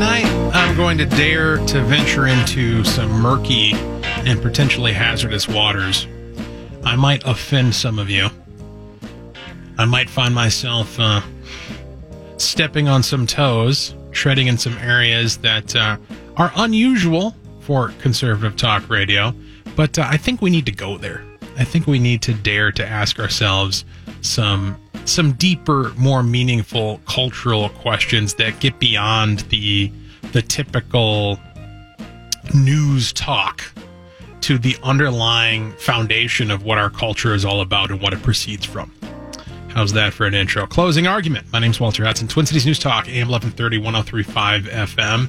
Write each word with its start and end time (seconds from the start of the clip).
tonight 0.00 0.24
I'm 0.54 0.74
going 0.78 0.96
to 0.96 1.04
dare 1.04 1.58
to 1.58 1.82
venture 1.82 2.26
into 2.26 2.82
some 2.84 3.10
murky 3.10 3.74
and 4.24 4.40
potentially 4.40 4.94
hazardous 4.94 5.46
waters. 5.46 6.06
I 6.84 6.96
might 6.96 7.22
offend 7.26 7.74
some 7.74 7.98
of 7.98 8.08
you. 8.08 8.30
I 9.76 9.84
might 9.84 10.08
find 10.08 10.34
myself 10.34 10.98
uh, 10.98 11.20
stepping 12.38 12.88
on 12.88 13.02
some 13.02 13.26
toes, 13.26 13.94
treading 14.10 14.46
in 14.46 14.56
some 14.56 14.78
areas 14.78 15.36
that 15.38 15.76
uh, 15.76 15.98
are 16.38 16.50
unusual 16.56 17.36
for 17.60 17.88
conservative 18.00 18.56
talk 18.56 18.88
radio, 18.88 19.34
but 19.76 19.98
uh, 19.98 20.06
I 20.08 20.16
think 20.16 20.40
we 20.40 20.48
need 20.48 20.64
to 20.64 20.72
go 20.72 20.96
there. 20.96 21.22
I 21.58 21.64
think 21.64 21.86
we 21.86 21.98
need 21.98 22.22
to 22.22 22.32
dare 22.32 22.72
to 22.72 22.86
ask 22.86 23.20
ourselves 23.20 23.84
some 24.22 24.79
some 25.04 25.32
deeper, 25.32 25.92
more 25.96 26.22
meaningful 26.22 27.00
cultural 27.06 27.68
questions 27.70 28.34
that 28.34 28.60
get 28.60 28.78
beyond 28.78 29.40
the 29.50 29.90
the 30.32 30.42
typical 30.42 31.38
news 32.54 33.12
talk 33.12 33.64
to 34.42 34.58
the 34.58 34.76
underlying 34.82 35.72
foundation 35.72 36.50
of 36.50 36.64
what 36.64 36.78
our 36.78 36.90
culture 36.90 37.34
is 37.34 37.44
all 37.44 37.60
about 37.60 37.90
and 37.90 38.00
what 38.00 38.12
it 38.12 38.22
proceeds 38.22 38.64
from. 38.64 38.92
How's 39.68 39.92
that 39.92 40.12
for 40.12 40.26
an 40.26 40.34
intro? 40.34 40.66
Closing 40.66 41.06
argument. 41.06 41.46
My 41.52 41.58
name's 41.58 41.78
Walter 41.78 42.04
Hudson, 42.04 42.26
Twin 42.26 42.46
Cities 42.46 42.66
News 42.66 42.78
Talk, 42.78 43.08
AM 43.08 43.28
1130, 43.28 43.78
1035 43.78 44.62
FM, 44.64 45.28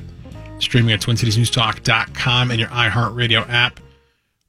streaming 0.60 0.94
at 0.94 1.02
twincitiesnewstalk.com 1.02 2.52
and 2.52 2.60
your 2.60 2.70
iHeartRadio 2.70 3.48
app. 3.50 3.80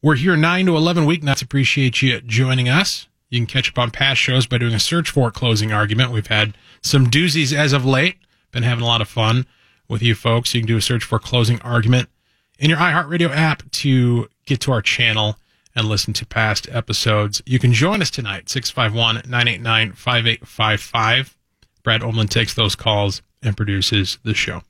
We're 0.00 0.16
here 0.16 0.36
9 0.36 0.66
to 0.66 0.76
11 0.76 1.04
weeknights. 1.04 1.42
Appreciate 1.42 2.00
you 2.00 2.20
joining 2.22 2.68
us. 2.68 3.06
You 3.32 3.38
can 3.38 3.46
catch 3.46 3.70
up 3.70 3.78
on 3.78 3.90
past 3.90 4.20
shows 4.20 4.46
by 4.46 4.58
doing 4.58 4.74
a 4.74 4.78
search 4.78 5.08
for 5.08 5.30
Closing 5.30 5.72
Argument. 5.72 6.10
We've 6.10 6.26
had 6.26 6.54
some 6.82 7.06
doozies 7.06 7.56
as 7.56 7.72
of 7.72 7.82
late. 7.82 8.16
Been 8.50 8.62
having 8.62 8.84
a 8.84 8.86
lot 8.86 9.00
of 9.00 9.08
fun 9.08 9.46
with 9.88 10.02
you 10.02 10.14
folks. 10.14 10.52
You 10.52 10.60
can 10.60 10.68
do 10.68 10.76
a 10.76 10.82
search 10.82 11.02
for 11.02 11.18
Closing 11.18 11.58
Argument 11.62 12.10
in 12.58 12.68
your 12.68 12.78
iHeartRadio 12.78 13.34
app 13.34 13.70
to 13.70 14.28
get 14.44 14.60
to 14.60 14.72
our 14.72 14.82
channel 14.82 15.38
and 15.74 15.88
listen 15.88 16.12
to 16.12 16.26
past 16.26 16.68
episodes. 16.70 17.40
You 17.46 17.58
can 17.58 17.72
join 17.72 18.02
us 18.02 18.10
tonight, 18.10 18.50
651 18.50 19.22
989 19.30 19.92
5855. 19.92 21.34
Brad 21.82 22.02
Omlin 22.02 22.28
takes 22.28 22.52
those 22.52 22.76
calls 22.76 23.22
and 23.42 23.56
produces 23.56 24.18
the 24.24 24.34
show. 24.34 24.60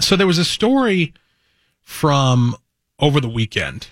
So 0.00 0.16
there 0.16 0.26
was 0.26 0.36
a 0.36 0.44
story 0.44 1.14
from 1.80 2.56
over 2.98 3.22
the 3.22 3.28
weekend 3.30 3.88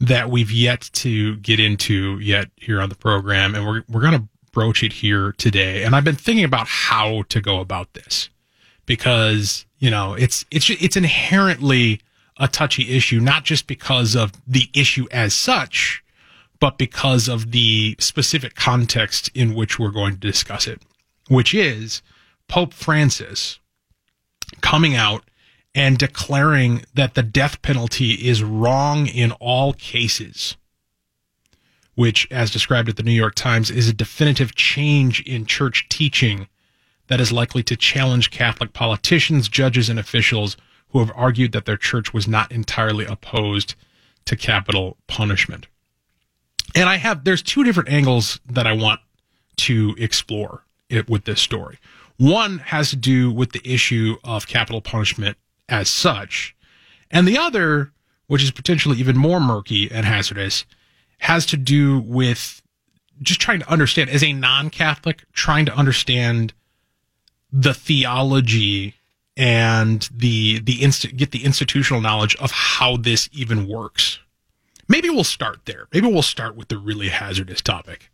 that 0.00 0.30
we've 0.30 0.50
yet 0.50 0.90
to 0.92 1.36
get 1.36 1.60
into 1.60 2.18
yet 2.18 2.50
here 2.56 2.80
on 2.80 2.88
the 2.88 2.94
program, 2.94 3.54
and 3.54 3.66
we're 3.66 3.82
we're 3.88 4.00
going 4.00 4.18
to 4.18 4.28
broach 4.52 4.82
it 4.82 4.92
here 4.92 5.32
today. 5.32 5.82
And 5.82 5.94
I've 5.96 6.04
been 6.04 6.14
thinking 6.14 6.44
about 6.44 6.66
how 6.66 7.22
to 7.28 7.40
go 7.40 7.60
about 7.60 7.92
this 7.94 8.28
because 8.86 9.66
you 9.78 9.90
know 9.90 10.14
it's 10.14 10.44
it's 10.50 10.70
it's 10.70 10.96
inherently 10.96 12.00
a 12.38 12.48
touchy 12.48 12.96
issue, 12.96 13.20
not 13.20 13.44
just 13.44 13.66
because 13.66 14.16
of 14.16 14.32
the 14.46 14.68
issue 14.74 15.06
as 15.12 15.34
such, 15.34 16.02
but 16.60 16.78
because 16.78 17.28
of 17.28 17.52
the 17.52 17.96
specific 17.98 18.54
context 18.54 19.30
in 19.34 19.54
which 19.54 19.78
we're 19.78 19.90
going 19.90 20.14
to 20.14 20.20
discuss 20.20 20.66
it, 20.66 20.82
which 21.28 21.54
is 21.54 22.02
Pope 22.48 22.72
Francis 22.72 23.60
coming 24.60 24.94
out 24.96 25.24
and 25.74 25.98
declaring 25.98 26.84
that 26.94 27.14
the 27.14 27.22
death 27.22 27.60
penalty 27.62 28.12
is 28.12 28.42
wrong 28.42 29.06
in 29.06 29.32
all 29.32 29.72
cases, 29.72 30.56
which, 31.94 32.28
as 32.30 32.50
described 32.50 32.88
at 32.88 32.96
the 32.96 33.02
New 33.02 33.12
York 33.12 33.34
Times, 33.34 33.70
is 33.70 33.88
a 33.88 33.92
definitive 33.92 34.54
change 34.54 35.20
in 35.22 35.46
church 35.46 35.88
teaching 35.88 36.48
that 37.08 37.20
is 37.20 37.32
likely 37.32 37.62
to 37.64 37.76
challenge 37.76 38.30
Catholic 38.30 38.72
politicians, 38.72 39.48
judges, 39.48 39.88
and 39.88 39.98
officials 39.98 40.56
who 40.88 41.00
have 41.00 41.12
argued 41.14 41.52
that 41.52 41.64
their 41.64 41.76
church 41.76 42.14
was 42.14 42.28
not 42.28 42.52
entirely 42.52 43.04
opposed 43.04 43.74
to 44.24 44.36
capital 44.36 44.96
punishment. 45.06 45.66
And 46.74 46.88
I 46.88 46.96
have, 46.96 47.24
there's 47.24 47.42
two 47.42 47.64
different 47.64 47.88
angles 47.90 48.40
that 48.46 48.66
I 48.66 48.72
want 48.72 49.00
to 49.56 49.94
explore 49.98 50.64
it 50.88 51.08
with 51.08 51.24
this 51.24 51.40
story. 51.40 51.78
One 52.16 52.58
has 52.58 52.90
to 52.90 52.96
do 52.96 53.30
with 53.30 53.52
the 53.52 53.62
issue 53.64 54.16
of 54.24 54.46
capital 54.46 54.80
punishment 54.80 55.36
as 55.68 55.88
such. 55.88 56.56
And 57.10 57.26
the 57.26 57.38
other, 57.38 57.92
which 58.26 58.42
is 58.42 58.50
potentially 58.50 58.98
even 58.98 59.16
more 59.16 59.40
murky 59.40 59.90
and 59.90 60.06
hazardous, 60.06 60.64
has 61.18 61.46
to 61.46 61.56
do 61.56 62.00
with 62.00 62.62
just 63.22 63.40
trying 63.40 63.60
to 63.60 63.70
understand, 63.70 64.10
as 64.10 64.22
a 64.24 64.32
non 64.32 64.70
Catholic, 64.70 65.24
trying 65.32 65.66
to 65.66 65.74
understand 65.74 66.52
the 67.52 67.72
theology 67.74 68.94
and 69.36 70.08
the 70.12 70.60
the 70.60 70.82
inst- 70.82 71.16
get 71.16 71.30
the 71.30 71.44
institutional 71.44 72.00
knowledge 72.00 72.36
of 72.36 72.50
how 72.50 72.96
this 72.96 73.28
even 73.32 73.68
works. 73.68 74.18
Maybe 74.88 75.08
we'll 75.08 75.24
start 75.24 75.64
there. 75.64 75.88
Maybe 75.92 76.06
we'll 76.08 76.22
start 76.22 76.56
with 76.56 76.68
the 76.68 76.78
really 76.78 77.08
hazardous 77.08 77.62
topic 77.62 78.10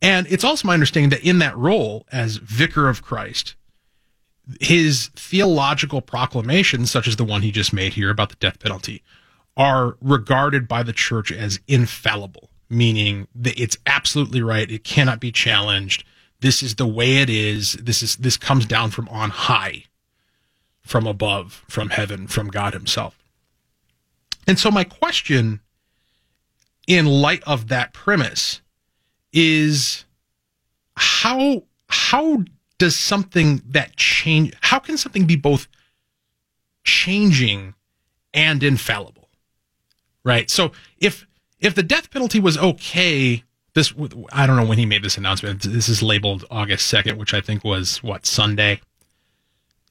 And 0.00 0.26
it's 0.28 0.44
also 0.44 0.66
my 0.66 0.74
understanding 0.74 1.10
that 1.10 1.24
in 1.26 1.38
that 1.40 1.56
role 1.56 2.06
as 2.10 2.36
vicar 2.36 2.88
of 2.88 3.02
Christ, 3.02 3.54
his 4.60 5.08
theological 5.14 6.00
proclamations, 6.00 6.90
such 6.90 7.06
as 7.06 7.16
the 7.16 7.24
one 7.24 7.42
he 7.42 7.50
just 7.50 7.72
made 7.72 7.94
here 7.94 8.10
about 8.10 8.30
the 8.30 8.36
death 8.36 8.58
penalty, 8.58 9.02
are 9.56 9.96
regarded 10.00 10.66
by 10.66 10.82
the 10.82 10.92
church 10.92 11.30
as 11.30 11.60
infallible, 11.68 12.50
meaning 12.68 13.28
that 13.34 13.58
it's 13.60 13.76
absolutely 13.86 14.42
right. 14.42 14.70
It 14.70 14.84
cannot 14.84 15.20
be 15.20 15.30
challenged. 15.30 16.04
This 16.40 16.62
is 16.62 16.74
the 16.74 16.86
way 16.86 17.18
it 17.18 17.30
is. 17.30 17.74
This 17.74 18.02
is 18.02 18.16
this 18.16 18.36
comes 18.36 18.66
down 18.66 18.90
from 18.90 19.08
on 19.08 19.30
high, 19.30 19.84
from 20.80 21.06
above, 21.06 21.64
from 21.68 21.90
heaven, 21.90 22.26
from 22.26 22.48
God 22.48 22.72
Himself. 22.72 23.22
And 24.46 24.58
so 24.58 24.70
my 24.70 24.84
question 24.84 25.60
in 26.88 27.06
light 27.06 27.42
of 27.44 27.68
that 27.68 27.92
premise 27.92 28.60
is 29.32 30.04
how 30.96 31.62
how 31.88 32.44
does 32.82 32.96
something 32.96 33.62
that 33.68 33.94
change 33.96 34.52
how 34.60 34.78
can 34.78 34.96
something 34.96 35.24
be 35.24 35.36
both 35.36 35.68
changing 36.84 37.74
and 38.34 38.62
infallible 38.62 39.28
right 40.24 40.50
so 40.50 40.72
if 40.98 41.26
if 41.60 41.74
the 41.74 41.82
death 41.82 42.10
penalty 42.10 42.40
was 42.40 42.58
okay 42.58 43.44
this 43.74 43.94
I 44.32 44.46
don't 44.46 44.56
know 44.56 44.66
when 44.66 44.78
he 44.78 44.86
made 44.86 45.02
this 45.02 45.16
announcement. 45.16 45.62
This 45.62 45.88
is 45.88 46.02
labeled 46.02 46.44
August 46.50 46.86
second, 46.86 47.18
which 47.18 47.32
I 47.32 47.40
think 47.40 47.64
was 47.64 48.02
what 48.02 48.26
Sunday. 48.26 48.80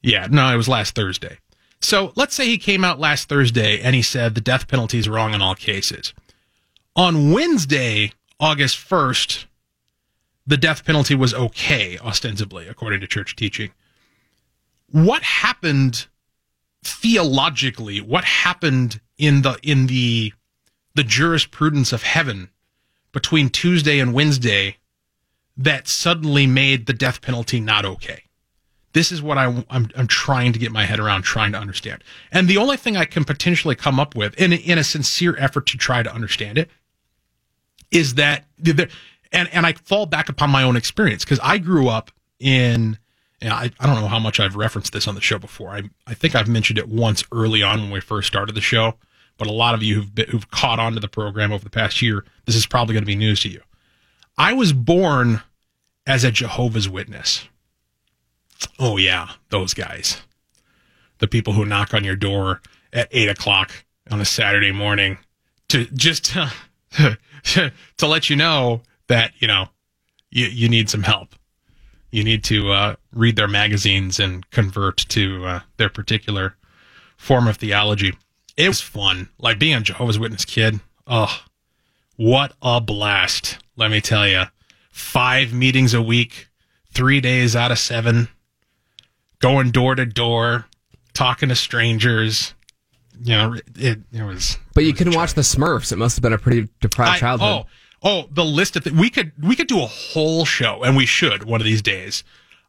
Yeah, 0.02 0.28
no, 0.30 0.52
it 0.52 0.56
was 0.56 0.68
last 0.68 0.94
Thursday. 0.94 1.38
So 1.80 2.12
let's 2.14 2.34
say 2.34 2.46
he 2.46 2.58
came 2.58 2.84
out 2.84 3.00
last 3.00 3.28
Thursday 3.28 3.80
and 3.80 3.94
he 3.94 4.02
said 4.02 4.34
the 4.34 4.40
death 4.40 4.68
penalty 4.68 4.98
is 4.98 5.08
wrong 5.08 5.34
in 5.34 5.42
all 5.42 5.56
cases. 5.56 6.14
On 6.94 7.32
Wednesday, 7.32 8.12
August 8.38 8.76
1st, 8.78 9.46
the 10.46 10.56
death 10.56 10.84
penalty 10.84 11.14
was 11.14 11.34
okay, 11.34 11.98
ostensibly, 11.98 12.68
according 12.68 13.00
to 13.00 13.06
church 13.06 13.36
teaching. 13.36 13.70
What 14.90 15.22
happened 15.22 16.06
theologically? 16.82 18.00
What 18.00 18.24
happened 18.24 19.00
in 19.18 19.42
the 19.42 19.58
in 19.62 19.86
the 19.86 20.32
the 20.94 21.04
jurisprudence 21.04 21.92
of 21.92 22.02
heaven 22.02 22.50
between 23.12 23.48
Tuesday 23.48 23.98
and 23.98 24.12
Wednesday 24.12 24.78
that 25.56 25.86
suddenly 25.86 26.46
made 26.46 26.86
the 26.86 26.92
death 26.92 27.20
penalty 27.22 27.60
not 27.60 27.84
okay? 27.84 28.24
This 28.92 29.10
is 29.10 29.22
what 29.22 29.38
I, 29.38 29.44
am 29.44 29.64
I'm 29.70 30.06
trying 30.06 30.52
to 30.52 30.58
get 30.58 30.70
my 30.70 30.84
head 30.84 31.00
around, 31.00 31.22
trying 31.22 31.52
to 31.52 31.58
understand. 31.58 32.04
And 32.30 32.46
the 32.46 32.58
only 32.58 32.76
thing 32.76 32.96
I 32.96 33.06
can 33.06 33.24
potentially 33.24 33.74
come 33.74 33.98
up 33.98 34.14
with, 34.14 34.38
in, 34.38 34.52
in 34.52 34.76
a 34.76 34.84
sincere 34.84 35.34
effort 35.38 35.66
to 35.68 35.78
try 35.78 36.02
to 36.02 36.12
understand 36.12 36.58
it, 36.58 36.68
is 37.90 38.14
that 38.14 38.44
there, 38.58 38.88
and 39.32 39.48
and 39.52 39.66
I 39.66 39.72
fall 39.72 40.06
back 40.06 40.28
upon 40.28 40.50
my 40.50 40.62
own 40.62 40.76
experience 40.76 41.24
because 41.24 41.40
I 41.42 41.58
grew 41.58 41.88
up 41.88 42.10
in. 42.38 42.98
I, 43.44 43.72
I 43.80 43.86
don't 43.86 44.00
know 44.00 44.06
how 44.06 44.20
much 44.20 44.38
I've 44.38 44.54
referenced 44.54 44.92
this 44.92 45.08
on 45.08 45.16
the 45.16 45.20
show 45.20 45.36
before. 45.36 45.70
I, 45.70 45.82
I 46.06 46.14
think 46.14 46.36
I've 46.36 46.46
mentioned 46.46 46.78
it 46.78 46.88
once 46.88 47.24
early 47.32 47.60
on 47.60 47.80
when 47.80 47.90
we 47.90 48.00
first 48.00 48.28
started 48.28 48.54
the 48.54 48.60
show, 48.60 48.94
but 49.36 49.48
a 49.48 49.52
lot 49.52 49.74
of 49.74 49.82
you 49.82 49.96
who've, 49.96 50.14
been, 50.14 50.28
who've 50.28 50.48
caught 50.52 50.78
on 50.78 50.92
to 50.94 51.00
the 51.00 51.08
program 51.08 51.50
over 51.50 51.64
the 51.64 51.68
past 51.68 52.00
year, 52.00 52.24
this 52.46 52.54
is 52.54 52.66
probably 52.66 52.92
going 52.92 53.02
to 53.02 53.06
be 53.06 53.16
news 53.16 53.40
to 53.40 53.48
you. 53.48 53.60
I 54.38 54.52
was 54.52 54.72
born 54.72 55.42
as 56.06 56.22
a 56.22 56.30
Jehovah's 56.30 56.88
Witness. 56.88 57.48
Oh, 58.78 58.96
yeah, 58.96 59.30
those 59.48 59.74
guys. 59.74 60.22
The 61.18 61.26
people 61.26 61.54
who 61.54 61.64
knock 61.64 61.94
on 61.94 62.04
your 62.04 62.14
door 62.14 62.62
at 62.92 63.08
eight 63.10 63.28
o'clock 63.28 63.72
on 64.08 64.20
a 64.20 64.24
Saturday 64.24 64.70
morning 64.70 65.18
to 65.68 65.86
just 65.86 66.26
to, 66.26 67.18
to 67.96 68.06
let 68.06 68.30
you 68.30 68.36
know 68.36 68.82
that 69.12 69.32
you 69.38 69.46
know 69.46 69.68
you 70.30 70.46
you 70.46 70.68
need 70.68 70.88
some 70.88 71.02
help. 71.02 71.34
You 72.10 72.24
need 72.24 72.42
to 72.44 72.72
uh, 72.72 72.96
read 73.12 73.36
their 73.36 73.48
magazines 73.48 74.18
and 74.18 74.48
convert 74.50 74.96
to 75.08 75.46
uh, 75.46 75.60
their 75.76 75.88
particular 75.88 76.56
form 77.16 77.46
of 77.46 77.56
theology. 77.58 78.14
It 78.56 78.68
was 78.68 78.80
fun, 78.80 79.28
like 79.38 79.58
being 79.58 79.74
a 79.74 79.80
Jehovah's 79.80 80.18
Witness 80.18 80.44
kid. 80.44 80.80
Oh, 81.06 81.42
what 82.16 82.54
a 82.62 82.80
blast! 82.80 83.58
Let 83.76 83.90
me 83.90 84.00
tell 84.00 84.26
you, 84.26 84.44
five 84.90 85.52
meetings 85.52 85.92
a 85.92 86.02
week, 86.02 86.48
three 86.92 87.20
days 87.20 87.54
out 87.54 87.70
of 87.70 87.78
seven, 87.78 88.28
going 89.40 89.72
door 89.72 89.94
to 89.94 90.06
door, 90.06 90.66
talking 91.12 91.50
to 91.50 91.54
strangers. 91.54 92.54
You 93.22 93.36
know, 93.36 93.54
it, 93.76 93.98
it 94.10 94.22
was. 94.22 94.58
But 94.74 94.84
you 94.84 94.92
was 94.92 94.98
couldn't 94.98 95.14
watch 95.14 95.34
the 95.34 95.42
Smurfs. 95.42 95.92
It 95.92 95.96
must 95.96 96.16
have 96.16 96.22
been 96.22 96.32
a 96.32 96.38
pretty 96.38 96.68
deprived 96.80 97.16
I- 97.16 97.18
childhood. 97.18 97.66
Oh, 97.66 97.66
oh, 98.02 98.28
the 98.30 98.44
list 98.44 98.76
of 98.76 98.84
th- 98.84 98.96
we 98.96 99.10
could 99.10 99.32
we 99.42 99.56
could 99.56 99.66
do 99.68 99.80
a 99.80 99.86
whole 99.86 100.44
show, 100.44 100.82
and 100.82 100.96
we 100.96 101.06
should 101.06 101.44
one 101.44 101.60
of 101.60 101.64
these 101.64 101.82
days 101.82 102.24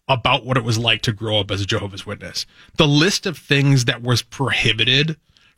about 0.07 0.45
what 0.45 0.57
it 0.57 0.63
was 0.63 0.77
like 0.77 1.01
to 1.01 1.13
grow 1.13 1.39
up 1.39 1.51
as 1.51 1.61
a 1.61 1.65
Jehovah's 1.65 2.05
Witness. 2.05 2.45
The 2.77 2.87
list 2.87 3.25
of 3.25 3.37
things 3.37 3.85
that 3.85 4.01
was 4.01 4.21
prohibited 4.21 5.17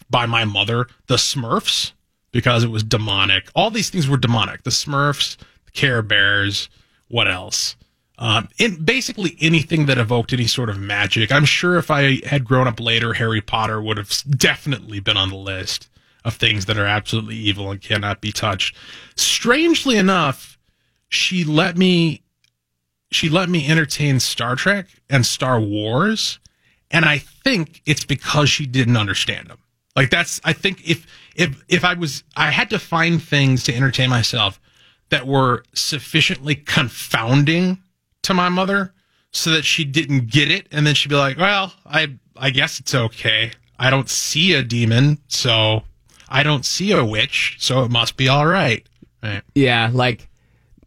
by 0.10 0.26
my 0.26 0.46
mother, 0.46 0.88
the 1.08 1.16
Smurfs, 1.16 1.94
because 2.32 2.64
it 2.64 2.70
was 2.70 2.84
demonic. 2.84 3.50
All 3.56 3.72
these 3.72 3.90
things 3.90 4.08
were 4.08 4.18
demonic. 4.18 4.64
The 4.64 4.70
Smurfs, 4.70 5.38
the 5.66 5.72
Care 5.72 6.02
Bears, 6.02 6.70
what 7.08 7.28
else? 7.28 7.76
Um, 8.18 8.48
in 8.58 8.86
basically 8.86 9.36
anything 9.42 9.88
that 9.88 9.98
evoked 9.98 10.32
any 10.32 10.48
sort 10.48 10.70
of 10.70 10.80
magic. 10.80 11.32
I'm 11.32 11.44
sure 11.44 11.78
if 11.78 11.92
I 11.92 12.26
had 12.26 12.46
grown 12.46 12.68
up 12.68 12.80
later, 12.80 13.14
Harry 13.14 13.42
Potter 13.42 13.82
would 13.82 13.98
have 13.98 14.12
definitely 14.30 15.00
been 15.00 15.18
on 15.18 15.30
the 15.30 15.36
list 15.36 15.90
of 16.26 16.34
things 16.34 16.66
that 16.66 16.78
are 16.78 16.88
absolutely 16.88 17.36
evil 17.36 17.72
and 17.72 17.80
cannot 17.80 18.20
be 18.20 18.32
touched. 18.32 18.76
Strangely 19.16 19.96
enough, 19.96 20.58
she 21.08 21.46
let 21.46 21.78
me 21.78 22.24
she 23.12 23.30
let 23.30 23.48
me 23.48 23.68
entertain 23.68 24.20
Star 24.20 24.56
Trek 24.56 24.88
and 25.10 25.26
Star 25.26 25.62
Wars, 25.62 26.40
and 26.92 27.06
I 27.06 27.20
think 27.20 27.82
it's 27.86 28.04
because 28.04 28.50
she 28.50 28.66
didn't 28.66 28.98
understand 28.98 29.48
them. 29.48 29.60
Like 29.96 30.10
that's 30.10 30.42
I 30.44 30.52
think 30.52 30.90
if 30.90 31.06
if 31.36 31.64
if 31.70 31.86
I 31.86 31.94
was 31.94 32.24
I 32.36 32.50
had 32.50 32.72
to 32.72 32.80
find 32.80 33.22
things 33.22 33.64
to 33.66 33.76
entertain 33.76 34.10
myself 34.10 34.60
that 35.10 35.28
were 35.28 35.64
sufficiently 35.74 36.56
confounding 36.56 37.78
to 38.24 38.34
my 38.34 38.50
mother 38.50 38.94
so 39.32 39.52
that 39.52 39.64
she 39.64 39.86
didn't 39.86 40.32
get 40.32 40.50
it 40.50 40.68
and 40.72 40.88
then 40.88 40.96
she'd 40.96 41.10
be 41.10 41.16
like, 41.16 41.38
"Well, 41.38 41.72
I 41.86 42.16
I 42.36 42.50
guess 42.50 42.80
it's 42.80 42.96
okay. 42.96 43.52
I 43.78 43.92
don't 43.92 44.10
see 44.10 44.54
a 44.54 44.64
demon, 44.64 45.20
so 45.28 45.84
I 46.30 46.44
don't 46.44 46.66
see 46.66 46.92
a 46.92 47.04
witch, 47.06 47.56
so 47.60 47.84
it 47.84 47.92
must 47.92 48.18
be 48.18 48.28
all 48.30 48.46
right." 48.48 48.86
Right. 49.24 49.42
Yeah, 49.56 49.90
like 49.94 50.28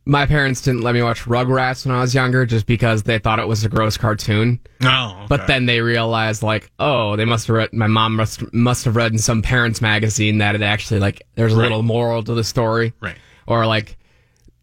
my 0.06 0.24
parents 0.24 0.62
didn't 0.62 0.80
let 0.80 0.94
me 0.94 1.02
watch 1.02 1.24
Rugrats 1.24 1.84
when 1.84 1.94
I 1.94 2.00
was 2.00 2.14
younger 2.14 2.46
just 2.46 2.64
because 2.66 3.02
they 3.02 3.18
thought 3.18 3.38
it 3.38 3.46
was 3.48 3.62
a 3.64 3.68
gross 3.68 3.96
cartoon. 3.98 4.58
No. 4.80 5.26
But 5.28 5.46
then 5.46 5.66
they 5.66 5.80
realized, 5.82 6.42
like, 6.42 6.70
oh, 6.78 7.14
they 7.16 7.26
must 7.26 7.46
have 7.48 7.56
read. 7.56 7.72
My 7.74 7.88
mom 7.88 8.16
must 8.16 8.52
must 8.54 8.84
have 8.86 8.96
read 8.96 9.12
in 9.12 9.18
some 9.18 9.42
parents' 9.42 9.80
magazine 9.82 10.38
that 10.38 10.54
it 10.54 10.62
actually 10.62 11.00
like 11.00 11.22
there's 11.34 11.52
a 11.52 11.56
Right. 11.56 11.64
little 11.64 11.82
moral 11.82 12.22
to 12.22 12.34
the 12.34 12.44
story, 12.44 12.92
Right. 13.00 13.16
or 13.46 13.66
like 13.66 13.98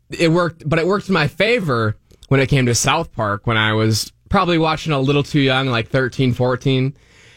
it 0.09 0.31
worked. 0.31 0.67
But 0.67 0.79
it 0.79 0.87
worked 0.87 1.07
in 1.09 1.13
my 1.13 1.27
favor 1.27 1.95
when 2.29 2.39
it 2.39 2.47
came 2.47 2.65
to 2.65 2.73
South 2.75 3.11
Park 3.13 3.45
when 3.45 3.57
I 3.57 3.73
was 3.73 4.11
probably 4.29 4.57
watching 4.57 4.93
a 4.93 4.99
little 4.99 5.21
too 5.23 5.39
young, 5.41 5.67
like 5.67 5.89
13, 5.89 6.33
14, 6.33 6.95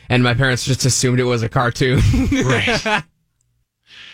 and 0.09 0.23
my 0.23 0.33
parents 0.35 0.65
just 0.65 0.85
assumed 0.87 1.21
it 1.21 1.25
was 1.25 1.43
a 1.43 1.49
cartoon. 1.49 2.01
right. 2.33 3.03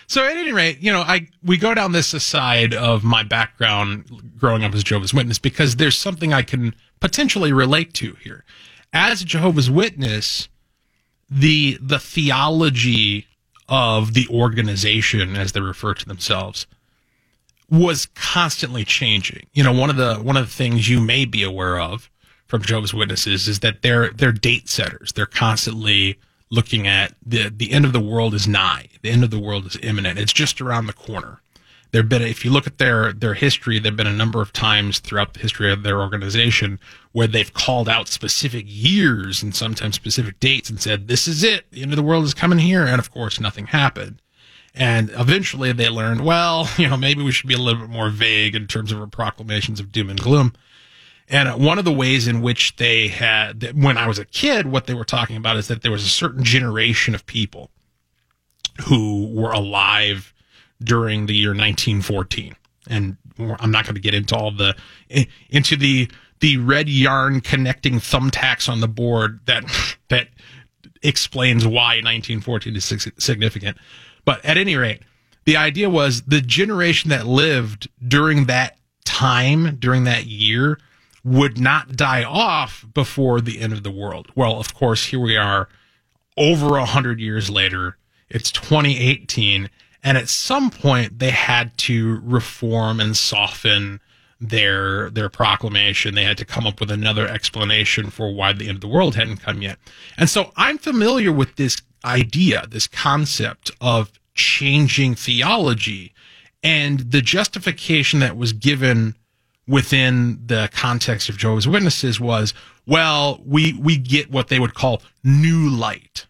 So 0.06 0.24
at 0.24 0.36
any 0.36 0.52
rate, 0.52 0.78
you 0.80 0.92
know, 0.92 1.00
I 1.00 1.28
we 1.42 1.56
go 1.56 1.74
down 1.74 1.92
this 1.92 2.12
aside 2.14 2.74
of 2.74 3.04
my 3.04 3.22
background 3.22 4.32
growing 4.38 4.64
up 4.64 4.74
as 4.74 4.84
Jehovah's 4.84 5.14
Witness 5.14 5.38
because 5.38 5.76
there's 5.76 5.98
something 5.98 6.32
I 6.32 6.42
can 6.42 6.74
potentially 7.00 7.52
relate 7.52 7.94
to 7.94 8.14
here. 8.22 8.44
As 8.92 9.22
a 9.22 9.24
Jehovah's 9.24 9.70
Witness, 9.70 10.48
the 11.30 11.78
the 11.80 11.98
theology 11.98 13.26
of 13.68 14.14
the 14.14 14.28
organization, 14.28 15.36
as 15.36 15.52
they 15.52 15.60
refer 15.60 15.94
to 15.94 16.06
themselves, 16.06 16.66
was 17.70 18.06
constantly 18.14 18.84
changing. 18.84 19.46
You 19.52 19.64
know, 19.64 19.72
one 19.72 19.90
of 19.90 19.96
the 19.96 20.16
one 20.16 20.36
of 20.36 20.46
the 20.46 20.52
things 20.52 20.88
you 20.88 21.00
may 21.00 21.24
be 21.24 21.42
aware 21.42 21.80
of 21.80 22.10
from 22.46 22.62
Jehovah's 22.62 22.94
Witnesses 22.94 23.48
is 23.48 23.60
that 23.60 23.82
they're 23.82 24.10
they're 24.10 24.32
date 24.32 24.68
setters. 24.68 25.12
They're 25.12 25.26
constantly 25.26 26.18
looking 26.54 26.86
at 26.86 27.14
the 27.24 27.50
the 27.50 27.72
end 27.72 27.84
of 27.84 27.92
the 27.92 28.00
world 28.00 28.34
is 28.34 28.46
nigh. 28.46 28.88
The 29.02 29.10
end 29.10 29.24
of 29.24 29.30
the 29.30 29.40
world 29.40 29.66
is 29.66 29.78
imminent. 29.82 30.18
It's 30.18 30.32
just 30.32 30.60
around 30.60 30.86
the 30.86 30.92
corner. 30.92 31.40
There've 31.90 32.08
been, 32.08 32.22
if 32.22 32.44
you 32.44 32.50
look 32.50 32.66
at 32.66 32.78
their 32.78 33.12
their 33.12 33.34
history, 33.34 33.78
there've 33.78 33.96
been 33.96 34.06
a 34.06 34.12
number 34.12 34.40
of 34.40 34.52
times 34.52 34.98
throughout 34.98 35.34
the 35.34 35.40
history 35.40 35.72
of 35.72 35.82
their 35.82 36.00
organization 36.00 36.80
where 37.12 37.26
they've 37.26 37.52
called 37.52 37.88
out 37.88 38.08
specific 38.08 38.64
years 38.66 39.42
and 39.42 39.54
sometimes 39.54 39.94
specific 39.94 40.40
dates 40.40 40.70
and 40.70 40.80
said, 40.80 41.08
"This 41.08 41.28
is 41.28 41.44
it. 41.44 41.70
The 41.70 41.82
end 41.82 41.92
of 41.92 41.96
the 41.96 42.02
world 42.02 42.24
is 42.24 42.34
coming 42.34 42.58
here." 42.58 42.84
And 42.84 42.98
of 42.98 43.10
course, 43.10 43.38
nothing 43.38 43.66
happened. 43.66 44.20
And 44.74 45.10
eventually, 45.16 45.70
they 45.72 45.88
learned, 45.88 46.24
well, 46.24 46.68
you 46.78 46.88
know, 46.88 46.96
maybe 46.96 47.22
we 47.22 47.32
should 47.32 47.48
be 47.48 47.54
a 47.54 47.58
little 47.58 47.82
bit 47.82 47.90
more 47.90 48.10
vague 48.10 48.56
in 48.56 48.66
terms 48.66 48.90
of 48.90 49.00
our 49.00 49.06
proclamations 49.06 49.78
of 49.78 49.92
doom 49.92 50.10
and 50.10 50.20
gloom. 50.20 50.52
And 51.28 51.48
uh, 51.48 51.56
one 51.56 51.78
of 51.78 51.84
the 51.84 51.92
ways 51.92 52.28
in 52.28 52.42
which 52.42 52.76
they 52.76 53.08
had, 53.08 53.72
when 53.74 53.96
I 53.96 54.06
was 54.06 54.18
a 54.18 54.24
kid, 54.24 54.66
what 54.66 54.86
they 54.86 54.94
were 54.94 55.04
talking 55.04 55.36
about 55.36 55.56
is 55.56 55.68
that 55.68 55.82
there 55.82 55.92
was 55.92 56.04
a 56.04 56.08
certain 56.08 56.44
generation 56.44 57.14
of 57.14 57.24
people 57.26 57.70
who 58.86 59.28
were 59.32 59.52
alive 59.52 60.34
during 60.82 61.26
the 61.26 61.34
year 61.34 61.50
1914. 61.50 62.56
And 62.88 63.16
I'm 63.38 63.70
not 63.70 63.84
going 63.84 63.94
to 63.94 64.00
get 64.00 64.14
into 64.14 64.36
all 64.36 64.50
the, 64.50 64.76
into 65.48 65.76
the, 65.76 66.10
the 66.40 66.58
red 66.58 66.88
yarn 66.88 67.40
connecting 67.40 67.94
thumbtacks 67.94 68.68
on 68.68 68.80
the 68.80 68.88
board 68.88 69.40
that, 69.46 69.64
that 70.08 70.28
explains 71.02 71.66
why 71.66 71.96
1914 71.96 72.76
is 72.76 73.12
significant. 73.18 73.78
But 74.24 74.44
at 74.44 74.58
any 74.58 74.76
rate, 74.76 75.02
the 75.44 75.56
idea 75.56 75.88
was 75.88 76.22
the 76.22 76.40
generation 76.40 77.10
that 77.10 77.26
lived 77.26 77.88
during 78.06 78.46
that 78.46 78.78
time, 79.04 79.76
during 79.76 80.04
that 80.04 80.26
year, 80.26 80.78
would 81.24 81.58
not 81.58 81.96
die 81.96 82.22
off 82.22 82.84
before 82.92 83.40
the 83.40 83.60
end 83.60 83.72
of 83.72 83.82
the 83.82 83.90
world. 83.90 84.30
Well, 84.34 84.60
of 84.60 84.74
course, 84.74 85.06
here 85.06 85.20
we 85.20 85.36
are 85.36 85.68
over 86.36 86.76
a 86.76 86.84
hundred 86.84 87.18
years 87.18 87.48
later. 87.48 87.96
It's 88.28 88.50
2018. 88.50 89.70
And 90.02 90.18
at 90.18 90.28
some 90.28 90.70
point 90.70 91.18
they 91.18 91.30
had 91.30 91.76
to 91.78 92.20
reform 92.22 93.00
and 93.00 93.16
soften 93.16 94.00
their, 94.38 95.08
their 95.10 95.30
proclamation. 95.30 96.14
They 96.14 96.24
had 96.24 96.36
to 96.38 96.44
come 96.44 96.66
up 96.66 96.78
with 96.78 96.90
another 96.90 97.26
explanation 97.26 98.10
for 98.10 98.32
why 98.34 98.52
the 98.52 98.68
end 98.68 98.76
of 98.76 98.80
the 98.82 98.88
world 98.88 99.14
hadn't 99.14 99.38
come 99.38 99.62
yet. 99.62 99.78
And 100.18 100.28
so 100.28 100.52
I'm 100.56 100.76
familiar 100.76 101.32
with 101.32 101.56
this 101.56 101.80
idea, 102.04 102.66
this 102.68 102.86
concept 102.86 103.70
of 103.80 104.12
changing 104.34 105.14
theology 105.14 106.12
and 106.62 107.00
the 107.00 107.22
justification 107.22 108.20
that 108.20 108.36
was 108.36 108.52
given 108.52 109.14
within 109.66 110.40
the 110.46 110.68
context 110.72 111.28
of 111.28 111.38
Jehovah's 111.38 111.68
Witnesses 111.68 112.20
was, 112.20 112.52
well, 112.86 113.40
we, 113.44 113.72
we 113.74 113.96
get 113.96 114.30
what 114.30 114.48
they 114.48 114.58
would 114.58 114.74
call 114.74 115.02
new 115.22 115.68
light. 115.68 116.26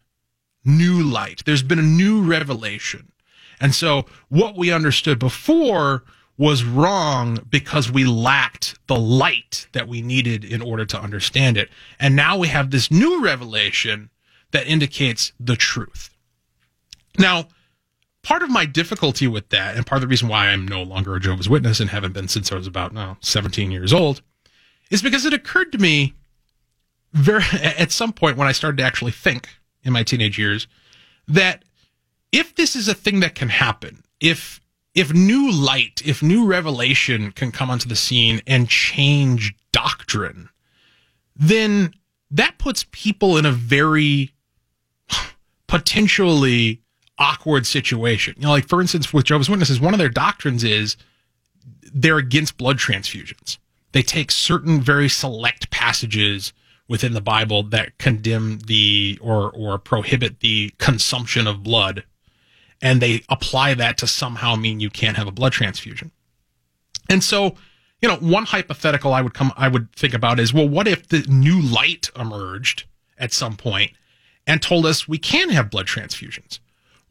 New 0.65 1.03
light. 1.03 1.43
There's 1.45 1.63
been 1.63 1.79
a 1.79 1.83
new 1.83 2.23
revelation. 2.23 3.13
And 3.61 3.75
so 3.75 4.07
what 4.29 4.57
we 4.57 4.73
understood 4.73 5.19
before 5.19 6.05
was 6.37 6.65
wrong 6.65 7.39
because 7.49 7.91
we 7.91 8.05
lacked 8.05 8.77
the 8.89 8.99
light 8.99 9.69
that 9.73 9.87
we 9.87 10.03
needed 10.03 10.45
in 10.45 10.61
order 10.61 10.85
to 10.85 11.01
understand 11.01 11.57
it. 11.57 11.71
And 12.01 12.17
now 12.17 12.37
we 12.37 12.49
have 12.49 12.71
this 12.71 12.91
new 12.91 13.23
revelation 13.23 14.11
that 14.51 14.67
indicates 14.67 15.33
the 15.39 15.57
truth. 15.57 16.11
Now, 17.19 17.49
part 18.25 18.43
of 18.43 18.51
my 18.51 18.67
difficulty 18.67 19.29
with 19.29 19.51
that, 19.51 19.77
and 19.77 19.87
part 19.87 19.99
of 19.99 20.01
the 20.03 20.09
reason 20.09 20.29
why 20.29 20.49
I'm 20.49 20.67
no 20.67 20.83
longer 20.83 21.15
a 21.15 21.21
Jehovah's 21.21 21.49
Witness 21.49 21.79
and 21.79 21.91
haven't 21.91 22.13
been 22.13 22.27
since 22.27 22.51
I 22.51 22.57
was 22.57 22.67
about 22.67 22.93
now 22.93 23.19
17 23.21 23.71
years 23.71 23.93
old, 23.93 24.23
is 24.91 25.03
because 25.03 25.25
it 25.25 25.33
occurred 25.33 25.71
to 25.73 25.79
me 25.79 26.15
very 27.13 27.45
at 27.63 27.93
some 27.93 28.13
point 28.13 28.37
when 28.37 28.49
I 28.49 28.53
started 28.53 28.79
to 28.79 28.83
actually 28.83 29.13
think 29.13 29.49
in 29.85 29.93
my 29.93 30.03
teenage 30.03 30.39
years 30.39 30.67
that 31.29 31.65
if 32.33 32.57
this 32.57 32.75
is 32.75 32.89
a 32.89 32.95
thing 32.95 33.21
that 33.21 33.37
can 33.37 33.49
happen, 33.49 34.03
if 34.21 34.61
if 34.95 35.13
new 35.13 35.51
light, 35.51 36.03
if 36.05 36.23
new 36.23 36.47
revelation 36.47 37.33
can 37.33 37.53
come 37.53 37.71
onto 37.71 37.89
the 37.89 37.97
scene 37.97 38.41
and 38.47 38.69
change 38.69 39.55
doctrine, 39.73 40.49
then 41.37 41.93
that 42.31 42.59
puts 42.59 42.87
people 42.91 43.37
in 43.37 43.45
a 43.45 43.53
very 43.53 44.33
potentially 45.67 46.81
awkward 47.19 47.67
situation. 47.67 48.35
You 48.37 48.45
know, 48.45 48.51
like 48.51 48.69
for 48.69 48.81
instance, 48.81 49.13
with 49.13 49.27
Jehovah's 49.27 49.51
Witnesses, 49.51 49.81
one 49.81 49.95
of 49.95 49.99
their 49.99 50.09
doctrines 50.09 50.65
is 50.65 50.97
they're 51.93 52.19
against 52.19 52.57
blood 52.57 52.79
transfusions. 52.79 53.59
They 53.93 54.03
take 54.03 54.31
certain 54.33 54.81
very 54.81 55.09
select 55.09 55.71
passages 55.71 56.53
within 56.89 57.13
the 57.15 57.21
Bible 57.21 57.63
that 57.63 57.97
condemn 57.99 58.59
the 58.67 59.19
or 59.23 59.51
or 59.53 59.79
prohibit 59.79 60.41
the 60.41 60.73
consumption 60.79 61.47
of 61.47 61.63
blood 61.63 62.05
and 62.85 63.01
they 63.01 63.23
apply 63.31 63.75
that 63.75 63.97
to 63.99 64.07
somehow 64.07 64.55
mean 64.55 64.79
you 64.79 64.91
can't 64.91 65.17
have 65.17 65.27
a 65.27 65.33
blood 65.33 65.53
transfusion. 65.53 66.13
And 67.09 67.25
so, 67.25 67.55
you 68.03 68.09
know, 68.09 68.17
one 68.17 68.45
hypothetical 68.45 69.15
I 69.15 69.23
would 69.23 69.35
come 69.35 69.53
I 69.57 69.69
would 69.69 69.91
think 69.93 70.13
about 70.13 70.39
is, 70.39 70.53
well, 70.53 70.69
what 70.69 70.87
if 70.87 71.09
the 71.09 71.25
new 71.29 71.61
light 71.61 72.11
emerged 72.15 72.85
at 73.19 73.33
some 73.33 73.57
point 73.57 73.93
and 74.47 74.61
told 74.61 74.85
us 74.85 75.09
we 75.09 75.19
can 75.19 75.49
have 75.49 75.71
blood 75.71 75.87
transfusions? 75.87 76.59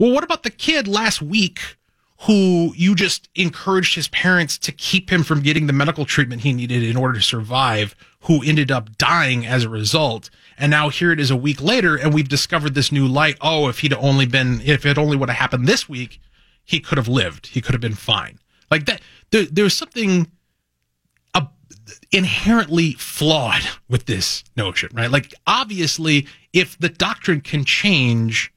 Well, 0.03 0.11
what 0.11 0.25
about 0.25 0.43
the 0.43 0.49
kid 0.49 0.85
last 0.85 1.21
week 1.21 1.61
who 2.23 2.73
you 2.75 2.93
just 2.93 3.29
encouraged 3.35 3.95
his 3.95 4.09
parents 4.09 4.57
to 4.57 4.73
keep 4.73 5.09
him 5.09 5.23
from 5.23 5.41
getting 5.41 5.65
the 5.65 5.71
medical 5.71 6.03
treatment 6.03 6.41
he 6.41 6.51
needed 6.51 6.83
in 6.83 6.97
order 6.97 7.13
to 7.13 7.21
survive, 7.21 7.95
who 8.23 8.43
ended 8.43 8.69
up 8.69 8.97
dying 8.97 9.45
as 9.45 9.63
a 9.63 9.69
result? 9.69 10.29
And 10.57 10.71
now 10.71 10.89
here 10.89 11.13
it 11.13 11.21
is 11.21 11.31
a 11.31 11.37
week 11.37 11.61
later, 11.61 11.95
and 11.95 12.13
we've 12.13 12.27
discovered 12.27 12.73
this 12.73 12.91
new 12.91 13.07
light. 13.07 13.37
Oh, 13.39 13.69
if 13.69 13.79
he'd 13.79 13.93
only 13.93 14.25
been, 14.25 14.59
if 14.65 14.85
it 14.85 14.97
only 14.97 15.15
would 15.15 15.29
have 15.29 15.37
happened 15.37 15.69
this 15.69 15.87
week, 15.87 16.19
he 16.65 16.81
could 16.81 16.97
have 16.97 17.07
lived. 17.07 17.47
He 17.47 17.61
could 17.61 17.73
have 17.73 17.79
been 17.79 17.93
fine. 17.93 18.39
Like 18.69 18.85
that, 18.87 19.01
there, 19.31 19.45
there's 19.45 19.73
something 19.73 20.29
inherently 22.11 22.91
flawed 22.95 23.63
with 23.87 24.05
this 24.05 24.43
notion, 24.57 24.89
right? 24.93 25.09
Like, 25.09 25.33
obviously, 25.47 26.27
if 26.51 26.77
the 26.77 26.89
doctrine 26.89 27.39
can 27.39 27.63
change, 27.63 28.52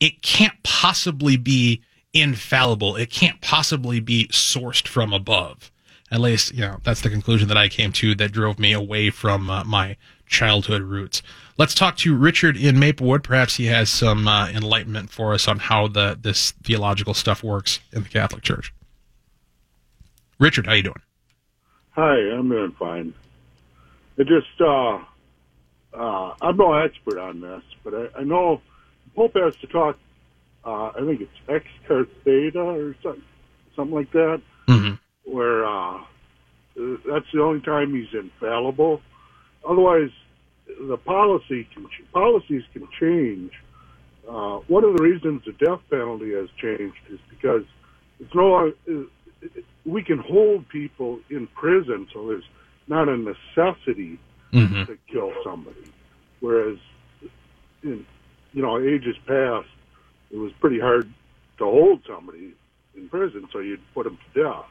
it 0.00 0.22
can't 0.22 0.62
possibly 0.62 1.36
be 1.36 1.82
infallible. 2.12 2.96
It 2.96 3.10
can't 3.10 3.40
possibly 3.40 4.00
be 4.00 4.28
sourced 4.28 4.86
from 4.86 5.12
above. 5.12 5.70
At 6.10 6.20
least, 6.20 6.54
you 6.54 6.60
know, 6.60 6.78
that's 6.84 7.00
the 7.00 7.10
conclusion 7.10 7.48
that 7.48 7.56
I 7.56 7.68
came 7.68 7.92
to 7.92 8.14
that 8.14 8.32
drove 8.32 8.58
me 8.58 8.72
away 8.72 9.10
from 9.10 9.50
uh, 9.50 9.64
my 9.64 9.96
childhood 10.26 10.82
roots. 10.82 11.22
Let's 11.58 11.74
talk 11.74 11.96
to 11.98 12.14
Richard 12.16 12.56
in 12.56 12.78
Maplewood. 12.78 13.24
Perhaps 13.24 13.56
he 13.56 13.66
has 13.66 13.90
some 13.90 14.28
uh, 14.28 14.48
enlightenment 14.48 15.10
for 15.10 15.34
us 15.34 15.48
on 15.48 15.58
how 15.58 15.88
the 15.88 16.16
this 16.20 16.52
theological 16.62 17.14
stuff 17.14 17.42
works 17.42 17.80
in 17.92 18.02
the 18.02 18.08
Catholic 18.08 18.42
Church. 18.42 18.72
Richard, 20.38 20.66
how 20.66 20.74
you 20.74 20.82
doing? 20.82 21.02
Hi, 21.92 22.14
I'm 22.14 22.48
doing 22.48 22.72
fine. 22.78 23.14
It 24.18 24.26
just 24.28 24.60
uh, 24.60 24.98
uh, 25.94 26.34
I'm 26.40 26.56
no 26.56 26.74
expert 26.74 27.18
on 27.18 27.40
this, 27.40 27.62
but 27.82 27.94
I, 27.94 28.20
I 28.20 28.24
know 28.24 28.60
Pope 29.16 29.34
has 29.34 29.56
to 29.56 29.66
talk. 29.66 29.98
Uh, 30.64 30.92
I 30.96 31.00
think 31.06 31.20
it's 31.20 31.30
ex 31.48 31.64
cathedra 31.88 32.64
or 32.64 32.94
something, 33.02 33.22
something 33.74 33.94
like 33.94 34.12
that, 34.12 34.40
mm-hmm. 34.68 34.94
where 35.24 35.64
uh, 35.64 35.98
that's 36.76 37.26
the 37.32 37.42
only 37.42 37.60
time 37.60 37.94
he's 37.94 38.12
infallible 38.12 39.00
otherwise, 39.68 40.10
the 40.66 40.96
policy 40.96 41.68
can, 41.72 41.88
policies 42.12 42.62
can 42.72 42.88
change. 42.98 43.52
Uh, 44.28 44.58
one 44.68 44.84
of 44.84 44.96
the 44.96 45.02
reasons 45.02 45.42
the 45.44 45.52
death 45.52 45.80
penalty 45.90 46.32
has 46.32 46.48
changed 46.60 46.98
is 47.10 47.20
because 47.30 47.62
it's 48.18 48.34
no 48.34 48.72
we 49.84 50.02
can 50.02 50.18
hold 50.18 50.68
people 50.68 51.20
in 51.30 51.46
prison, 51.48 52.08
so 52.12 52.26
there's 52.26 52.48
not 52.88 53.08
a 53.08 53.16
necessity 53.16 54.18
mm-hmm. 54.52 54.84
to 54.84 54.98
kill 55.10 55.32
somebody. 55.44 55.92
Whereas, 56.40 56.78
in 57.84 58.04
you 58.56 58.62
know 58.62 58.80
ages 58.80 59.16
past, 59.26 59.68
it 60.30 60.38
was 60.38 60.50
pretty 60.58 60.80
hard 60.80 61.12
to 61.58 61.64
hold 61.64 62.00
somebody 62.08 62.54
in 62.96 63.08
prison, 63.08 63.46
so 63.52 63.60
you'd 63.60 63.80
put 63.94 64.04
them 64.04 64.18
to 64.34 64.42
death. 64.42 64.64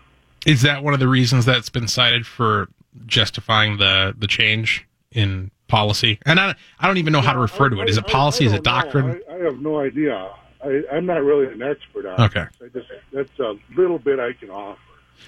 Is 0.46 0.64
that 0.64 0.84
one 0.84 0.94
of 0.94 1.00
the 1.00 1.08
reasons 1.08 1.46
that's 1.46 1.70
been 1.70 1.88
cited 1.88 2.26
for 2.26 2.68
justifying 3.06 3.78
the 3.78 4.14
the 4.18 4.28
change 4.28 4.86
in 5.12 5.52
policy? 5.68 6.20
And 6.26 6.40
I, 6.40 6.56
I 6.80 6.88
don't 6.88 6.98
even 6.98 7.14
know 7.14 7.22
how 7.22 7.34
to 7.34 7.40
refer 7.40 7.70
to 7.70 7.80
it. 7.82 7.90
Is 7.90 7.98
it 7.98 8.08
policy? 8.08 8.46
Is 8.46 8.54
it 8.54 8.64
doctrine? 8.64 9.22
I, 9.30 9.36
I, 9.36 9.38
have 9.46 9.62
no 9.62 9.80
idea. 9.80 10.32
I, 10.64 10.82
am 10.92 11.06
not 11.06 11.24
really 11.24 11.46
an 11.54 11.62
expert 11.62 12.08
on 12.08 12.20
okay. 12.22 12.46
it. 12.62 12.74
Just, 12.74 12.88
that's 13.14 13.40
a 13.40 13.54
little 13.78 14.00
bit 14.00 14.20
I 14.20 14.34
can 14.34 14.50
offer. 14.50 14.80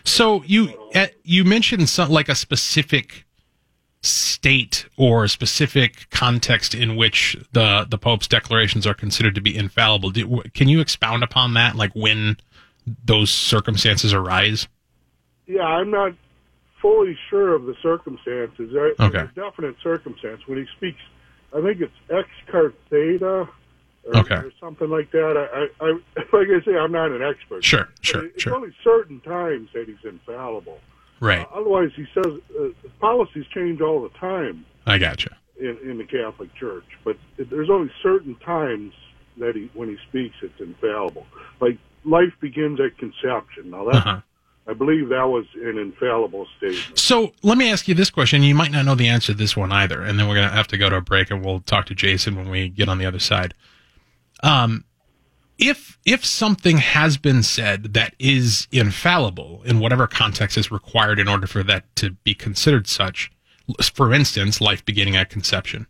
So 0.04 0.44
you 0.48 0.74
you 1.24 1.44
mentioned 1.44 1.88
some, 1.90 2.10
like 2.10 2.28
a 2.28 2.36
specific 2.36 3.27
state 4.02 4.86
or 4.96 5.28
specific 5.28 6.10
context 6.10 6.76
in 6.76 6.96
which 6.96 7.36
the 7.52 7.86
the 7.90 7.98
Pope's 7.98 8.28
declarations 8.28 8.86
are 8.86 8.94
considered 8.94 9.36
to 9.36 9.42
be 9.42 9.56
infallible. 9.56 10.12
Do, 10.12 10.42
can 10.54 10.68
you 10.68 10.80
expound 10.80 11.24
upon 11.24 11.54
that? 11.56 11.76
Like 11.76 11.94
when 11.94 12.38
those 13.06 13.32
circumstances 13.32 14.14
arise? 14.14 14.68
Yeah, 15.46 15.64
I'm 15.64 15.92
not 15.92 16.14
fully 16.82 17.18
sure 17.30 17.54
of 17.56 17.66
the 17.66 17.76
circumstances. 17.82 18.72
There, 18.74 18.94
okay. 19.00 19.10
There's 19.10 19.30
a 19.30 19.34
definite 19.34 19.76
circumstance 19.82 20.42
when 20.48 20.60
he 20.60 20.66
speaks. 20.78 21.02
I 21.56 21.62
think 21.62 21.82
it's 21.82 21.94
ex 22.10 22.28
cathedra 22.48 23.50
or, 24.08 24.18
okay. 24.18 24.36
or 24.36 24.52
something 24.60 24.90
like 24.90 25.12
that. 25.12 25.36
I, 25.38 25.84
I, 25.84 25.88
I, 25.88 25.92
like 26.38 26.48
I 26.50 26.64
say, 26.66 26.78
I'm 26.78 26.92
not 26.92 27.12
an 27.12 27.22
expert. 27.22 27.64
Sure, 27.64 27.90
sure, 28.02 28.26
it's 28.26 28.44
sure. 28.44 28.56
only 28.56 28.74
certain 28.84 29.20
times 29.22 29.70
that 29.74 29.88
he's 29.88 30.04
infallible. 30.04 30.80
Right. 31.20 31.42
Uh, 31.42 31.60
otherwise, 31.60 31.92
he 31.96 32.06
says 32.14 32.34
uh, 32.60 32.68
policies 33.00 33.46
change 33.54 33.82
all 33.82 34.02
the 34.02 34.10
time. 34.18 34.66
I 34.86 34.98
gotcha. 34.98 35.36
In, 35.60 35.78
in 35.84 35.98
the 35.98 36.06
Catholic 36.06 36.54
Church, 36.56 36.86
but 37.04 37.18
there's 37.38 37.70
only 37.70 37.92
certain 38.04 38.36
times 38.36 38.94
that 39.38 39.56
he, 39.56 39.72
when 39.74 39.90
he 39.90 39.98
speaks, 40.08 40.36
it's 40.42 40.60
infallible. 40.60 41.26
Like 41.60 41.80
life 42.06 42.34
begins 42.40 42.80
at 42.80 42.98
conception. 42.98 43.72
Now 43.72 43.86
that's 43.86 43.98
uh-huh. 43.98 44.22
I 44.68 44.74
believe 44.74 45.10
that 45.10 45.24
was 45.24 45.46
an 45.56 45.78
infallible 45.78 46.46
statement. 46.58 47.00
So 47.00 47.32
let 47.42 47.58
me 47.58 47.72
ask 47.72 47.88
you 47.88 47.96
this 47.96 48.10
question. 48.10 48.44
You 48.44 48.54
might 48.54 48.72
not 48.72 48.84
know 48.84 48.96
the 48.96 49.08
answer 49.08 49.32
to 49.32 49.38
this 49.38 49.56
one 49.56 49.72
either, 49.72 50.02
and 50.02 50.20
then 50.20 50.28
we're 50.28 50.36
going 50.36 50.50
to 50.50 50.54
have 50.54 50.68
to 50.68 50.78
go 50.78 50.90
to 50.90 50.98
a 50.98 51.02
break, 51.02 51.32
and 51.32 51.44
we'll 51.44 51.62
talk 51.62 51.86
to 51.86 51.96
Jason 51.96 52.36
when 52.36 52.50
we 52.50 52.68
get 52.68 52.90
on 52.90 52.98
the 52.98 53.06
other 53.06 53.20
side. 53.20 53.54
Um, 54.44 54.84
if 55.58 55.98
if 56.06 56.26
something 56.26 56.78
has 56.78 57.18
been 57.18 57.44
said 57.44 57.94
that 57.94 58.14
is 58.20 58.68
infallible 58.72 59.62
in 59.66 59.80
whatever 59.80 60.08
context 60.08 60.58
is 60.58 60.72
required 60.72 61.20
in 61.20 61.28
order 61.28 61.48
for 61.48 61.64
that 61.64 61.96
to 61.98 62.12
be 62.12 62.34
considered 62.34 62.88
such, 62.88 63.32
for 63.94 64.14
instance, 64.14 64.62
life 64.62 64.86
beginning 64.86 65.16
at 65.16 65.30
conception, 65.30 65.88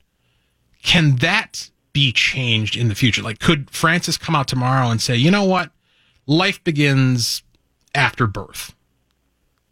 can 0.84 1.18
that 1.18 1.70
be 1.94 2.12
changed 2.12 2.78
in 2.78 2.88
the 2.88 2.96
future? 2.96 3.22
Like, 3.22 3.40
could 3.40 3.70
Francis 3.70 4.18
come 4.18 4.36
out 4.36 4.48
tomorrow 4.48 4.90
and 4.90 5.02
say, 5.02 5.16
you 5.16 5.32
know 5.32 5.44
what, 5.44 5.72
life 6.26 6.64
begins 6.64 7.44
after 7.94 8.28
birth? 8.28 8.74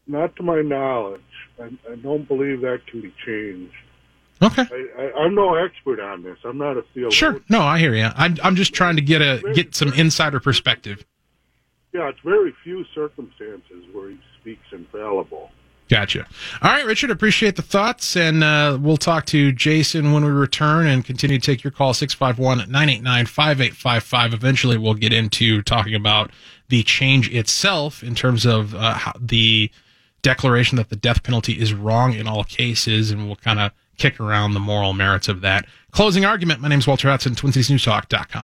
Not 0.07 0.35
to 0.35 0.43
my 0.43 0.61
knowledge. 0.61 1.21
I, 1.59 1.69
I 1.89 1.95
don't 1.95 2.27
believe 2.27 2.61
that 2.61 2.85
can 2.87 3.01
be 3.01 3.13
changed. 3.25 3.73
Okay. 4.41 4.65
I, 4.97 5.25
am 5.25 5.33
no 5.33 5.55
expert 5.55 5.99
on 5.99 6.23
this. 6.23 6.37
I'm 6.43 6.57
not 6.57 6.77
a 6.77 6.81
theologian. 6.93 7.11
Sure. 7.11 7.41
No, 7.49 7.61
I 7.61 7.79
hear 7.79 7.95
you. 7.95 8.09
I'm, 8.15 8.37
I'm 8.43 8.55
just 8.55 8.73
trying 8.73 8.97
to 8.97 9.01
get 9.01 9.21
a 9.21 9.41
get 9.53 9.75
some 9.75 9.93
insider 9.93 10.39
perspective. 10.39 11.05
Yeah, 11.93 12.09
it's 12.09 12.19
very 12.19 12.53
few 12.63 12.83
circumstances 12.93 13.85
where 13.93 14.09
he 14.09 14.19
speaks 14.41 14.65
infallible. 14.71 15.51
Gotcha. 15.87 16.25
All 16.63 16.71
right, 16.71 16.85
Richard, 16.85 17.11
appreciate 17.11 17.55
the 17.55 17.61
thoughts, 17.61 18.17
and 18.17 18.43
uh, 18.43 18.77
we'll 18.81 18.97
talk 18.97 19.27
to 19.27 19.51
Jason 19.51 20.13
when 20.13 20.25
we 20.25 20.31
return 20.31 20.87
and 20.87 21.05
continue 21.05 21.37
to 21.37 21.45
take 21.45 21.63
your 21.63 21.69
call 21.69 21.93
651 21.93 22.69
989 22.69 23.27
5855. 23.27 24.33
Eventually, 24.33 24.77
we'll 24.77 24.95
get 24.95 25.13
into 25.13 25.61
talking 25.61 25.93
about 25.93 26.31
the 26.69 26.81
change 26.81 27.31
itself 27.31 28.03
in 28.03 28.15
terms 28.15 28.45
of 28.47 28.73
uh, 28.73 29.13
the 29.19 29.69
declaration 30.23 30.75
that 30.77 30.89
the 30.89 30.95
death 30.95 31.21
penalty 31.21 31.53
is 31.53 31.71
wrong 31.71 32.13
in 32.13 32.27
all 32.27 32.43
cases, 32.43 33.11
and 33.11 33.27
we'll 33.27 33.35
kind 33.35 33.59
of 33.59 33.71
kick 33.97 34.19
around 34.19 34.53
the 34.53 34.59
moral 34.59 34.93
merits 34.93 35.27
of 35.27 35.41
that. 35.41 35.65
Closing 35.91 36.25
argument. 36.25 36.61
My 36.61 36.67
name 36.67 36.79
is 36.79 36.87
Walter 36.87 37.09
Hudson, 37.09 37.35
TwinCitiesNewsTalk.com. 37.35 38.41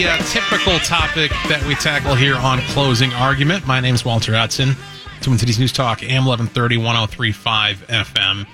the 0.00 0.08
uh, 0.08 0.16
typical 0.24 0.78
topic 0.78 1.30
that 1.48 1.62
we 1.66 1.74
tackle 1.74 2.14
here 2.14 2.36
on 2.36 2.58
Closing 2.68 3.12
Argument. 3.12 3.66
My 3.66 3.80
name 3.80 3.94
is 3.94 4.02
Walter 4.02 4.34
Hudson, 4.34 4.74
Twin 5.20 5.36
Cities 5.36 5.58
News 5.58 5.72
Talk, 5.72 6.02
AM 6.02 6.24
1130, 6.24 6.78
1035 6.78 7.86
FM, 7.86 8.46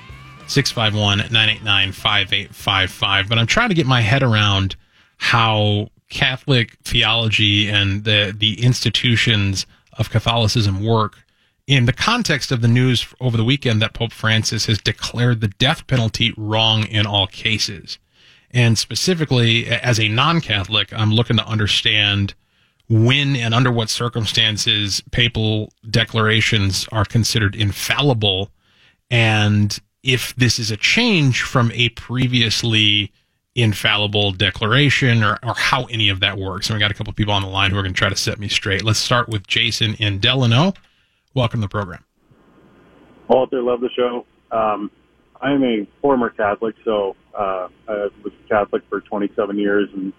651 0.49 1.19
989 1.19 1.93
5855. 1.93 3.29
But 3.29 3.39
I'm 3.39 3.47
trying 3.47 3.69
to 3.69 3.77
get 3.77 3.87
my 3.87 4.01
head 4.01 4.25
around 4.25 4.75
how 5.19 5.89
Catholic 6.09 6.77
theology 6.85 7.69
and 7.69 8.05
the, 8.05 8.35
the 8.37 8.63
institutions 8.63 9.67
of 9.99 10.11
Catholicism 10.11 10.85
work 10.85 11.19
in 11.67 11.87
the 11.87 11.93
context 11.93 12.53
of 12.53 12.61
the 12.61 12.69
news 12.69 13.07
over 13.21 13.37
the 13.37 13.45
weekend 13.45 13.83
that 13.83 13.95
Pope 13.95 14.13
Francis 14.13 14.67
has 14.67 14.79
declared 14.79 15.41
the 15.41 15.49
death 15.49 15.87
penalty 15.87 16.33
wrong 16.37 16.87
in 16.87 17.07
all 17.07 17.27
cases. 17.27 17.99
And 18.53 18.79
specifically, 18.79 19.67
as 19.67 19.99
a 19.99 20.09
non 20.09 20.41
Catholic, 20.41 20.93
I'm 20.93 21.13
looking 21.13 21.37
to 21.37 21.47
understand 21.47 22.35
when 22.89 23.35
and 23.35 23.53
under 23.53 23.73
what 23.73 23.91
circumstances 23.91 25.03
papal 25.11 25.73
declarations 25.91 26.87
are 26.93 27.05
considered 27.05 27.57
infallible 27.57 28.51
and 29.11 29.79
if 30.03 30.35
this 30.37 30.59
is 30.59 30.71
a 30.71 30.77
change 30.77 31.43
from 31.43 31.73
a 31.73 31.89
previously 31.91 33.13
infallible 33.57 34.33
declaration 34.33 35.25
or, 35.25 35.39
or 35.43 35.55
how 35.55 35.85
any 35.87 36.11
of 36.11 36.21
that 36.21 36.37
works. 36.37 36.69
And 36.69 36.77
we 36.77 36.81
got 36.81 36.91
a 36.91 36.95
couple 36.95 37.13
people 37.15 37.33
on 37.33 37.43
the 37.43 37.49
line 37.49 37.71
who 37.71 37.79
are 37.79 37.83
going 37.83 37.95
to 37.95 37.99
try 37.99 38.11
to 38.11 38.17
set 38.17 38.39
me 38.39 38.49
straight. 38.49 38.85
Let's 38.85 38.99
start 38.99 39.29
with 39.29 39.47
Jason 39.47 39.95
in 39.95 40.21
Delano. 40.21 40.75
Welcome 41.35 41.61
to 41.61 41.65
the 41.65 41.71
program. 41.71 42.05
Walter, 43.29 43.63
love 43.63 43.81
the 43.81 43.91
show. 43.97 44.27
Um, 44.53 44.91
I'm 45.41 45.65
a 45.65 45.87
former 46.01 46.31
Catholic, 46.31 46.77
so 46.85 47.17
uh, 47.35 47.69
I 47.89 48.09
was 48.23 48.33
Catholic 48.49 48.83
for 48.89 49.01
27 49.01 49.59
years, 49.59 49.89
and 49.95 50.13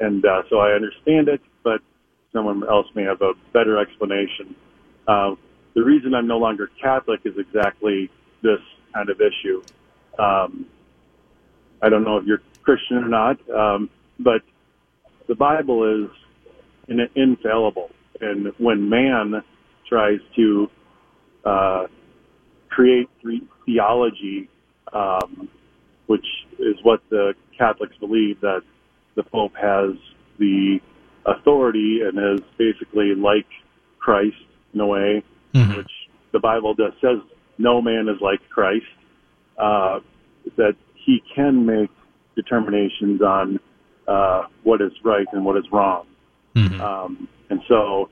and 0.00 0.24
uh, 0.24 0.42
so 0.48 0.58
I 0.58 0.72
understand 0.72 1.28
it. 1.28 1.40
But 1.62 1.80
someone 2.32 2.66
else 2.68 2.86
may 2.94 3.02
have 3.02 3.20
a 3.20 3.32
better 3.52 3.78
explanation. 3.78 4.54
Uh, 5.06 5.34
the 5.74 5.82
reason 5.82 6.14
I'm 6.14 6.26
no 6.26 6.38
longer 6.38 6.70
Catholic 6.80 7.20
is 7.24 7.34
exactly 7.36 8.10
this 8.42 8.60
kind 8.94 9.10
of 9.10 9.20
issue. 9.20 9.62
Um, 10.18 10.66
I 11.82 11.88
don't 11.88 12.04
know 12.04 12.16
if 12.16 12.24
you're 12.24 12.42
Christian 12.66 12.96
or 12.96 13.08
not, 13.08 13.38
um, 13.48 13.88
but 14.18 14.42
the 15.28 15.36
Bible 15.36 16.04
is 16.04 16.10
in, 16.88 16.98
infallible, 17.14 17.90
and 18.20 18.52
when 18.58 18.88
man 18.88 19.42
tries 19.88 20.18
to 20.34 20.68
uh, 21.44 21.86
create 22.68 23.08
theology, 23.64 24.48
um, 24.92 25.48
which 26.08 26.26
is 26.58 26.74
what 26.82 27.00
the 27.08 27.34
Catholics 27.56 27.94
believe 28.00 28.40
that 28.40 28.62
the 29.14 29.22
Pope 29.22 29.54
has 29.54 29.90
the 30.38 30.80
authority 31.24 32.00
and 32.04 32.18
is 32.18 32.44
basically 32.58 33.14
like 33.14 33.46
Christ 34.00 34.34
in 34.74 34.80
a 34.80 34.86
way, 34.86 35.22
mm-hmm. 35.54 35.76
which 35.76 35.90
the 36.32 36.40
Bible 36.40 36.74
does, 36.74 36.92
says 37.00 37.18
no 37.58 37.80
man 37.80 38.08
is 38.08 38.20
like 38.20 38.40
Christ, 38.48 38.84
uh, 39.56 40.00
that 40.56 40.74
he 40.94 41.22
can 41.34 41.64
make 41.64 41.90
determinations 42.36 43.20
on 43.22 43.58
uh, 44.06 44.44
what 44.62 44.80
is 44.80 44.92
right 45.02 45.26
and 45.32 45.44
what 45.44 45.56
is 45.56 45.64
wrong. 45.72 46.06
Mm-hmm. 46.54 46.80
Um, 46.80 47.28
and 47.50 47.60
so 47.66 48.08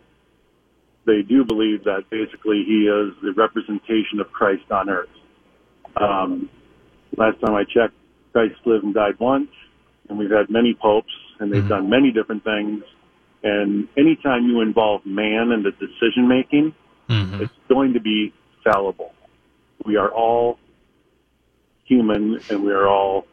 they 1.07 1.23
do 1.23 1.45
believe 1.45 1.85
that 1.85 2.05
basically 2.11 2.65
he 2.67 2.87
is 2.87 3.15
the 3.23 3.33
representation 3.37 4.21
of 4.21 4.31
Christ 4.33 4.71
on 4.71 4.89
earth. 4.91 5.09
Um, 5.97 6.51
last 7.17 7.41
time 7.41 7.55
I 7.55 7.65
checked, 7.65 7.95
Christ 8.33 8.55
lived 8.65 8.85
and 8.85 8.95
died 8.95 9.19
once, 9.21 9.51
and 10.09 10.19
we've 10.19 10.31
had 10.31 10.51
many 10.51 10.75
popes, 10.75 11.13
and 11.39 11.53
they've 11.53 11.61
mm-hmm. 11.61 11.69
done 11.69 11.91
many 11.91 12.11
different 12.11 12.43
things. 12.43 12.83
And 13.43 13.89
anytime 13.97 14.47
you 14.47 14.61
involve 14.61 15.05
man 15.05 15.53
in 15.53 15.63
the 15.63 15.71
decision 15.73 16.27
making, 16.27 16.75
mm-hmm. 17.09 17.43
it's 17.43 17.53
going 17.69 17.93
to 17.93 18.01
be 18.01 18.33
fallible. 18.65 19.13
We 19.85 19.97
are 19.97 20.11
all 20.11 20.59
human 21.85 22.41
and 22.49 22.65
we 22.65 22.73
are 22.73 22.89
all 22.89 23.27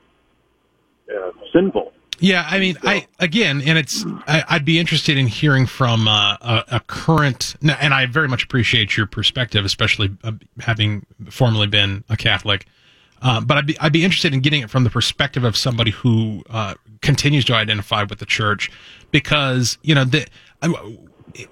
uh, 1.15 1.32
sinful. 1.54 1.91
Yeah, 2.19 2.45
I 2.47 2.60
mean, 2.60 2.76
so, 2.76 2.88
I 2.88 3.08
again, 3.19 3.63
and 3.65 3.80
it's 3.80 4.06
I, 4.28 4.43
would 4.54 4.65
be 4.65 4.78
interested 4.78 5.17
in 5.17 5.26
hearing 5.26 5.65
from 5.65 6.08
uh, 6.08 6.38
a, 6.39 6.63
a, 6.74 6.80
current, 6.82 7.56
and 7.63 7.93
I 7.93 8.06
very 8.06 8.28
much 8.28 8.43
appreciate 8.43 8.95
your 8.95 9.08
perspective, 9.08 9.65
especially 9.65 10.15
uh, 10.24 10.34
having 10.60 11.04
formerly 11.32 11.65
been 11.65 12.04
a 12.10 12.17
Catholic. 12.17 12.67
Uh, 13.24 13.41
but 13.41 13.58
I'd 13.58 13.65
be 13.65 13.80
I'd 13.80 13.91
be 13.91 14.06
interested 14.06 14.36
in 14.36 14.41
getting 14.41 14.62
it 14.62 14.69
from 14.69 14.84
the 14.84 14.91
perspective 14.91 15.43
of 15.43 15.58
somebody 15.58 15.91
who 15.91 16.43
uh, 16.52 16.76
continues 17.02 17.43
to 17.45 17.56
identify 17.56 18.04
with 18.04 18.19
the 18.19 18.28
church, 18.28 18.71
because 19.10 19.80
you 19.82 19.95
know 19.95 20.06
the 20.06 20.28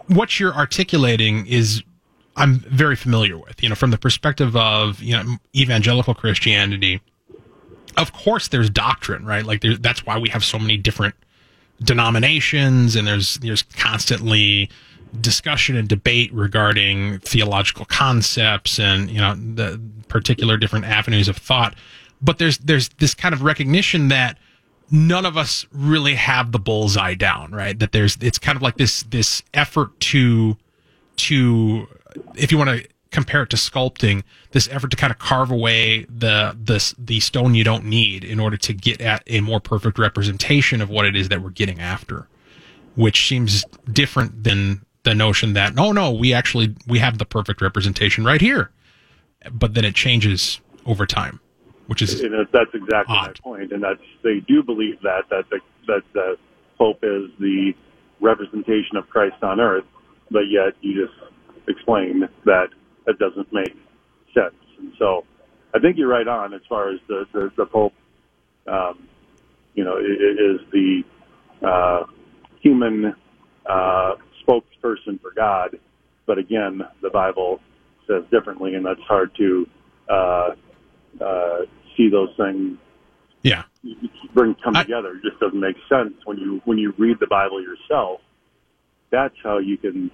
what 0.06 0.39
you're 0.39 0.54
articulating 0.54 1.48
is 1.48 1.84
I'm 2.36 2.60
very 2.60 2.95
familiar 2.95 3.38
with. 3.38 3.62
You 3.63 3.69
know, 3.69 3.76
from 3.76 3.89
the 3.89 3.98
perspective 3.98 4.56
of 4.56 5.02
you 5.02 5.13
know 5.13 5.38
evangelical 5.56 6.13
Christianity, 6.13 7.02
of 7.97 8.13
course 8.13 8.47
there's 8.47 8.69
doctrine, 8.69 9.25
right? 9.25 9.45
Like 9.45 9.62
that's 9.80 10.06
why 10.06 10.17
we 10.17 10.30
have 10.30 10.43
so 10.43 10.60
many 10.60 10.78
different 10.78 11.15
denominations, 11.82 12.95
and 12.95 13.08
there's 13.08 13.36
there's 13.36 13.63
constantly 13.63 14.69
discussion 15.21 15.75
and 15.75 15.88
debate 15.88 16.32
regarding 16.34 17.19
theological 17.19 17.86
concepts 17.86 18.80
and 18.80 19.10
you 19.10 19.19
know 19.19 19.34
the 19.36 19.82
particular 20.08 20.56
different 20.56 20.86
avenues 20.86 21.28
of 21.28 21.36
thought 21.36 21.73
but 22.21 22.38
there's 22.38 22.60
there's 22.60 22.89
this 22.99 23.13
kind 23.15 23.34
of 23.34 23.41
recognition 23.41 24.10
that 24.10 24.38
none 24.91 25.25
of 25.25 25.36
us 25.36 25.65
really 25.71 26.15
have 26.15 26.52
the 26.52 26.60
bullseye 26.60 27.15
down 27.15 27.52
right 27.52 27.80
that 27.80 27.91
there's 27.91 28.17
it's 28.21 28.38
kind 28.38 28.56
of 28.56 28.62
like 28.62 28.78
this 28.78 29.04
this 29.04 29.41
effort 29.54 29.99
to 29.99 30.56
to 31.15 31.88
if 32.36 32.52
you 32.52 32.58
want 32.58 32.69
to 32.69 32.88
compare 33.12 33.43
it 33.43 33.50
to 33.50 33.58
sculpting 33.58 34.24
this 34.52 34.67
effort 34.69 34.91
to 34.91 34.98
kind 34.98 35.12
of 35.12 35.17
carve 35.17 35.52
away 35.52 36.04
the 36.06 36.56
the 36.63 36.93
the 36.98 37.19
stone 37.19 37.56
you 37.56 37.63
don't 37.63 37.84
need 37.84 38.24
in 38.24 38.39
order 38.39 38.58
to 38.58 38.74
get 38.74 39.02
at 39.02 39.24
a 39.28 39.41
more 39.41 39.60
perfect 39.60 39.98
representation 39.98 40.82
of 40.82 40.89
what 40.89 41.06
it 41.06 41.15
is 41.15 41.30
that 41.30 41.41
we're 41.41 41.50
getting 41.50 41.80
after 41.80 42.28
which 42.95 43.28
seems 43.28 43.63
different 43.91 44.43
than 44.43 44.86
the 45.04 45.15
notion 45.15 45.54
that 45.54 45.74
no, 45.74 45.91
no, 45.91 46.12
we 46.12 46.34
actually 46.34 46.76
we 46.88 47.00
have 47.00 47.17
the 47.17 47.26
perfect 47.26 47.62
representation 47.62 48.26
right 48.26 48.41
here, 48.41 48.72
but 49.52 49.74
then 49.74 49.86
it 49.86 49.95
changes 49.95 50.60
over 50.86 51.06
time, 51.06 51.39
which 51.88 52.02
is 52.02 52.19
and 52.19 52.34
that's 52.52 52.74
exactly 52.74 53.15
odd. 53.15 53.39
my 53.45 53.52
point, 53.52 53.72
and 53.72 53.82
that's 53.82 54.02
they 54.24 54.41
do 54.48 54.62
believe 54.62 55.02
that 55.02 55.24
that 55.30 55.45
the, 55.50 55.60
that 55.88 56.04
the 56.13 56.36
Pope 56.78 57.00
is 57.04 57.30
the 57.39 57.74
representation 58.19 58.98
of 58.98 59.08
Christ 59.10 59.41
on 59.43 59.60
earth, 59.60 59.86
but 60.30 60.43
yet 60.50 60.74
you 60.82 61.06
just 61.06 61.17
explained 61.67 62.28
that 62.45 62.67
that 63.05 63.19
doesn't 63.19 63.51
make 63.51 63.75
sense, 64.33 64.55
and 64.79 64.93
so 64.97 65.25
I 65.73 65.79
think 65.79 65.97
you're 65.97 66.09
right 66.09 66.27
on 66.27 66.53
as 66.53 66.62
far 66.67 66.89
as 66.89 66.99
the 67.07 67.25
the, 67.33 67.51
the 67.57 67.65
Pope, 67.65 67.93
um, 68.67 69.07
you 69.73 69.83
know, 69.83 69.97
is 69.97 70.62
the 70.71 71.03
uh, 71.65 72.03
human. 72.62 73.15
Uh, 73.65 74.15
spokesperson 74.49 75.21
for 75.21 75.31
God. 75.35 75.79
But 76.25 76.38
again, 76.38 76.81
the 77.01 77.09
Bible 77.09 77.59
says 78.07 78.23
differently, 78.31 78.75
and 78.75 78.85
that's 78.85 79.01
hard 79.01 79.31
to 79.38 79.67
uh, 80.09 80.49
uh, 81.21 81.59
see 81.95 82.09
those 82.09 82.29
things. 82.38 82.77
Yeah, 83.41 83.63
bring 84.33 84.55
come 84.63 84.75
I, 84.75 84.83
together. 84.83 85.15
It 85.15 85.23
just 85.23 85.39
doesn't 85.39 85.59
make 85.59 85.77
sense 85.88 86.13
when 86.25 86.38
you 86.38 86.62
when 86.65 86.77
you 86.77 86.93
read 86.97 87.17
the 87.19 87.27
Bible 87.27 87.62
yourself. 87.62 88.19
That's 89.12 89.35
how 89.41 89.59
you 89.59 89.77
can 89.77 90.12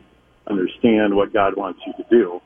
understand 0.47 1.15
what 1.15 1.33
God 1.33 1.57
wants 1.57 1.79
you 1.85 1.93
to 1.93 2.09
do. 2.09 2.41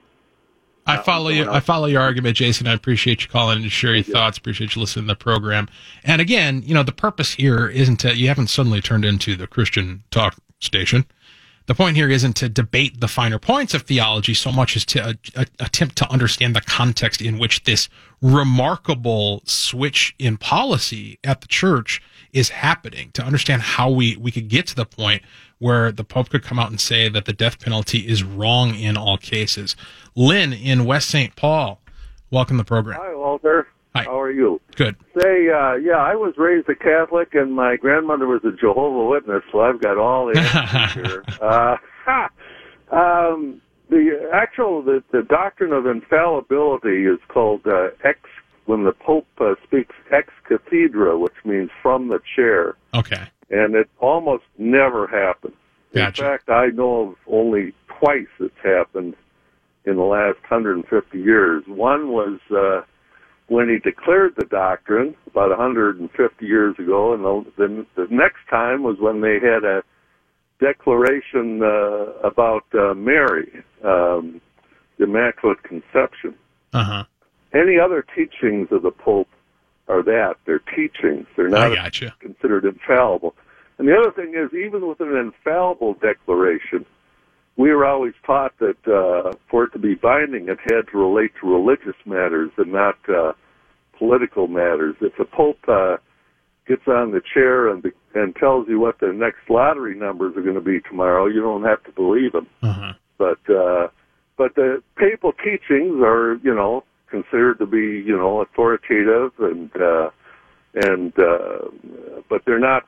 I 0.86 0.98
follow 0.98 1.30
you. 1.30 1.50
I 1.50 1.60
follow 1.60 1.86
your 1.86 2.02
argument, 2.02 2.36
Jason. 2.36 2.68
I 2.68 2.74
appreciate 2.74 3.22
you 3.22 3.28
calling 3.28 3.62
and 3.62 3.72
share 3.72 3.94
your 3.94 4.04
thoughts. 4.04 4.38
Appreciate 4.38 4.76
you 4.76 4.82
listening 4.82 5.06
to 5.06 5.13
the 5.13 5.15
program. 5.15 5.68
And 6.04 6.20
again, 6.20 6.63
you 6.65 6.74
know, 6.74 6.84
the 6.84 6.92
purpose 6.92 7.34
here 7.34 7.68
isn't 7.68 7.98
to 7.98 8.15
you 8.15 8.28
haven't 8.28 8.48
suddenly 8.48 8.82
turned 8.82 9.06
into 9.06 9.36
the 9.36 9.46
Christian 9.46 10.04
talk 10.10 10.36
station 10.60 11.06
the 11.70 11.76
point 11.76 11.96
here 11.96 12.10
isn't 12.10 12.34
to 12.38 12.50
debate 12.50 13.00
the 13.00 13.08
finer 13.08 13.38
points 13.38 13.76
of 13.76 13.84
theology 13.84 14.34
so 14.34 14.52
much 14.52 14.76
as 14.76 14.84
to 14.86 15.10
uh, 15.10 15.13
uh, 15.36 15.46
attempt 15.60 15.98
to 15.98 16.12
understand 16.12 16.56
the 16.56 16.62
context 16.62 17.22
in 17.22 17.38
which 17.38 17.63
this 17.65 17.88
remarkable 18.24 19.44
switch 19.46 20.15
in 20.18 20.36
policy 20.36 21.20
at 21.24 21.42
the 21.42 21.48
church 21.48 22.02
is 22.34 22.50
happening 22.50 23.12
to 23.13 23.24
understand 23.24 23.62
how 23.62 23.89
we, 23.89 24.15
we 24.18 24.32
could 24.32 24.48
get 24.48 24.68
to 24.68 24.76
the 24.76 24.86
point 24.86 25.24
where 25.58 25.92
the 25.92 26.04
Pope 26.04 26.30
could 26.30 26.44
come 26.44 26.60
out 26.60 26.70
and 26.70 26.80
say 26.80 27.10
that 27.10 27.26
the 27.26 27.34
death 27.34 27.60
penalty 27.60 28.00
is 28.00 28.24
wrong 28.24 28.76
in 28.76 28.98
all 28.98 29.18
cases. 29.18 29.76
Lynn 30.15 30.54
in 30.54 30.86
West 30.86 31.10
St. 31.10 31.36
Paul, 31.36 31.82
welcome 32.32 32.58
to 32.58 32.63
the 32.63 32.68
program. 32.68 33.00
Hi, 33.02 33.15
Walter. 33.15 33.68
Hi. 33.96 34.04
How 34.04 34.22
are 34.22 34.32
you? 34.32 34.62
Good. 34.76 34.96
Say, 35.20 35.50
uh, 35.50 35.74
yeah, 35.76 35.98
I 35.98 36.15
was 36.15 36.36
raised 36.38 36.70
a 36.70 36.76
Catholic, 36.76 37.34
and 37.34 37.54
my 37.54 37.76
grandmother 37.76 38.28
was 38.28 38.42
a 38.46 38.52
Jehovah 38.52 39.10
Witness, 39.10 39.42
so 39.52 39.62
I've 39.62 39.82
got 39.82 39.98
all 39.98 40.28
the 40.28 40.39
answers 40.39 40.94
here. 40.94 41.24
Uh, 41.42 41.78
um, 42.96 43.62
the 43.89 44.30
actual 44.32 44.84
the, 44.84 45.04
the 45.12 45.24
doctrine 45.24 45.74
of 45.74 45.88
infallibility 45.88 47.06
is 47.06 47.20
called 47.28 47.62
uh, 47.65 47.89
ex 48.04 48.20
when 48.69 48.84
the 48.84 48.91
Pope 48.91 49.25
uh, 49.41 49.55
speaks 49.63 49.95
ex 50.12 50.32
cathedra, 50.47 51.17
which 51.17 51.34
means 51.43 51.71
from 51.82 52.10
the 52.10 52.19
chair. 52.36 52.75
Okay. 52.93 53.25
and 53.49 53.73
it 53.73 53.89
almost 53.99 54.43
never 54.60 55.08
happens. 55.08 55.55
Gotcha. 55.93 56.23
In 56.23 56.29
fact, 56.29 56.49
I 56.49 56.67
know 56.67 57.10
of 57.10 57.15
only 57.25 57.73
twice 57.99 58.27
it's 58.39 58.53
happened 58.63 59.15
in 59.86 59.95
the 59.95 60.03
last 60.03 60.38
150 60.49 61.17
years. 61.17 61.63
One 61.65 62.10
was 62.10 62.39
uh, 62.55 62.82
when 63.47 63.69
he 63.69 63.79
declared 63.79 64.36
the 64.38 64.45
doctrine 64.45 65.15
about 65.25 65.49
150 65.49 66.45
years 66.45 66.75
ago, 66.77 67.13
and 67.15 67.23
the, 67.23 67.51
the, 67.58 67.86
the 67.95 68.08
next 68.13 68.47
time 68.51 68.84
was 68.84 68.97
when 68.99 69.21
they 69.21 69.39
had 69.39 69.63
a 69.63 69.82
declaration 70.60 71.63
uh, 71.63 72.27
about 72.27 72.65
uh, 72.75 72.93
Mary, 72.93 73.63
um, 73.84 74.39
the 74.99 75.05
Immaculate 75.05 75.63
Conception. 75.63 76.36
Uh 76.71 76.84
huh. 76.84 77.03
Any 77.54 77.80
other 77.80 78.06
teachings 78.16 78.68
of 78.72 78.84
the 78.84 78.92
Pope 78.92 79.30
are 79.88 80.04
that 80.04 80.36
they're 80.46 80.60
teachings. 80.60 81.26
They're 81.36 81.50
not 81.50 81.74
gotcha. 81.74 82.16
considered 82.20 82.66
infallible. 82.66 83.36
And 83.78 83.88
the 83.88 83.98
other 83.98 84.12
thing 84.12 84.36
is, 84.36 84.54
even 84.54 84.88
with 84.88 85.00
an 85.00 85.16
infallible 85.16 85.96
declaration, 85.96 86.86
we 87.58 87.72
were 87.72 87.86
always 87.86 88.14
taught 88.26 88.54
that 88.60 88.78
uh, 88.88 89.34
for 89.50 89.66
it 89.66 89.74
to 89.74 89.80
be 89.80 89.96
binding, 89.96 90.48
it 90.48 90.60
had 90.64 90.88
to 90.92 90.98
relate 90.98 91.32
to 91.42 91.48
religious 91.48 91.96
matters 92.06 92.52
and 92.58 92.72
not 92.72 92.98
uh, 93.10 93.34
political 93.98 94.48
matters. 94.48 94.96
If 95.02 95.18
the 95.18 95.26
Pope 95.26 95.68
uh, 95.68 95.98
gets 96.68 96.88
on 96.88 97.12
the 97.12 97.22
chair 97.34 97.68
and 97.70 97.84
and 98.16 98.36
tells 98.36 98.68
you 98.68 98.80
what 98.80 99.00
the 99.00 99.14
next 99.14 99.50
lottery 99.50 99.96
numbers 99.96 100.36
are 100.36 100.42
going 100.42 100.56
to 100.56 100.62
be 100.62 100.80
tomorrow, 100.82 101.28
you 101.28 101.42
don't 101.42 101.64
have 101.64 101.84
to 101.84 101.92
believe 101.92 102.34
him. 102.34 102.48
Uh 102.62 102.74
huh. 102.74 102.94
But 103.18 103.50
uh, 103.50 103.88
but 104.38 104.56
the 104.56 104.82
papal 104.96 105.34
teachings 105.34 106.02
are, 106.02 106.40
you 106.44 106.56
know, 106.56 106.84
considered 107.10 107.60
to 107.60 107.65
be, 107.65 108.04
you 108.06 108.15
know, 108.15 108.41
authoritative 108.41 109.32
and 109.39 109.69
uh, 109.76 110.10
and 110.76 111.13
uh, 111.17 111.69
but 112.30 112.43
they're 112.45 112.60
not, 112.60 112.86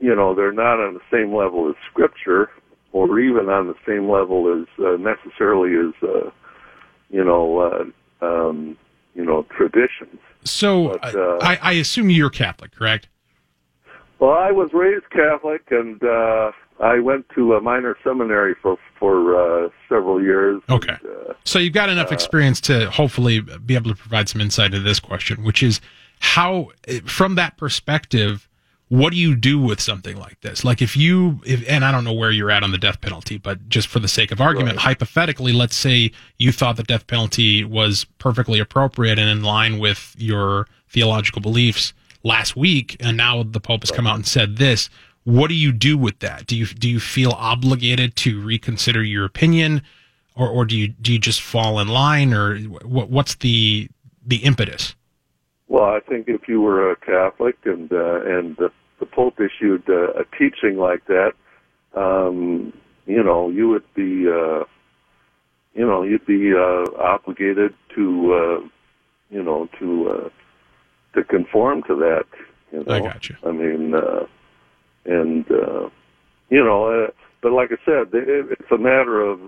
you 0.00 0.14
know, 0.14 0.34
they're 0.34 0.52
not 0.52 0.80
on 0.80 0.94
the 0.94 1.00
same 1.10 1.34
level 1.34 1.68
as 1.68 1.76
Scripture, 1.90 2.50
or 2.92 3.20
even 3.20 3.48
on 3.48 3.68
the 3.68 3.74
same 3.86 4.10
level 4.10 4.60
as 4.60 4.84
uh, 4.84 4.96
necessarily 4.96 5.74
as, 5.88 5.94
uh, 6.02 6.30
you 7.10 7.24
know, 7.24 7.92
uh, 8.22 8.24
um, 8.24 8.76
you 9.14 9.24
know, 9.24 9.46
traditions. 9.56 10.20
So 10.44 10.98
But, 11.02 11.14
uh, 11.14 11.38
I, 11.42 11.58
I 11.62 11.72
assume 11.72 12.10
you're 12.10 12.30
Catholic, 12.30 12.72
correct? 12.72 13.08
Well, 14.18 14.32
I 14.32 14.50
was 14.50 14.70
raised 14.72 15.08
Catholic, 15.10 15.62
and 15.70 16.02
uh, 16.02 16.50
I 16.80 16.98
went 17.00 17.28
to 17.34 17.54
a 17.54 17.60
minor 17.60 17.96
seminary 18.04 18.54
for 18.62 18.76
for 18.98 19.36
uh, 19.66 19.68
several 19.88 20.22
years. 20.22 20.60
Okay. 20.68 20.96
And, 21.00 21.30
uh, 21.30 21.34
So 21.44 21.58
you've 21.58 21.72
got 21.72 21.88
enough 21.88 22.12
experience 22.12 22.60
to 22.62 22.90
hopefully 22.90 23.40
be 23.40 23.74
able 23.74 23.90
to 23.90 23.96
provide 23.96 24.28
some 24.28 24.40
insight 24.40 24.72
to 24.72 24.80
this 24.80 24.98
question, 25.00 25.42
which 25.44 25.62
is 25.62 25.80
how, 26.20 26.70
from 27.04 27.36
that 27.36 27.56
perspective, 27.56 28.48
what 28.88 29.12
do 29.12 29.18
you 29.18 29.36
do 29.36 29.60
with 29.60 29.80
something 29.80 30.16
like 30.16 30.40
this? 30.40 30.64
Like 30.64 30.80
if 30.82 30.96
you, 30.96 31.40
if, 31.44 31.62
and 31.68 31.84
I 31.84 31.92
don't 31.92 32.04
know 32.04 32.12
where 32.12 32.30
you're 32.32 32.50
at 32.50 32.62
on 32.64 32.72
the 32.72 32.78
death 32.78 33.00
penalty, 33.00 33.38
but 33.38 33.68
just 33.68 33.86
for 33.86 33.98
the 34.00 34.08
sake 34.08 34.32
of 34.32 34.40
argument, 34.40 34.76
Right. 34.78 34.84
hypothetically, 34.84 35.52
let's 35.52 35.76
say 35.76 36.10
you 36.38 36.50
thought 36.52 36.76
the 36.76 36.82
death 36.82 37.06
penalty 37.06 37.62
was 37.64 38.04
perfectly 38.18 38.58
appropriate 38.58 39.18
and 39.18 39.28
in 39.28 39.42
line 39.42 39.78
with 39.78 40.14
your 40.18 40.66
theological 40.88 41.40
beliefs 41.42 41.92
last 42.24 42.56
week, 42.56 42.96
and 42.98 43.16
now 43.16 43.42
the 43.42 43.60
Pope 43.60 43.82
has 43.82 43.90
come 43.90 44.06
out 44.06 44.16
and 44.16 44.26
said 44.26 44.56
this. 44.56 44.90
What 45.28 45.48
do 45.48 45.54
you 45.54 45.72
do 45.72 45.98
with 45.98 46.20
that? 46.20 46.46
Do 46.46 46.56
you 46.56 46.66
do 46.66 46.88
you 46.88 47.00
feel 47.00 47.32
obligated 47.32 48.16
to 48.16 48.40
reconsider 48.40 49.02
your 49.02 49.24
opinion? 49.24 49.82
or 50.38 50.48
or 50.48 50.64
do 50.64 50.76
you 50.76 50.88
do 50.88 51.12
you 51.12 51.18
just 51.18 51.42
fall 51.42 51.78
in 51.80 51.88
line 51.88 52.32
or 52.32 52.58
what 52.58 53.10
what's 53.10 53.34
the 53.36 53.88
the 54.24 54.36
impetus 54.36 54.94
Well, 55.68 55.84
I 55.84 56.00
think 56.00 56.28
if 56.28 56.48
you 56.48 56.60
were 56.60 56.92
a 56.92 56.96
Catholic 56.96 57.56
and 57.64 57.92
uh, 57.92 58.20
and 58.22 58.56
the, 58.56 58.70
the 59.00 59.06
Pope 59.06 59.38
issued 59.40 59.82
uh, 59.88 60.12
a 60.12 60.24
teaching 60.38 60.78
like 60.78 61.04
that, 61.06 61.32
um, 61.94 62.72
you 63.06 63.22
know, 63.22 63.50
you 63.50 63.68
would 63.68 63.94
be, 63.94 64.26
uh, 64.28 64.64
you 65.74 65.86
know, 65.86 66.02
you'd 66.02 66.26
be 66.26 66.52
uh, 66.54 66.84
obligated 67.00 67.74
to, 67.94 68.04
uh, 68.32 68.68
you 69.30 69.42
know, 69.42 69.68
to 69.78 69.88
uh, 70.10 70.28
to 71.14 71.24
conform 71.24 71.82
to 71.84 71.94
that. 71.96 72.26
You 72.72 72.84
know? 72.84 72.94
I 72.94 73.00
got 73.00 73.28
you. 73.28 73.36
I 73.44 73.52
mean, 73.52 73.94
uh, 73.94 74.26
and 75.08 75.50
uh, 75.50 75.88
you 76.50 76.62
know, 76.62 77.06
uh, 77.06 77.10
but 77.42 77.52
like 77.52 77.70
I 77.72 77.76
said, 77.84 78.14
it, 78.14 78.58
it's 78.58 78.70
a 78.70 78.78
matter 78.78 79.20
of, 79.20 79.40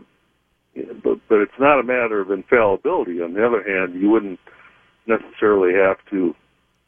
but 1.03 1.19
but 1.29 1.41
it's 1.41 1.59
not 1.59 1.79
a 1.79 1.85
matter 1.85 2.21
of 2.21 2.31
infallibility. 2.31 3.23
On 3.23 3.35
the 3.35 3.47
other 3.47 3.63
hand, 3.63 4.01
you 4.01 4.11
wouldn't 4.11 4.41
necessarily 5.07 5.75
have 5.75 5.97
to 6.11 6.35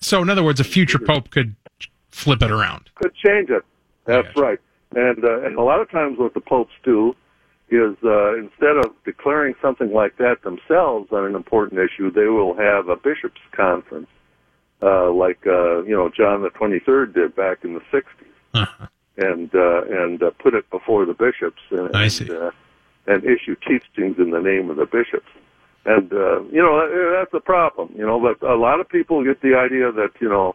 so 0.01 0.21
in 0.23 0.29
other 0.29 0.43
words 0.43 0.61
a 0.61 0.65
future 0.65 0.99
pope 0.99 1.31
could 1.31 1.55
flip 2.11 2.43
it 2.43 2.51
around 2.51 2.91
could 2.97 3.15
change 3.15 3.51
it. 3.51 3.65
That's 4.05 4.29
gotcha. 4.29 4.41
right. 4.41 4.59
And 4.95 5.25
uh, 5.25 5.43
and 5.43 5.57
a 5.57 5.63
lot 5.63 5.81
of 5.81 5.91
times 5.91 6.19
what 6.19 6.35
the 6.35 6.41
popes 6.41 6.73
do 6.85 7.15
is 7.71 7.97
uh, 8.05 8.37
instead 8.37 8.77
of 8.77 8.93
declaring 9.05 9.55
something 9.63 9.93
like 9.93 10.19
that 10.19 10.43
themselves 10.43 11.09
on 11.13 11.25
an 11.25 11.35
important 11.35 11.81
issue, 11.81 12.11
they 12.11 12.27
will 12.27 12.55
have 12.55 12.89
a 12.89 12.97
bishops' 12.97 13.41
conference, 13.53 14.09
uh, 14.83 15.11
like 15.11 15.47
uh, 15.47 15.83
you 15.85 15.97
know 15.97 16.11
John 16.15 16.43
the 16.43 16.51
Twenty 16.51 16.81
Third 16.85 17.15
did 17.15 17.35
back 17.35 17.65
in 17.65 17.75
the 17.75 17.81
'60s, 17.93 18.05
uh-huh. 18.55 18.87
and 19.17 19.55
uh, 19.55 19.83
and 19.85 20.23
uh, 20.23 20.31
put 20.43 20.55
it 20.55 20.69
before 20.71 21.05
the 21.05 21.15
bishops 21.15 21.61
and 21.71 21.95
I 21.95 22.09
see. 22.09 22.29
And, 22.29 22.37
uh, 22.37 22.51
and 23.07 23.25
issue 23.25 23.57
teachings 23.57 24.17
in 24.19 24.31
the 24.31 24.41
name 24.41 24.71
of 24.71 24.77
the 24.77 24.87
bishops. 24.87 25.29
And 25.85 26.13
uh, 26.13 26.43
you 26.45 26.63
know 26.63 27.15
that's 27.19 27.33
the 27.33 27.41
problem, 27.41 27.93
you 27.97 28.07
know. 28.07 28.21
But 28.21 28.47
a 28.49 28.55
lot 28.55 28.79
of 28.81 28.89
people 28.89 29.25
get 29.25 29.43
the 29.43 29.57
idea 29.57 29.91
that 29.91 30.11
you 30.21 30.29
know 30.29 30.55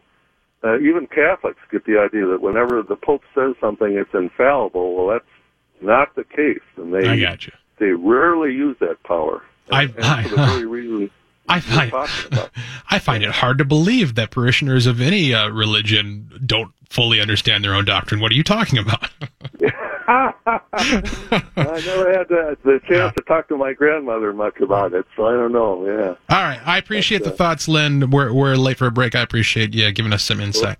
uh, 0.64 0.78
even 0.78 1.06
Catholics 1.06 1.60
get 1.70 1.84
the 1.84 1.98
idea 1.98 2.26
that 2.26 2.40
whenever 2.40 2.82
the 2.82 2.96
Pope 2.96 3.22
says 3.34 3.54
something, 3.60 3.92
it's 3.92 4.14
infallible. 4.14 4.94
Well, 4.96 5.08
that's 5.08 5.82
not 5.82 6.14
the 6.16 6.24
case, 6.24 6.64
and 6.76 6.92
they 6.92 7.06
i 7.06 7.20
got 7.20 7.46
you 7.46 7.52
they 7.78 7.92
rarely 7.92 8.52
use 8.52 8.76
that 8.80 9.02
power. 9.02 9.42
I- 9.70 9.82
And, 9.82 9.94
and 9.98 10.30
for 10.30 10.36
the 10.36 10.46
very 10.46 10.66
reason 10.66 11.10
I 11.48 11.60
find. 11.60 11.92
I 12.90 12.98
find 12.98 13.22
it 13.22 13.30
hard 13.30 13.58
to 13.58 13.64
believe 13.64 14.14
that 14.14 14.30
parishioners 14.30 14.86
of 14.86 15.00
any 15.00 15.34
uh, 15.34 15.48
religion 15.48 16.30
don't 16.44 16.72
fully 16.88 17.20
understand 17.20 17.64
their 17.64 17.74
own 17.74 17.84
doctrine. 17.84 18.20
What 18.20 18.32
are 18.32 18.34
you 18.34 18.44
talking 18.44 18.78
about? 18.78 19.10
I 20.08 20.32
never 21.56 22.12
had 22.12 22.28
the, 22.28 22.56
the 22.64 22.80
chance 22.88 23.14
to 23.14 23.22
talk 23.26 23.48
to 23.48 23.58
my 23.58 23.74
grandmother 23.74 24.32
much 24.32 24.58
about 24.58 24.94
it, 24.94 25.04
so 25.14 25.26
I 25.26 25.32
don't 25.32 25.52
know. 25.52 25.84
Yeah. 25.84 26.14
All 26.34 26.42
right. 26.42 26.60
I 26.66 26.78
appreciate 26.78 27.24
the 27.24 27.30
thoughts, 27.30 27.68
Lynn. 27.68 28.10
We're, 28.10 28.32
we're 28.32 28.56
late 28.56 28.78
for 28.78 28.86
a 28.86 28.90
break. 28.90 29.14
I 29.14 29.20
appreciate 29.20 29.74
you 29.74 29.90
giving 29.92 30.14
us 30.14 30.22
some 30.22 30.40
insight. 30.40 30.78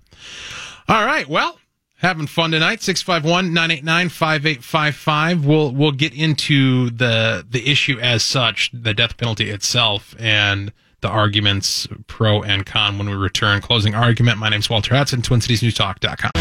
All 0.87 1.05
right. 1.05 1.29
Well, 1.29 1.59
having 1.99 2.27
fun 2.27 2.51
tonight. 2.51 2.81
651 2.81 3.53
989 3.53 4.09
5855. 4.09 5.45
We'll, 5.45 5.71
we'll 5.71 5.91
get 5.91 6.13
into 6.13 6.89
the, 6.89 7.45
the 7.49 7.69
issue 7.69 7.99
as 7.99 8.23
such, 8.23 8.71
the 8.73 8.93
death 8.93 9.17
penalty 9.17 9.49
itself, 9.49 10.15
and 10.17 10.73
the 11.01 11.09
arguments 11.09 11.87
pro 12.07 12.41
and 12.41 12.65
con 12.65 12.97
when 12.97 13.09
we 13.09 13.15
return. 13.15 13.61
Closing 13.61 13.95
argument. 13.95 14.37
My 14.37 14.49
name's 14.49 14.69
Walter 14.69 14.95
Hudson, 14.95 15.21
TwinCitiesNewsTalk.com. 15.21 16.31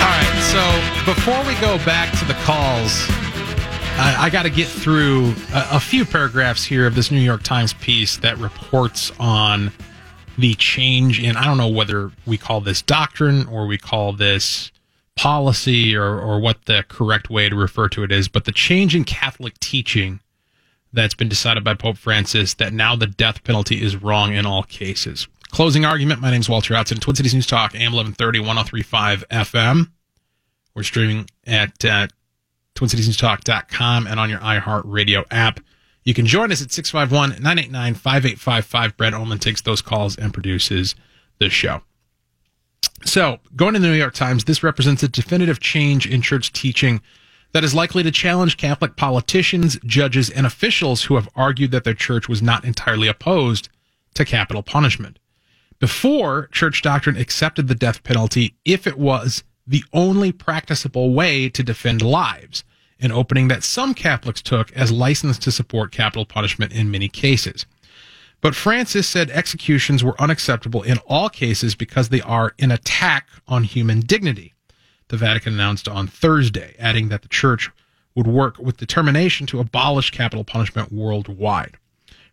All 0.00 0.06
right, 0.06 0.42
so 0.50 1.12
before 1.12 1.44
we 1.46 1.54
go 1.60 1.84
back 1.84 2.16
to 2.18 2.24
the 2.24 2.34
calls, 2.44 3.06
I, 3.98 4.16
I 4.18 4.30
got 4.30 4.44
to 4.44 4.50
get 4.50 4.66
through 4.66 5.34
a, 5.52 5.68
a 5.72 5.80
few 5.80 6.04
paragraphs 6.04 6.64
here 6.64 6.86
of 6.86 6.94
this 6.94 7.10
New 7.10 7.20
York 7.20 7.42
Times 7.42 7.74
piece 7.74 8.16
that 8.18 8.38
reports 8.38 9.12
on 9.20 9.72
the 10.40 10.54
change 10.54 11.22
in, 11.22 11.36
I 11.36 11.44
don't 11.44 11.58
know 11.58 11.68
whether 11.68 12.10
we 12.26 12.38
call 12.38 12.60
this 12.60 12.82
doctrine 12.82 13.46
or 13.46 13.66
we 13.66 13.78
call 13.78 14.12
this 14.12 14.72
policy 15.16 15.94
or, 15.94 16.18
or 16.18 16.40
what 16.40 16.64
the 16.64 16.84
correct 16.88 17.28
way 17.30 17.48
to 17.48 17.56
refer 17.56 17.88
to 17.90 18.02
it 18.02 18.10
is, 18.10 18.28
but 18.28 18.46
the 18.46 18.52
change 18.52 18.96
in 18.96 19.04
Catholic 19.04 19.58
teaching 19.60 20.20
that's 20.92 21.14
been 21.14 21.28
decided 21.28 21.62
by 21.62 21.74
Pope 21.74 21.98
Francis 21.98 22.54
that 22.54 22.72
now 22.72 22.96
the 22.96 23.06
death 23.06 23.44
penalty 23.44 23.82
is 23.82 23.96
wrong 23.96 24.32
in 24.32 24.46
all 24.46 24.62
cases. 24.62 25.28
Closing 25.50 25.84
argument. 25.84 26.20
My 26.20 26.30
name 26.30 26.40
is 26.40 26.48
Walter 26.48 26.74
Hudson, 26.74 26.98
Twin 26.98 27.16
Cities 27.16 27.34
News 27.34 27.46
Talk, 27.46 27.74
AM 27.74 27.92
1130, 27.92 28.40
1035 28.40 29.28
FM. 29.30 29.90
We're 30.74 30.82
streaming 30.82 31.28
at 31.46 31.84
uh, 31.84 32.06
TwinCitiesNewsTalk.com 32.76 34.06
and 34.06 34.18
on 34.18 34.30
your 34.30 34.38
iHeartRadio 34.38 35.24
app. 35.30 35.60
You 36.10 36.14
can 36.14 36.26
join 36.26 36.50
us 36.50 36.60
at 36.60 36.72
651 36.72 37.40
989 37.40 37.94
5855. 37.94 38.96
Brad 38.96 39.12
Omlin 39.12 39.38
takes 39.38 39.60
those 39.60 39.80
calls 39.80 40.16
and 40.16 40.34
produces 40.34 40.96
the 41.38 41.48
show. 41.48 41.82
So, 43.04 43.38
going 43.54 43.74
to 43.74 43.78
the 43.78 43.86
New 43.86 43.94
York 43.94 44.14
Times, 44.14 44.42
this 44.42 44.64
represents 44.64 45.04
a 45.04 45.08
definitive 45.08 45.60
change 45.60 46.08
in 46.08 46.20
church 46.20 46.52
teaching 46.52 47.00
that 47.52 47.62
is 47.62 47.76
likely 47.76 48.02
to 48.02 48.10
challenge 48.10 48.56
Catholic 48.56 48.96
politicians, 48.96 49.78
judges, 49.84 50.30
and 50.30 50.46
officials 50.46 51.04
who 51.04 51.14
have 51.14 51.28
argued 51.36 51.70
that 51.70 51.84
their 51.84 51.94
church 51.94 52.28
was 52.28 52.42
not 52.42 52.64
entirely 52.64 53.06
opposed 53.06 53.68
to 54.14 54.24
capital 54.24 54.64
punishment. 54.64 55.20
Before, 55.78 56.48
church 56.48 56.82
doctrine 56.82 57.16
accepted 57.16 57.68
the 57.68 57.76
death 57.76 58.02
penalty 58.02 58.56
if 58.64 58.88
it 58.88 58.98
was 58.98 59.44
the 59.64 59.84
only 59.92 60.32
practicable 60.32 61.14
way 61.14 61.48
to 61.50 61.62
defend 61.62 62.02
lives, 62.02 62.64
an 63.00 63.12
opening 63.12 63.48
that 63.48 63.64
some 63.64 63.94
Catholics 63.94 64.42
took 64.42 64.72
as 64.72 64.92
license 64.92 65.38
to 65.38 65.52
support 65.52 65.92
capital 65.92 66.24
punishment 66.24 66.72
in 66.72 66.90
many 66.90 67.08
cases. 67.08 67.66
But 68.40 68.54
Francis 68.54 69.06
said 69.06 69.30
executions 69.30 70.02
were 70.02 70.20
unacceptable 70.20 70.82
in 70.82 70.98
all 71.06 71.28
cases 71.28 71.74
because 71.74 72.08
they 72.08 72.22
are 72.22 72.54
an 72.58 72.70
attack 72.70 73.28
on 73.46 73.64
human 73.64 74.00
dignity. 74.00 74.54
The 75.08 75.16
Vatican 75.16 75.54
announced 75.54 75.88
on 75.88 76.06
Thursday, 76.06 76.74
adding 76.78 77.08
that 77.08 77.22
the 77.22 77.28
church 77.28 77.70
would 78.14 78.26
work 78.26 78.58
with 78.58 78.76
determination 78.76 79.46
to 79.48 79.60
abolish 79.60 80.10
capital 80.10 80.44
punishment 80.44 80.92
worldwide. 80.92 81.76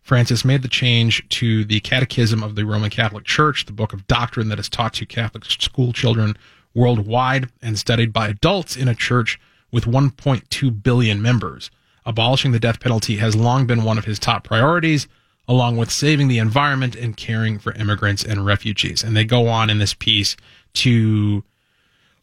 Francis 0.02 0.44
made 0.44 0.62
the 0.62 0.68
change 0.68 1.28
to 1.28 1.64
the 1.64 1.80
Catechism 1.80 2.42
of 2.42 2.54
the 2.54 2.64
Roman 2.64 2.88
Catholic 2.88 3.24
Church, 3.24 3.66
the 3.66 3.72
book 3.72 3.92
of 3.92 4.06
doctrine 4.06 4.48
that 4.48 4.58
is 4.58 4.68
taught 4.68 4.94
to 4.94 5.06
Catholic 5.06 5.44
school 5.44 5.92
children 5.92 6.36
worldwide 6.74 7.50
and 7.60 7.78
studied 7.78 8.12
by 8.12 8.28
adults 8.28 8.76
in 8.76 8.88
a 8.88 8.94
church 8.94 9.38
with 9.70 9.84
1.2 9.84 10.82
billion 10.82 11.20
members. 11.20 11.70
Abolishing 12.06 12.52
the 12.52 12.58
death 12.58 12.80
penalty 12.80 13.16
has 13.16 13.36
long 13.36 13.66
been 13.66 13.84
one 13.84 13.98
of 13.98 14.06
his 14.06 14.18
top 14.18 14.44
priorities, 14.44 15.06
along 15.46 15.76
with 15.76 15.90
saving 15.90 16.28
the 16.28 16.38
environment 16.38 16.94
and 16.94 17.16
caring 17.16 17.58
for 17.58 17.72
immigrants 17.72 18.24
and 18.24 18.46
refugees. 18.46 19.02
And 19.02 19.16
they 19.16 19.24
go 19.24 19.48
on 19.48 19.68
in 19.70 19.78
this 19.78 19.94
piece 19.94 20.36
to 20.74 21.44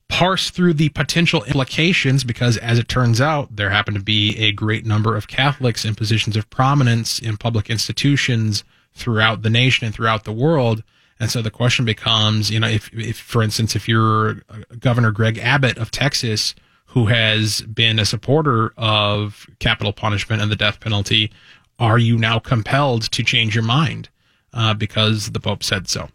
parse 0.07 0.49
through 0.49 0.73
the 0.73 0.89
potential 0.89 1.43
implications 1.45 2.23
because, 2.23 2.57
as 2.57 2.77
it 2.77 2.87
turns 2.87 3.19
out, 3.19 3.55
there 3.55 3.69
happen 3.71 3.93
to 3.93 3.99
be 3.99 4.37
a 4.37 4.51
great 4.51 4.85
number 4.85 5.15
of 5.15 5.27
Catholics 5.27 5.85
in 5.85 5.95
positions 5.95 6.35
of 6.37 6.49
prominence 6.49 7.19
in 7.19 7.37
public 7.37 7.69
institutions 7.69 8.63
throughout 8.93 9.41
the 9.41 9.49
nation 9.49 9.85
and 9.85 9.93
throughout 9.93 10.23
the 10.23 10.31
world. 10.31 10.83
And 11.19 11.31
so 11.31 11.41
the 11.41 11.51
question 11.51 11.85
becomes, 11.85 12.51
you 12.51 12.59
know, 12.59 12.67
if, 12.67 12.93
if 12.93 13.17
for 13.17 13.41
instance, 13.41 13.75
if 13.75 13.87
you're 13.87 14.41
uh, 14.49 14.59
Governor 14.79 15.11
Greg 15.11 15.37
Abbott 15.37 15.77
of 15.77 15.91
Texas, 15.91 16.55
who 16.95 17.07
has 17.07 17.61
been 17.61 17.99
a 17.99 18.05
supporter 18.05 18.73
of 18.77 19.47
capital 19.59 19.91
punishment 19.91 20.41
and 20.41 20.49
the 20.49 20.55
death 20.55 20.79
penalty, 20.79 21.29
are 21.77 21.97
you 21.97 22.17
now 22.17 22.39
compelled 22.39 23.03
to 23.11 23.21
change 23.21 23.53
your 23.53 23.65
mind 23.65 24.07
uh, 24.53 24.73
because 24.73 25.31
the 25.31 25.39
Pope 25.41 25.61
said 25.61 25.89
so? 25.89 26.07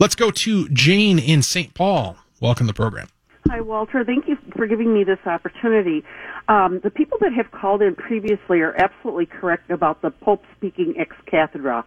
Let's 0.00 0.14
go 0.14 0.30
to 0.30 0.68
Jane 0.70 1.18
in 1.18 1.42
St. 1.42 1.74
Paul. 1.74 2.16
Welcome 2.40 2.66
to 2.66 2.72
the 2.72 2.76
program. 2.76 3.08
Hi, 3.48 3.60
Walter. 3.60 4.04
Thank 4.04 4.26
you 4.26 4.38
for 4.56 4.66
giving 4.66 4.92
me 4.92 5.04
this 5.04 5.18
opportunity. 5.26 6.02
Um, 6.48 6.80
the 6.82 6.90
people 6.90 7.18
that 7.20 7.34
have 7.34 7.50
called 7.50 7.82
in 7.82 7.94
previously 7.94 8.60
are 8.60 8.74
absolutely 8.76 9.26
correct 9.26 9.70
about 9.70 10.00
the 10.00 10.10
Pope 10.10 10.44
speaking 10.56 10.94
ex 10.98 11.14
cathedra. 11.26 11.84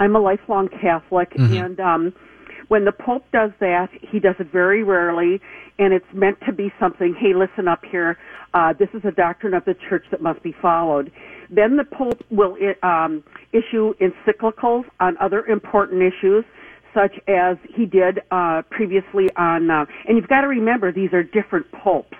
I'm 0.00 0.16
a 0.16 0.20
lifelong 0.20 0.68
Catholic, 0.68 1.30
mm-hmm. 1.30 1.54
and 1.54 1.80
um, 1.80 2.12
when 2.68 2.84
the 2.84 2.92
Pope 2.92 3.24
does 3.32 3.50
that, 3.60 3.88
he 4.00 4.18
does 4.18 4.34
it 4.38 4.50
very 4.52 4.82
rarely, 4.82 5.40
and 5.78 5.92
it's 5.92 6.06
meant 6.12 6.38
to 6.46 6.52
be 6.52 6.72
something. 6.80 7.14
Hey, 7.18 7.34
listen 7.34 7.68
up 7.68 7.84
here. 7.90 8.18
Uh, 8.54 8.72
this 8.72 8.88
is 8.94 9.02
a 9.04 9.10
doctrine 9.10 9.54
of 9.54 9.64
the 9.64 9.74
Church 9.88 10.04
that 10.10 10.20
must 10.20 10.42
be 10.42 10.54
followed. 10.60 11.12
Then 11.50 11.76
the 11.76 11.84
Pope 11.84 12.22
will 12.30 12.56
um, 12.82 13.22
issue 13.52 13.94
encyclicals 14.00 14.84
on 15.00 15.16
other 15.18 15.46
important 15.46 16.02
issues 16.02 16.44
such 16.94 17.12
as 17.28 17.56
he 17.74 17.86
did 17.86 18.20
uh, 18.30 18.62
previously 18.70 19.28
on, 19.36 19.70
uh, 19.70 19.84
and 20.06 20.16
you've 20.16 20.28
got 20.28 20.40
to 20.40 20.48
remember 20.48 20.90
these 20.90 21.12
are 21.12 21.22
different 21.22 21.70
popes. 21.72 22.16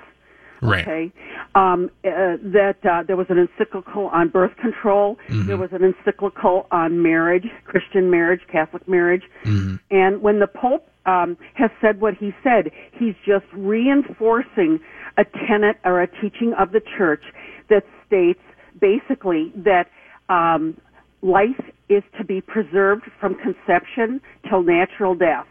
Right. 0.61 0.83
Okay. 0.83 1.13
Um, 1.55 1.91
uh, 2.05 2.37
that 2.43 2.79
uh, 2.85 3.05
there 3.05 3.17
was 3.17 3.27
an 3.29 3.39
encyclical 3.39 4.09
on 4.09 4.29
birth 4.29 4.57
control. 4.57 5.17
Mm-hmm. 5.29 5.47
There 5.47 5.57
was 5.57 5.71
an 5.73 5.85
encyclical 5.85 6.67
on 6.73 7.01
marriage, 7.01 7.47
Christian 7.65 8.11
marriage, 8.11 8.41
Catholic 8.51 8.87
marriage. 8.89 9.23
Mm-hmm. 9.45 9.77
And 9.91 10.21
when 10.21 10.41
the 10.41 10.49
Pope 10.49 10.91
um, 11.07 11.37
has 11.55 11.71
said 11.81 12.01
what 12.01 12.15
he 12.15 12.35
said, 12.43 12.71
he's 12.93 13.15
just 13.25 13.47
reinforcing 13.53 14.81
a 15.17 15.25
tenet 15.25 15.77
or 15.85 16.03
a 16.03 16.07
teaching 16.21 16.55
of 16.59 16.73
the 16.73 16.81
church 16.81 17.23
that 17.69 17.85
states 18.07 18.41
basically 18.81 19.53
that 19.57 19.91
um, 20.29 20.77
life 21.23 21.61
is 21.89 22.03
to 22.19 22.25
be 22.25 22.41
preserved 22.41 23.05
from 23.19 23.35
conception 23.35 24.21
till 24.49 24.63
natural 24.63 25.15
death. 25.15 25.47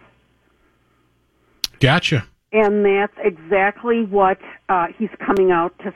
Gotcha. 1.80 2.26
And 2.54 2.86
that's 2.86 3.14
exactly 3.24 4.06
what 4.06 4.40
uh, 4.70 4.88
he's 4.98 5.10
coming 5.26 5.52
out 5.52 5.78
to. 5.80 5.94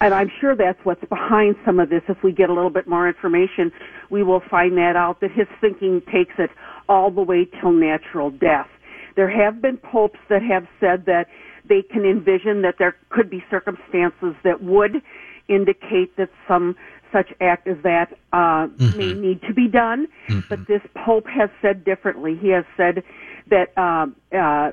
And 0.00 0.14
I'm 0.14 0.30
sure 0.40 0.56
that's 0.56 0.78
what's 0.84 1.04
behind 1.08 1.56
some 1.64 1.78
of 1.78 1.88
this. 1.88 2.02
If 2.08 2.22
we 2.22 2.32
get 2.32 2.50
a 2.50 2.52
little 2.52 2.70
bit 2.70 2.88
more 2.88 3.06
information, 3.08 3.72
we 4.12 4.22
will 4.22 4.42
find 4.48 4.76
that 4.76 4.94
out 4.94 5.20
that 5.22 5.32
his 5.32 5.48
thinking 5.60 6.02
takes 6.02 6.34
it 6.38 6.50
all 6.88 7.10
the 7.10 7.22
way 7.22 7.48
till 7.60 7.72
natural 7.72 8.30
death. 8.30 8.68
There 9.16 9.30
have 9.30 9.62
been 9.62 9.78
popes 9.78 10.20
that 10.28 10.42
have 10.42 10.66
said 10.78 11.06
that 11.06 11.26
they 11.66 11.82
can 11.82 12.04
envision 12.04 12.60
that 12.62 12.76
there 12.78 12.94
could 13.08 13.30
be 13.30 13.42
circumstances 13.50 14.34
that 14.44 14.62
would 14.62 15.02
indicate 15.48 16.16
that 16.18 16.28
some 16.46 16.76
such 17.10 17.28
act 17.40 17.66
as 17.66 17.76
that 17.82 18.12
uh, 18.32 18.68
mm-hmm. 18.68 18.98
may 18.98 19.12
need 19.14 19.40
to 19.42 19.54
be 19.54 19.68
done. 19.68 20.06
Mm-hmm. 20.28 20.40
But 20.48 20.66
this 20.68 20.82
Pope 21.04 21.26
has 21.28 21.50
said 21.60 21.84
differently. 21.84 22.38
He 22.40 22.48
has 22.48 22.64
said 22.76 23.02
that 23.48 23.72
uh, 23.76 24.06
uh, 24.36 24.72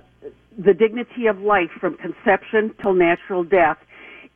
the 0.58 0.74
dignity 0.74 1.28
of 1.28 1.40
life 1.40 1.72
from 1.80 1.96
conception 1.96 2.74
till 2.82 2.94
natural 2.94 3.44
death 3.44 3.78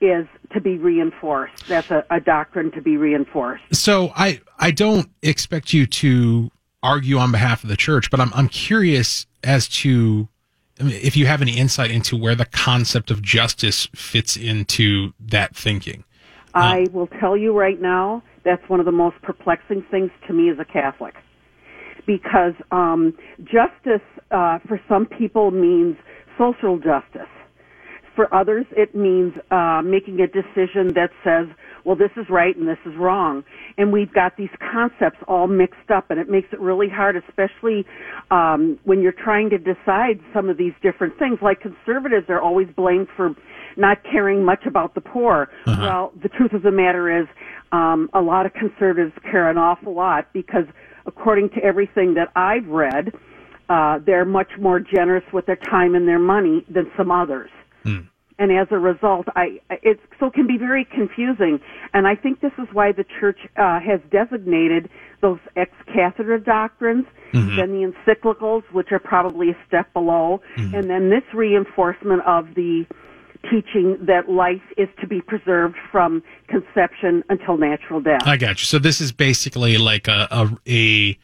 is 0.04 0.28
to 0.52 0.60
be 0.60 0.78
reinforced. 0.78 1.68
That's 1.68 1.90
a, 1.90 2.06
a 2.10 2.20
doctrine 2.20 2.72
to 2.72 2.82
be 2.82 2.98
reinforced. 2.98 3.64
So 3.72 4.12
I 4.16 4.42
I 4.60 4.72
don't 4.72 5.10
expect 5.22 5.74
you 5.74 5.86
to 5.88 6.52
argue 6.84 7.18
on 7.18 7.32
behalf 7.32 7.64
of 7.64 7.70
the 7.70 7.78
church, 7.78 8.12
but 8.12 8.20
I'm 8.20 8.32
I'm 8.34 8.50
curious 8.50 9.26
as 9.44 9.68
to 9.70 10.28
if 10.80 11.16
you 11.16 11.26
have 11.26 11.42
any 11.42 11.58
insight 11.58 11.92
into 11.92 12.18
where 12.18 12.36
the 12.36 12.46
concept 12.46 13.12
of 13.12 13.22
justice 13.22 13.88
fits 13.96 14.36
into 14.36 15.14
that 15.20 15.56
thinking. 15.56 16.04
I 16.56 16.86
will 16.92 17.08
tell 17.08 17.36
you 17.36 17.58
right 17.58 17.82
now, 17.82 18.22
that's 18.44 18.68
one 18.70 18.80
of 18.80 18.86
the 18.86 18.92
most 18.92 19.20
perplexing 19.24 19.84
things 19.90 20.12
to 20.28 20.34
me 20.34 20.50
as 20.50 20.60
a 20.60 20.66
Catholic. 20.66 21.16
Because 22.06 22.54
um, 22.72 23.18
justice 23.44 24.06
uh, 24.30 24.60
for 24.68 24.80
some 24.88 25.06
people 25.06 25.52
means 25.52 25.96
social 26.38 26.78
justice. 26.78 27.30
For 28.16 28.34
others, 28.34 28.66
it 28.72 28.94
means 28.94 29.34
uh, 29.50 29.82
making 29.84 30.20
a 30.20 30.28
decision 30.28 30.94
that 30.94 31.10
says, 31.24 31.48
well, 31.84 31.96
this 31.96 32.12
is 32.16 32.26
right 32.30 32.56
and 32.56 32.68
this 32.68 32.78
is 32.86 32.96
wrong. 32.96 33.44
And 33.78 33.92
we've 33.92 34.14
got 34.14 34.38
these 34.38 34.52
concepts 34.72 35.18
all 35.28 35.48
mixed 35.48 35.90
up, 35.94 36.12
and 36.12 36.20
it 36.20 36.30
makes 36.30 36.48
it 36.54 36.60
really 36.60 36.90
hard, 36.90 37.16
especially 37.16 37.86
um, 38.32 38.80
when 38.84 39.02
you're 39.02 39.12
trying 39.12 39.50
to 39.50 39.58
decide 39.58 40.20
some 40.34 40.48
of 40.48 40.58
these 40.58 40.74
different 40.82 41.18
things. 41.18 41.40
Like 41.42 41.60
conservatives 41.62 42.28
are 42.30 42.40
always 42.40 42.68
blamed 42.76 43.08
for 43.18 43.36
not 43.78 43.98
caring 44.04 44.46
much 44.46 44.66
about 44.66 44.94
the 44.94 45.02
poor. 45.02 45.50
Uh-huh. 45.66 45.82
Well, 45.82 46.14
the 46.22 46.30
truth 46.30 46.54
of 46.54 46.62
the 46.62 46.72
matter 46.72 47.22
is, 47.22 47.28
um, 47.72 48.10
a 48.14 48.22
lot 48.22 48.46
of 48.46 48.54
conservatives 48.54 49.14
care 49.24 49.50
an 49.50 49.58
awful 49.58 49.96
lot 49.96 50.32
because, 50.32 50.66
according 51.08 51.50
to 51.50 51.64
everything 51.64 52.14
that 52.14 52.32
I've 52.36 52.68
read, 52.68 53.12
uh, 53.68 53.98
they're 54.06 54.26
much 54.26 54.52
more 54.60 54.80
generous 54.80 55.24
with 55.34 55.48
their 55.48 55.56
time 55.56 55.96
and 55.96 56.08
their 56.08 56.20
money 56.20 56.64
than 56.70 56.92
some 56.96 57.10
others. 57.10 57.50
Hmm. 57.84 58.00
And 58.40 58.52
as 58.52 58.68
a 58.72 58.80
result, 58.80 59.28
I 59.36 59.60
it 59.70 60.00
so 60.20 60.32
can 60.32 60.48
be 60.48 60.58
very 60.58 60.86
confusing. 60.86 61.60
And 61.94 62.08
I 62.08 62.16
think 62.16 62.42
this 62.42 62.52
is 62.58 62.68
why 62.74 62.92
the 62.92 63.06
church 63.20 63.38
uh, 63.58 63.80
has 63.80 64.02
designated 64.12 64.90
those 65.22 65.40
ex 65.56 65.72
cathedra 65.94 66.44
doctrines, 66.44 67.06
mm-hmm. 67.32 67.56
then 67.56 67.72
the 67.72 67.94
encyclicals, 67.94 68.64
which 68.72 68.92
are 68.92 69.00
probably 69.00 69.52
a 69.52 69.58
step 69.68 69.94
below, 69.94 70.42
mm-hmm. 70.58 70.74
and 70.74 70.90
then 70.90 71.10
this 71.10 71.24
reinforcement 71.34 72.24
of 72.24 72.56
the 72.56 72.86
teaching 73.50 73.98
that 74.06 74.30
life 74.30 74.62
is 74.78 74.88
to 75.02 75.08
be 75.08 75.22
preserved 75.22 75.76
from 75.92 76.24
conception 76.48 77.24
until 77.30 77.58
natural 77.58 78.02
death. 78.02 78.22
I 78.26 78.38
got 78.38 78.62
you. 78.62 78.66
So 78.66 78.80
this 78.80 79.02
is 79.02 79.12
basically 79.12 79.78
like 79.78 80.08
a, 80.08 80.28
a, 80.32 80.58
a 80.68 81.18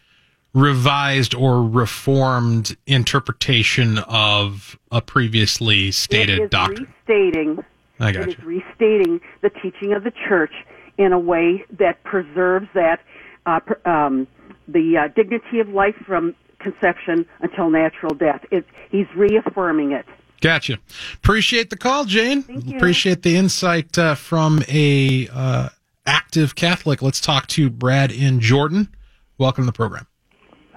revised 0.54 1.36
or 1.36 1.64
reformed 1.64 2.76
interpretation 2.88 4.00
of 4.00 4.78
a 4.92 5.02
previously 5.02 5.92
stated 5.92 6.40
it 6.40 6.44
is 6.44 6.50
doctrine. 6.50 6.94
Restating, 7.08 7.64
I 8.00 8.12
got 8.12 8.24
it 8.24 8.28
you. 8.28 8.34
is 8.34 8.44
restating 8.44 9.22
the 9.42 9.50
teaching 9.50 9.94
of 9.94 10.04
the 10.04 10.12
church 10.28 10.54
in 10.98 11.14
a 11.14 11.20
way 11.20 11.64
that 11.78 12.04
preserves 12.04 12.68
that 12.74 13.00
uh, 13.46 13.60
um, 13.86 14.28
the 14.68 14.98
uh, 14.98 15.08
dignity 15.16 15.60
of 15.60 15.70
life 15.70 15.96
from 16.06 16.36
conception 16.60 17.26
until 17.42 17.70
natural 17.70 18.14
death. 18.14 18.44
It's, 18.52 18.68
he's 18.92 19.08
reaffirming 19.16 19.92
it. 19.92 20.06
Gotcha. 20.42 20.78
Appreciate 21.16 21.70
the 21.70 21.78
call, 21.78 22.06
Jane. 22.06 22.46
Appreciate 22.76 23.24
the 23.24 23.36
insight 23.36 23.98
uh, 23.98 24.16
from 24.16 24.64
a 24.70 25.28
uh, 25.34 25.70
active 26.06 26.56
Catholic. 26.56 27.02
Let's 27.02 27.20
talk 27.20 27.48
to 27.48 27.70
Brad 27.70 28.12
in 28.12 28.40
Jordan. 28.40 28.90
Welcome 29.38 29.64
to 29.64 29.66
the 29.68 29.74
program. 29.74 30.08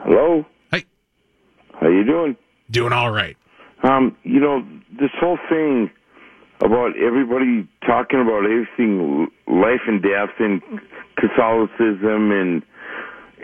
Hello. 0.05 0.45
Hey. 0.73 0.85
How 1.81 1.88
you 1.88 2.05
doing? 2.05 2.37
Doing 2.71 2.93
all 2.93 3.12
right. 3.12 3.37
Um, 3.85 4.17
you 4.25 4.41
know, 4.41 4.67
this 4.99 5.11
whole 5.21 5.38
thing 5.49 5.91
about 6.61 6.97
everybody 6.97 7.69
talking 7.87 8.21
about 8.21 8.45
everything, 8.45 9.29
life 9.47 9.83
and 9.87 10.03
death, 10.03 10.31
and 10.41 10.61
Catholicism 11.17 12.33
and 12.33 12.62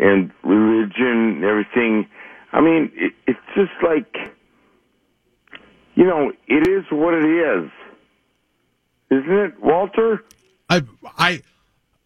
and 0.01 0.33
religion, 0.43 1.37
and 1.37 1.45
everything. 1.45 2.09
I 2.53 2.61
mean, 2.61 2.91
it, 2.95 3.13
it's 3.29 3.39
just 3.55 3.73
like 3.83 4.17
you 5.95 6.05
know, 6.05 6.33
it 6.49 6.69
is 6.69 6.85
what 6.91 7.15
it 7.15 7.25
is. 7.25 7.71
Isn't 9.11 9.33
it, 9.33 9.61
Walter? 9.61 10.25
I 10.69 10.83
I 11.17 11.43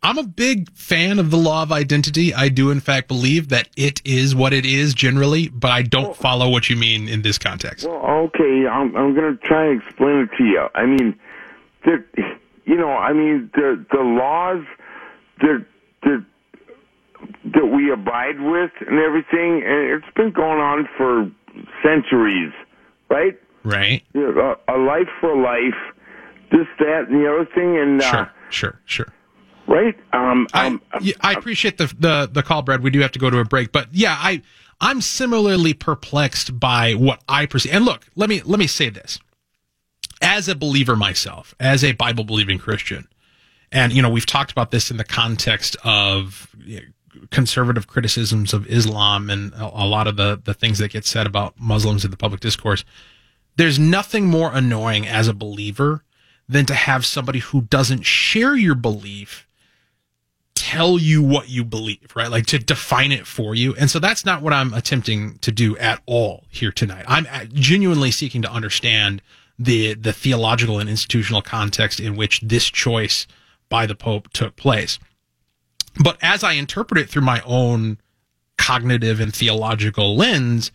I'm 0.02 0.18
a 0.18 0.24
big 0.24 0.70
fan 0.72 1.20
of 1.20 1.30
the 1.30 1.36
law 1.36 1.62
of 1.62 1.70
identity. 1.70 2.34
I 2.34 2.48
do, 2.48 2.70
in 2.70 2.80
fact, 2.80 3.06
believe 3.06 3.50
that 3.50 3.68
it 3.76 4.02
is 4.04 4.34
what 4.34 4.52
it 4.52 4.66
is 4.66 4.94
generally, 4.94 5.48
but 5.48 5.70
I 5.70 5.82
don't 5.82 6.16
follow 6.16 6.48
what 6.48 6.68
you 6.68 6.76
mean 6.76 7.08
in 7.08 7.22
this 7.22 7.38
context. 7.38 7.86
Well, 7.86 8.04
okay, 8.26 8.66
I'm 8.66 8.96
I'm 8.96 9.14
going 9.14 9.36
to 9.36 9.46
try 9.46 9.66
and 9.66 9.80
explain 9.80 10.16
it 10.16 10.30
to 10.36 10.44
you. 10.44 10.66
I 10.74 10.86
mean, 10.86 11.18
the 11.84 12.04
you 12.64 12.76
know, 12.76 12.90
I 12.90 13.12
mean 13.12 13.50
the 13.54 13.84
the 13.92 14.00
laws 14.02 14.64
that 15.40 15.64
that 16.02 16.24
that 17.54 17.66
we 17.66 17.92
abide 17.92 18.40
with 18.40 18.72
and 18.80 18.98
everything, 18.98 19.62
and 19.64 19.90
it's 19.92 20.14
been 20.16 20.32
going 20.32 20.58
on 20.58 20.88
for 20.96 21.30
centuries, 21.82 22.52
right? 23.08 23.38
Right. 23.62 24.02
You 24.14 24.32
know, 24.32 24.56
a, 24.68 24.76
a 24.76 24.78
life 24.78 25.08
for 25.20 25.30
a 25.30 25.40
life, 25.40 25.78
this, 26.50 26.66
that, 26.80 27.06
and 27.08 27.20
the 27.20 27.30
other 27.30 27.48
thing, 27.54 27.78
and 27.78 28.02
uh, 28.02 28.26
Sure. 28.50 28.80
Sure. 28.84 29.12
Right? 29.72 29.98
Um, 30.12 30.46
I, 30.52 30.66
um, 30.66 30.82
yeah, 31.00 31.14
I 31.22 31.32
appreciate 31.32 31.78
the, 31.78 31.86
the 31.98 32.28
the 32.30 32.42
call, 32.42 32.60
Brad. 32.60 32.82
We 32.82 32.90
do 32.90 33.00
have 33.00 33.12
to 33.12 33.18
go 33.18 33.30
to 33.30 33.38
a 33.38 33.44
break, 33.44 33.72
but 33.72 33.88
yeah, 33.90 34.14
I 34.18 34.42
I'm 34.82 35.00
similarly 35.00 35.72
perplexed 35.72 36.60
by 36.60 36.92
what 36.92 37.22
I 37.26 37.46
perceive. 37.46 37.72
And 37.72 37.86
look, 37.86 38.06
let 38.14 38.28
me 38.28 38.42
let 38.44 38.58
me 38.58 38.66
say 38.66 38.90
this: 38.90 39.18
as 40.20 40.46
a 40.46 40.54
believer 40.54 40.94
myself, 40.94 41.54
as 41.58 41.82
a 41.82 41.92
Bible 41.92 42.24
believing 42.24 42.58
Christian, 42.58 43.08
and 43.72 43.94
you 43.94 44.02
know 44.02 44.10
we've 44.10 44.26
talked 44.26 44.52
about 44.52 44.72
this 44.72 44.90
in 44.90 44.98
the 44.98 45.04
context 45.04 45.74
of 45.84 46.54
you 46.58 46.76
know, 46.76 47.22
conservative 47.30 47.86
criticisms 47.86 48.52
of 48.52 48.66
Islam 48.66 49.30
and 49.30 49.54
a, 49.54 49.64
a 49.64 49.86
lot 49.86 50.06
of 50.06 50.16
the 50.16 50.38
the 50.44 50.52
things 50.52 50.80
that 50.80 50.92
get 50.92 51.06
said 51.06 51.26
about 51.26 51.58
Muslims 51.58 52.04
in 52.04 52.10
the 52.10 52.18
public 52.18 52.40
discourse. 52.40 52.84
There's 53.56 53.78
nothing 53.78 54.26
more 54.26 54.50
annoying 54.52 55.06
as 55.06 55.28
a 55.28 55.34
believer 55.34 56.04
than 56.46 56.66
to 56.66 56.74
have 56.74 57.06
somebody 57.06 57.38
who 57.38 57.62
doesn't 57.62 58.02
share 58.02 58.54
your 58.54 58.74
belief 58.74 59.46
tell 60.62 60.96
you 60.96 61.24
what 61.24 61.48
you 61.48 61.64
believe, 61.64 62.14
right? 62.14 62.30
Like 62.30 62.46
to 62.46 62.58
define 62.58 63.10
it 63.10 63.26
for 63.26 63.52
you. 63.52 63.74
And 63.74 63.90
so 63.90 63.98
that's 63.98 64.24
not 64.24 64.42
what 64.42 64.52
I'm 64.52 64.72
attempting 64.72 65.38
to 65.38 65.50
do 65.50 65.76
at 65.78 66.00
all 66.06 66.44
here 66.50 66.70
tonight. 66.70 67.04
I'm 67.08 67.26
uh, 67.32 67.46
genuinely 67.52 68.12
seeking 68.12 68.42
to 68.42 68.50
understand 68.50 69.22
the 69.58 69.94
the 69.94 70.12
theological 70.12 70.78
and 70.78 70.88
institutional 70.88 71.42
context 71.42 71.98
in 71.98 72.14
which 72.14 72.40
this 72.42 72.66
choice 72.70 73.26
by 73.68 73.86
the 73.86 73.96
pope 73.96 74.32
took 74.32 74.54
place. 74.54 75.00
But 76.00 76.16
as 76.22 76.44
I 76.44 76.52
interpret 76.52 77.00
it 77.00 77.10
through 77.10 77.22
my 77.22 77.42
own 77.44 77.98
cognitive 78.56 79.18
and 79.18 79.34
theological 79.34 80.16
lens, 80.16 80.70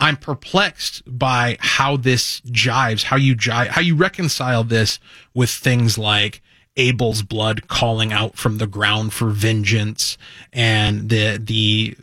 I'm 0.00 0.16
perplexed 0.16 1.02
by 1.06 1.58
how 1.60 1.98
this 1.98 2.40
jives, 2.42 3.04
how 3.04 3.16
you 3.16 3.36
jive, 3.36 3.68
how 3.68 3.82
you 3.82 3.94
reconcile 3.94 4.64
this 4.64 4.98
with 5.34 5.50
things 5.50 5.98
like 5.98 6.40
Abel's 6.78 7.22
blood 7.22 7.68
calling 7.68 8.12
out 8.12 8.36
from 8.36 8.58
the 8.58 8.66
ground 8.66 9.12
for 9.12 9.28
vengeance 9.28 10.16
and 10.52 11.10
the 11.10 11.36
the 11.36 11.96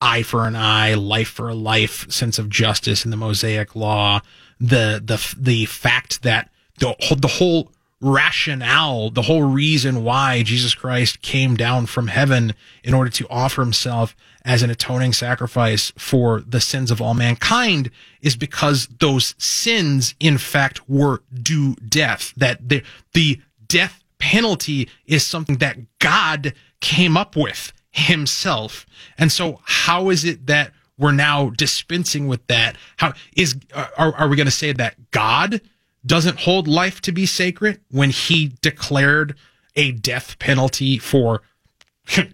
eye 0.00 0.22
for 0.22 0.46
an 0.46 0.56
eye, 0.56 0.94
life 0.94 1.28
for 1.28 1.48
a 1.48 1.54
life 1.54 2.10
sense 2.10 2.38
of 2.38 2.48
justice 2.48 3.04
in 3.04 3.10
the 3.10 3.16
Mosaic 3.16 3.76
law, 3.76 4.20
the 4.58 5.02
the 5.04 5.34
the 5.38 5.66
fact 5.66 6.22
that 6.22 6.50
the 6.78 6.94
the 7.16 7.28
whole 7.28 7.70
rationale, 8.00 9.10
the 9.10 9.22
whole 9.22 9.42
reason 9.42 10.04
why 10.04 10.42
Jesus 10.42 10.74
Christ 10.74 11.22
came 11.22 11.56
down 11.56 11.86
from 11.86 12.08
heaven 12.08 12.54
in 12.82 12.92
order 12.92 13.10
to 13.10 13.26
offer 13.28 13.62
himself 13.62 14.14
as 14.44 14.62
an 14.62 14.68
atoning 14.68 15.14
sacrifice 15.14 15.90
for 15.96 16.42
the 16.42 16.60
sins 16.60 16.90
of 16.90 17.00
all 17.00 17.14
mankind 17.14 17.90
is 18.20 18.36
because 18.36 18.88
those 19.00 19.34
sins, 19.38 20.14
in 20.20 20.36
fact, 20.36 20.86
were 20.88 21.22
due 21.32 21.76
death. 21.76 22.34
That 22.36 22.68
the, 22.68 22.82
the 23.14 23.40
death 23.66 24.03
penalty 24.24 24.88
is 25.04 25.26
something 25.26 25.58
that 25.58 25.76
God 25.98 26.54
came 26.80 27.14
up 27.14 27.36
with 27.36 27.74
himself. 27.90 28.86
And 29.18 29.30
so 29.30 29.60
how 29.64 30.08
is 30.08 30.24
it 30.24 30.46
that 30.46 30.72
we're 30.96 31.12
now 31.12 31.50
dispensing 31.50 32.26
with 32.26 32.46
that? 32.46 32.76
How 32.96 33.12
is, 33.36 33.54
are, 33.74 34.14
are 34.14 34.28
we 34.28 34.36
going 34.36 34.46
to 34.46 34.50
say 34.50 34.72
that 34.72 35.10
God 35.10 35.60
doesn't 36.06 36.40
hold 36.40 36.66
life 36.66 37.02
to 37.02 37.12
be 37.12 37.26
sacred 37.26 37.82
when 37.90 38.08
he 38.08 38.54
declared 38.62 39.36
a 39.76 39.92
death 39.92 40.38
penalty 40.38 40.96
for 40.96 41.42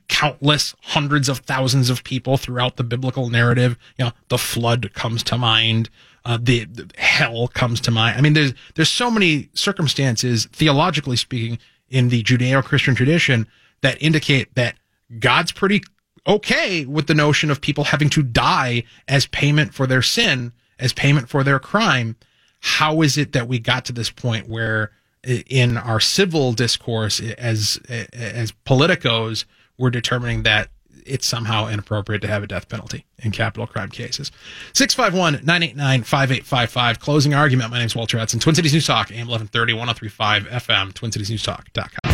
countless 0.07 0.76
hundreds 0.83 1.29
of 1.29 1.38
thousands 1.40 1.90
of 1.90 2.05
people 2.05 2.37
throughout 2.37 2.76
the 2.76 2.85
biblical 2.85 3.31
narrative. 3.31 3.76
You 3.98 4.07
know, 4.07 4.12
the 4.29 4.38
flood 4.38 4.92
comes 4.94 5.24
to 5.24 5.37
mind. 5.37 5.90
Uh, 6.24 6.38
the, 6.40 6.66
the 6.66 6.88
hell 6.98 7.48
comes 7.48 7.81
to 7.81 7.90
mind. 7.90 8.16
I 8.16 8.20
mean, 8.20 8.35
there's, 8.35 8.53
there's 8.74 8.90
so 8.90 9.11
many 9.11 9.48
circumstances, 9.55 10.46
theologically 10.53 11.16
speaking, 11.16 11.59
in 11.90 12.09
the 12.09 12.22
Judeo-Christian 12.22 12.94
tradition 12.94 13.46
that 13.83 14.00
indicate 14.00 14.55
that 14.55 14.76
God's 15.18 15.53
pretty 15.53 15.83
okay 16.26 16.85
with 16.85 17.07
the 17.07 17.14
notion 17.14 17.50
of 17.50 17.61
people 17.61 17.85
having 17.85 18.09
to 18.11 18.22
die 18.22 18.85
as 19.09 19.26
payment 19.26 19.74
for 19.74 19.87
their 19.87 20.03
sin, 20.03 20.53
as 20.79 20.92
payment 20.92 21.29
for 21.29 21.42
their 21.42 21.59
crime. 21.59 22.16
How 22.61 23.03
is 23.03 23.18
it 23.18 23.33
that 23.33 23.48
we 23.48 23.59
got 23.59 23.85
to 23.87 23.92
this 23.92 24.11
point 24.11 24.48
where 24.48 24.92
in 25.24 25.76
our 25.76 26.00
civil 26.00 26.53
discourse 26.53 27.20
as, 27.20 27.81
as 27.88 28.53
politicos, 28.66 29.44
we're 29.79 29.90
determining 29.90 30.44
that 30.44 30.70
it's 31.11 31.27
somehow 31.27 31.66
inappropriate 31.66 32.23
to 32.23 32.29
have 32.29 32.42
a 32.42 32.46
death 32.46 32.68
penalty 32.68 33.05
in 33.18 33.33
capital 33.33 33.66
crime 33.66 33.90
cases. 33.90 34.31
651 34.73 35.44
989 35.44 36.03
5855. 36.05 37.01
Closing 37.01 37.35
argument. 37.35 37.70
My 37.70 37.79
name 37.79 37.87
is 37.87 37.96
Walter 37.96 38.18
Hudson. 38.18 38.40
Twin 38.40 38.55
Cities 38.55 38.73
News 38.73 38.87
Talk, 38.87 39.11
AM 39.11 39.29
1130, 39.29 39.73
1035 39.75 40.44
FM, 40.44 40.92
TwinCitiesNewsTalk.com. 40.92 42.11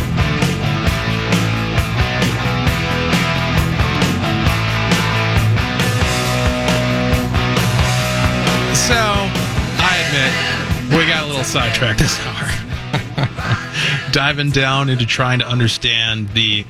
So, 8.87 8.93
I 8.95 9.97
admit, 10.07 10.97
we 10.97 11.05
got 11.07 11.25
a 11.25 11.27
little 11.27 11.43
sidetracked 11.43 11.99
this 11.99 12.17
hour. 12.21 14.11
Diving 14.11 14.51
down 14.51 14.89
into 14.89 15.05
trying 15.05 15.39
to 15.39 15.47
understand 15.47 16.29
the 16.29 16.65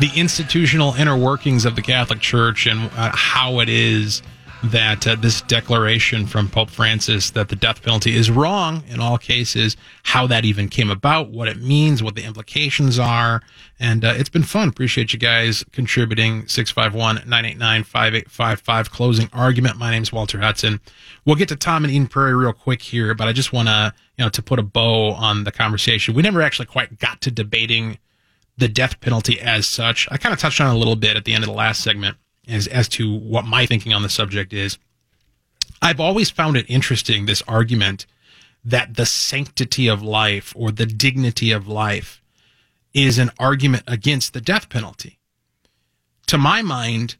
the 0.00 0.10
institutional 0.16 0.94
inner 0.94 1.16
workings 1.16 1.66
of 1.66 1.76
the 1.76 1.82
Catholic 1.82 2.20
Church 2.20 2.66
and 2.66 2.90
uh, 2.96 3.10
how 3.14 3.60
it 3.60 3.68
is 3.68 4.22
that 4.64 5.06
uh, 5.06 5.14
this 5.14 5.42
declaration 5.42 6.26
from 6.26 6.48
Pope 6.48 6.70
Francis 6.70 7.30
that 7.30 7.50
the 7.50 7.56
death 7.56 7.82
penalty 7.82 8.16
is 8.16 8.30
wrong 8.30 8.82
in 8.88 8.98
all 8.98 9.18
cases, 9.18 9.76
how 10.04 10.26
that 10.26 10.46
even 10.46 10.68
came 10.68 10.90
about, 10.90 11.28
what 11.28 11.48
it 11.48 11.58
means, 11.58 12.02
what 12.02 12.14
the 12.14 12.24
implications 12.24 12.98
are. 12.98 13.42
And 13.78 14.02
uh, 14.02 14.14
it's 14.16 14.30
been 14.30 14.42
fun. 14.42 14.68
Appreciate 14.68 15.12
you 15.12 15.18
guys 15.18 15.64
contributing. 15.72 16.46
651 16.46 17.16
989 17.28 17.84
5855. 17.84 18.90
Closing 18.90 19.28
argument. 19.34 19.76
My 19.76 19.90
name's 19.90 20.12
Walter 20.12 20.40
Hudson. 20.40 20.80
We'll 21.26 21.36
get 21.36 21.48
to 21.48 21.56
Tom 21.56 21.84
and 21.84 21.92
Eden 21.92 22.06
Prairie 22.06 22.34
real 22.34 22.54
quick 22.54 22.80
here, 22.80 23.14
but 23.14 23.28
I 23.28 23.32
just 23.34 23.52
want 23.52 23.68
to, 23.68 23.92
you 24.16 24.24
know, 24.24 24.30
to 24.30 24.42
put 24.42 24.58
a 24.58 24.62
bow 24.62 25.12
on 25.12 25.44
the 25.44 25.52
conversation. 25.52 26.14
We 26.14 26.22
never 26.22 26.40
actually 26.40 26.66
quite 26.66 26.98
got 26.98 27.20
to 27.22 27.30
debating 27.30 27.98
the 28.60 28.68
death 28.68 29.00
penalty 29.00 29.40
as 29.40 29.66
such. 29.66 30.06
I 30.10 30.18
kind 30.18 30.32
of 30.32 30.38
touched 30.38 30.60
on 30.60 30.74
a 30.74 30.78
little 30.78 30.96
bit 30.96 31.16
at 31.16 31.24
the 31.24 31.34
end 31.34 31.42
of 31.42 31.48
the 31.48 31.56
last 31.56 31.82
segment 31.82 32.16
as, 32.46 32.66
as 32.66 32.88
to 32.90 33.12
what 33.12 33.44
my 33.44 33.66
thinking 33.66 33.92
on 33.92 34.02
the 34.02 34.08
subject 34.08 34.52
is. 34.52 34.78
I've 35.82 36.00
always 36.00 36.30
found 36.30 36.56
it 36.56 36.66
interesting, 36.68 37.26
this 37.26 37.42
argument 37.48 38.06
that 38.64 38.94
the 38.96 39.06
sanctity 39.06 39.88
of 39.88 40.02
life 40.02 40.52
or 40.54 40.70
the 40.70 40.86
dignity 40.86 41.50
of 41.50 41.66
life 41.66 42.22
is 42.92 43.18
an 43.18 43.30
argument 43.38 43.84
against 43.86 44.34
the 44.34 44.40
death 44.40 44.68
penalty. 44.68 45.18
To 46.26 46.36
my 46.36 46.60
mind, 46.60 47.16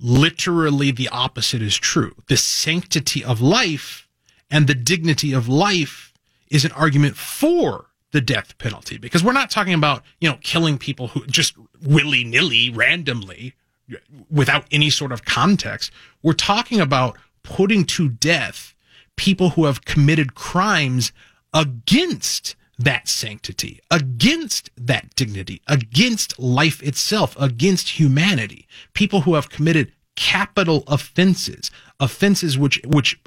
literally 0.00 0.90
the 0.90 1.08
opposite 1.08 1.60
is 1.60 1.76
true. 1.76 2.14
The 2.28 2.36
sanctity 2.36 3.22
of 3.22 3.40
life 3.40 4.08
and 4.50 4.66
the 4.66 4.74
dignity 4.74 5.34
of 5.34 5.48
life 5.48 6.14
is 6.50 6.64
an 6.64 6.72
argument 6.72 7.16
for 7.16 7.87
the 8.12 8.20
death 8.20 8.56
penalty 8.58 8.96
because 8.96 9.22
we're 9.22 9.32
not 9.32 9.50
talking 9.50 9.74
about, 9.74 10.02
you 10.20 10.28
know, 10.28 10.38
killing 10.42 10.78
people 10.78 11.08
who 11.08 11.26
just 11.26 11.54
willy 11.82 12.24
nilly, 12.24 12.70
randomly, 12.70 13.54
without 14.30 14.66
any 14.70 14.90
sort 14.90 15.12
of 15.12 15.24
context. 15.24 15.90
We're 16.22 16.32
talking 16.32 16.80
about 16.80 17.16
putting 17.42 17.84
to 17.84 18.08
death 18.08 18.74
people 19.16 19.50
who 19.50 19.64
have 19.64 19.84
committed 19.84 20.34
crimes 20.34 21.12
against 21.52 22.54
that 22.78 23.08
sanctity, 23.08 23.80
against 23.90 24.70
that 24.76 25.14
dignity, 25.16 25.60
against 25.66 26.38
life 26.38 26.82
itself, 26.82 27.36
against 27.40 27.98
humanity. 27.98 28.68
People 28.94 29.22
who 29.22 29.34
have 29.34 29.50
committed 29.50 29.92
capital 30.14 30.84
offenses, 30.86 31.70
offenses 31.98 32.56
which, 32.56 32.80
which 32.86 33.20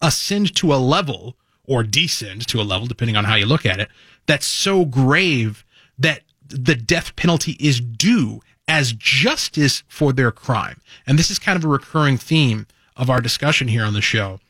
ascend 0.00 0.54
to 0.56 0.72
a 0.72 0.76
level 0.76 1.36
or 1.66 1.82
descend 1.82 2.46
to 2.48 2.60
a 2.60 2.62
level, 2.62 2.86
depending 2.86 3.16
on 3.16 3.24
how 3.24 3.34
you 3.34 3.46
look 3.46 3.66
at 3.66 3.80
it, 3.80 3.88
that's 4.26 4.46
so 4.46 4.84
grave 4.84 5.64
that 5.98 6.22
the 6.46 6.74
death 6.74 7.16
penalty 7.16 7.56
is 7.58 7.80
due 7.80 8.40
as 8.68 8.92
justice 8.92 9.82
for 9.88 10.12
their 10.12 10.30
crime. 10.30 10.80
And 11.06 11.18
this 11.18 11.30
is 11.30 11.38
kind 11.38 11.56
of 11.56 11.64
a 11.64 11.68
recurring 11.68 12.16
theme 12.16 12.66
of 12.96 13.10
our 13.10 13.20
discussion 13.20 13.68
here 13.68 13.84
on 13.84 13.94
the 13.94 14.00
show, 14.00 14.40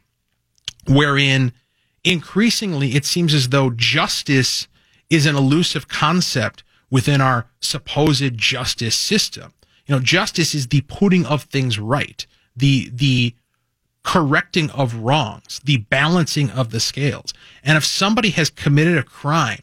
wherein 0.88 1.52
increasingly 2.04 2.94
it 2.94 3.04
seems 3.04 3.32
as 3.32 3.48
though 3.48 3.70
justice 3.70 4.68
is 5.10 5.26
an 5.26 5.36
elusive 5.36 5.88
concept 5.88 6.62
within 6.90 7.20
our 7.20 7.46
supposed 7.60 8.36
justice 8.36 8.94
system. 8.94 9.52
You 9.86 9.94
know, 9.94 10.00
justice 10.00 10.54
is 10.54 10.68
the 10.68 10.82
putting 10.82 11.26
of 11.26 11.44
things 11.44 11.78
right, 11.78 12.26
the, 12.56 12.90
the 12.92 13.34
correcting 14.04 14.70
of 14.70 14.94
wrongs, 14.94 15.60
the 15.64 15.78
balancing 15.78 16.50
of 16.50 16.70
the 16.70 16.78
scales. 16.78 17.34
And 17.64 17.76
if 17.76 17.84
somebody 17.84 18.30
has 18.30 18.50
committed 18.50 18.96
a 18.96 19.02
crime 19.02 19.62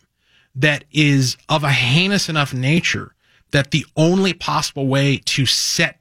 that 0.53 0.83
is 0.91 1.37
of 1.47 1.63
a 1.63 1.71
heinous 1.71 2.27
enough 2.27 2.53
nature 2.53 3.15
that 3.51 3.71
the 3.71 3.85
only 3.95 4.33
possible 4.33 4.87
way 4.87 5.17
to 5.17 5.45
set 5.45 5.99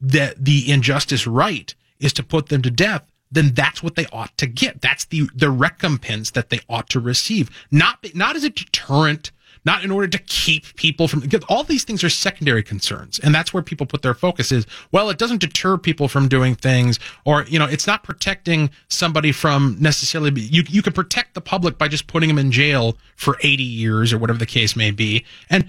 the, 0.00 0.34
the 0.38 0.70
injustice 0.70 1.26
right 1.26 1.74
is 1.98 2.12
to 2.12 2.22
put 2.22 2.48
them 2.48 2.62
to 2.62 2.70
death, 2.70 3.04
then 3.30 3.54
that's 3.54 3.82
what 3.82 3.94
they 3.96 4.06
ought 4.12 4.36
to 4.36 4.46
get. 4.46 4.82
That's 4.82 5.06
the, 5.06 5.28
the 5.34 5.50
recompense 5.50 6.30
that 6.32 6.50
they 6.50 6.60
ought 6.68 6.90
to 6.90 7.00
receive. 7.00 7.50
Not, 7.70 8.04
not 8.14 8.36
as 8.36 8.44
a 8.44 8.50
deterrent, 8.50 9.32
not 9.64 9.84
in 9.84 9.90
order 9.90 10.08
to 10.08 10.18
keep 10.18 10.74
people 10.76 11.08
from, 11.08 11.22
all 11.48 11.64
these 11.64 11.84
things 11.84 12.02
are 12.02 12.10
secondary 12.10 12.62
concerns. 12.62 13.18
And 13.18 13.34
that's 13.34 13.54
where 13.54 13.62
people 13.62 13.86
put 13.86 14.02
their 14.02 14.14
focus 14.14 14.50
is, 14.50 14.66
well, 14.90 15.10
it 15.10 15.18
doesn't 15.18 15.40
deter 15.40 15.78
people 15.78 16.08
from 16.08 16.28
doing 16.28 16.54
things 16.54 16.98
or, 17.24 17.44
you 17.44 17.58
know, 17.58 17.66
it's 17.66 17.86
not 17.86 18.02
protecting 18.02 18.70
somebody 18.88 19.32
from 19.32 19.76
necessarily, 19.78 20.40
you, 20.40 20.64
you 20.68 20.82
can 20.82 20.92
protect 20.92 21.34
the 21.34 21.40
public 21.40 21.78
by 21.78 21.88
just 21.88 22.06
putting 22.06 22.28
them 22.28 22.38
in 22.38 22.50
jail 22.50 22.96
for 23.16 23.36
80 23.42 23.62
years 23.62 24.12
or 24.12 24.18
whatever 24.18 24.38
the 24.38 24.46
case 24.46 24.74
may 24.74 24.90
be. 24.90 25.24
And 25.48 25.68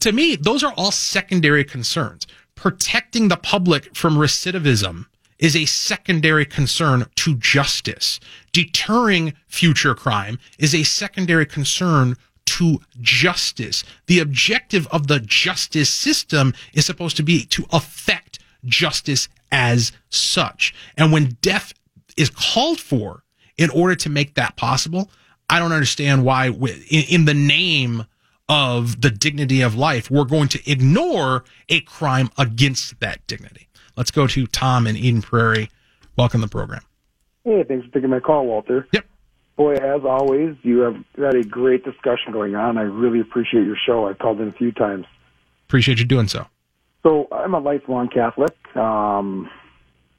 to 0.00 0.12
me, 0.12 0.36
those 0.36 0.62
are 0.62 0.72
all 0.76 0.90
secondary 0.90 1.64
concerns. 1.64 2.26
Protecting 2.54 3.28
the 3.28 3.36
public 3.36 3.94
from 3.94 4.16
recidivism 4.16 5.06
is 5.38 5.56
a 5.56 5.64
secondary 5.66 6.46
concern 6.46 7.06
to 7.16 7.34
justice. 7.34 8.20
Deterring 8.52 9.34
future 9.48 9.94
crime 9.94 10.38
is 10.58 10.74
a 10.74 10.84
secondary 10.84 11.44
concern 11.44 12.16
to 12.58 12.80
justice. 13.00 13.84
The 14.06 14.20
objective 14.20 14.86
of 14.88 15.06
the 15.06 15.20
justice 15.20 15.92
system 15.92 16.54
is 16.72 16.86
supposed 16.86 17.16
to 17.16 17.22
be 17.22 17.44
to 17.46 17.64
affect 17.72 18.38
justice 18.64 19.28
as 19.50 19.92
such. 20.08 20.74
And 20.96 21.12
when 21.12 21.36
death 21.40 21.74
is 22.16 22.30
called 22.30 22.80
for 22.80 23.24
in 23.56 23.70
order 23.70 23.94
to 23.96 24.08
make 24.08 24.34
that 24.34 24.56
possible, 24.56 25.10
I 25.50 25.58
don't 25.58 25.72
understand 25.72 26.24
why, 26.24 26.48
in 26.48 27.24
the 27.24 27.34
name 27.34 28.06
of 28.48 29.00
the 29.00 29.10
dignity 29.10 29.60
of 29.60 29.74
life, 29.74 30.10
we're 30.10 30.24
going 30.24 30.48
to 30.48 30.70
ignore 30.70 31.44
a 31.68 31.80
crime 31.80 32.30
against 32.38 33.00
that 33.00 33.26
dignity. 33.26 33.68
Let's 33.96 34.10
go 34.10 34.26
to 34.26 34.46
Tom 34.46 34.86
in 34.86 34.96
Eden 34.96 35.22
Prairie. 35.22 35.70
Welcome 36.16 36.40
to 36.40 36.46
the 36.46 36.50
program. 36.50 36.82
Hey, 37.44 37.64
thanks 37.66 37.86
for 37.86 37.92
taking 37.92 38.10
my 38.10 38.20
call, 38.20 38.46
Walter. 38.46 38.86
Yep. 38.92 39.06
Boy, 39.56 39.74
as 39.74 40.02
always, 40.04 40.56
you 40.62 40.80
have 40.80 40.96
had 41.16 41.36
a 41.36 41.44
great 41.44 41.84
discussion 41.84 42.32
going 42.32 42.56
on. 42.56 42.76
I 42.76 42.82
really 42.82 43.20
appreciate 43.20 43.64
your 43.64 43.76
show. 43.76 44.08
I've 44.08 44.18
called 44.18 44.40
in 44.40 44.48
a 44.48 44.52
few 44.52 44.72
times. 44.72 45.06
Appreciate 45.68 45.98
you 45.98 46.04
doing 46.04 46.28
so. 46.28 46.46
So 47.04 47.28
I'm 47.30 47.54
a 47.54 47.60
lifelong 47.60 48.08
Catholic, 48.08 48.56
um, 48.76 49.48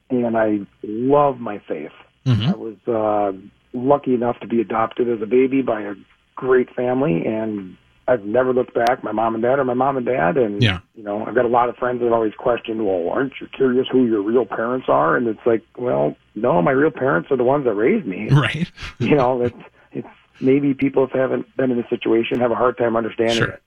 and 0.10 0.38
I 0.38 0.60
love 0.84 1.40
my 1.40 1.60
faith. 1.68 1.92
Mm-hmm. 2.26 2.50
I 2.50 2.56
was 2.56 2.78
uh, 2.88 3.38
lucky 3.74 4.14
enough 4.14 4.40
to 4.40 4.48
be 4.48 4.62
adopted 4.62 5.10
as 5.10 5.22
a 5.22 5.26
baby 5.26 5.62
by 5.62 5.82
a 5.82 5.96
great 6.36 6.74
family, 6.74 7.26
and 7.26 7.76
I've 8.08 8.24
never 8.24 8.54
looked 8.54 8.74
back. 8.76 9.04
My 9.04 9.12
mom 9.12 9.34
and 9.34 9.42
dad 9.42 9.58
are 9.58 9.64
my 9.66 9.74
mom 9.74 9.98
and 9.98 10.06
dad, 10.06 10.38
and 10.38 10.62
Yeah. 10.62 10.80
you 10.96 11.04
know, 11.04 11.26
I've 11.26 11.34
got 11.34 11.46
a 11.46 11.50
lot 11.50 11.70
of 11.70 11.76
friends 11.78 12.02
that 12.02 12.12
always 12.12 12.34
question, 12.36 12.86
"Well, 12.86 13.10
aren't 13.10 13.34
you 13.42 13.48
curious 13.48 13.88
who 13.92 14.06
your 14.06 14.22
real 14.22 14.46
parents 14.46 14.88
are?" 14.90 15.16
And 15.18 15.28
it's 15.28 15.44
like, 15.46 15.64
well, 15.78 16.16
no, 16.36 16.62
my 16.62 16.72
real 16.72 16.92
parents 16.92 17.32
are 17.32 17.38
the 17.38 17.44
ones 17.44 17.66
that 17.66 17.74
raised 17.74 18.06
me. 18.06 18.30
Right. 18.30 18.72
you 19.00 19.16
know, 19.16 19.42
it's 19.42 19.58
it's 19.92 20.08
maybe 20.40 20.74
people 20.74 21.04
if 21.06 21.12
haven't 21.12 21.56
been 21.58 21.72
in 21.72 21.78
this 21.78 21.90
situation 21.90 22.40
have 22.40 22.52
a 22.52 22.56
hard 22.56 22.78
time 22.78 22.96
understanding 22.96 23.38
Sure. 23.38 23.48
it. 23.48 23.62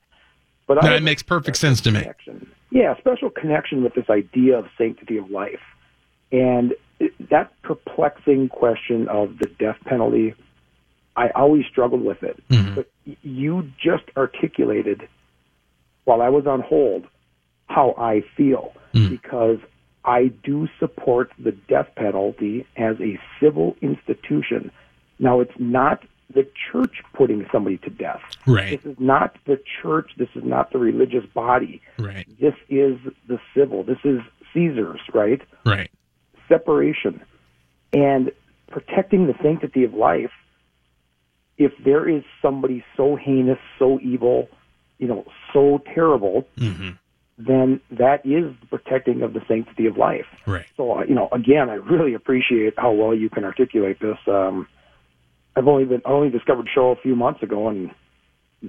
But 0.68 0.84
it 0.84 1.02
makes 1.02 1.22
perfect 1.22 1.56
sense 1.56 1.80
to 1.80 1.90
me. 1.90 2.00
connection. 2.02 2.46
Yeah, 2.70 2.94
special 2.98 3.30
connection 3.30 3.82
with 3.82 3.94
this 3.94 4.10
idea 4.10 4.58
of 4.58 4.66
sanctity 4.76 5.16
of 5.16 5.30
life, 5.30 5.62
and 6.30 6.74
that 7.30 7.50
perplexing 7.62 8.50
question 8.50 9.08
of 9.08 9.38
the 9.38 9.46
death 9.58 9.78
penalty. 9.86 10.34
I 11.18 11.30
always 11.30 11.66
struggled 11.66 12.04
with 12.04 12.22
it, 12.22 12.40
Mhm. 12.48 12.76
but 12.76 12.86
you 13.22 13.70
just 13.76 14.04
articulated 14.16 15.08
while 16.04 16.22
I 16.22 16.28
was 16.28 16.46
on 16.46 16.60
hold 16.60 17.06
how 17.68 17.94
I 17.98 18.20
feel 18.36 18.72
Mm. 18.94 19.10
because 19.10 19.58
I 20.04 20.28
do 20.28 20.68
support 20.78 21.32
the 21.38 21.52
death 21.52 21.90
penalty 21.96 22.64
as 22.76 22.98
a 23.00 23.18
civil 23.40 23.76
institution. 23.82 24.70
Now, 25.18 25.40
it's 25.40 25.58
not 25.58 26.04
the 26.32 26.46
church 26.70 27.02
putting 27.14 27.46
somebody 27.50 27.78
to 27.78 27.90
death. 27.90 28.22
Right. 28.46 28.70
This 28.70 28.92
is 28.92 29.00
not 29.00 29.36
the 29.44 29.60
church. 29.82 30.12
This 30.16 30.28
is 30.36 30.44
not 30.44 30.70
the 30.70 30.78
religious 30.78 31.26
body. 31.26 31.80
Right. 31.98 32.26
This 32.38 32.54
is 32.68 32.96
the 33.26 33.40
civil. 33.54 33.82
This 33.82 33.98
is 34.04 34.20
Caesar's, 34.54 35.00
right? 35.12 35.42
Right. 35.66 35.90
Separation 36.48 37.20
and 37.92 38.30
protecting 38.70 39.26
the 39.26 39.34
sanctity 39.42 39.84
of 39.84 39.94
life. 39.94 40.30
If 41.58 41.72
there 41.84 42.08
is 42.08 42.22
somebody 42.40 42.84
so 42.96 43.16
heinous, 43.16 43.58
so 43.78 43.98
evil, 44.00 44.48
you 44.98 45.08
know, 45.08 45.24
so 45.52 45.82
terrible, 45.94 46.46
Mm-hmm. 46.56 46.90
then 47.38 47.80
that 47.90 48.24
is 48.24 48.54
the 48.60 48.66
protecting 48.70 49.22
of 49.22 49.32
the 49.32 49.40
sanctity 49.46 49.86
of 49.86 49.96
life. 49.96 50.26
Right. 50.46 50.66
So, 50.76 51.02
you 51.04 51.14
know, 51.14 51.28
again, 51.32 51.68
I 51.70 51.74
really 51.74 52.14
appreciate 52.14 52.74
how 52.76 52.92
well 52.92 53.14
you 53.14 53.28
can 53.28 53.44
articulate 53.44 54.00
this. 54.00 54.18
Um, 54.26 54.66
I've 55.56 55.66
only 55.68 55.84
been 55.84 56.02
I 56.06 56.10
only 56.10 56.30
discovered 56.30 56.68
show 56.72 56.90
a 56.90 56.96
few 56.96 57.16
months 57.16 57.42
ago, 57.42 57.68
and 57.68 57.90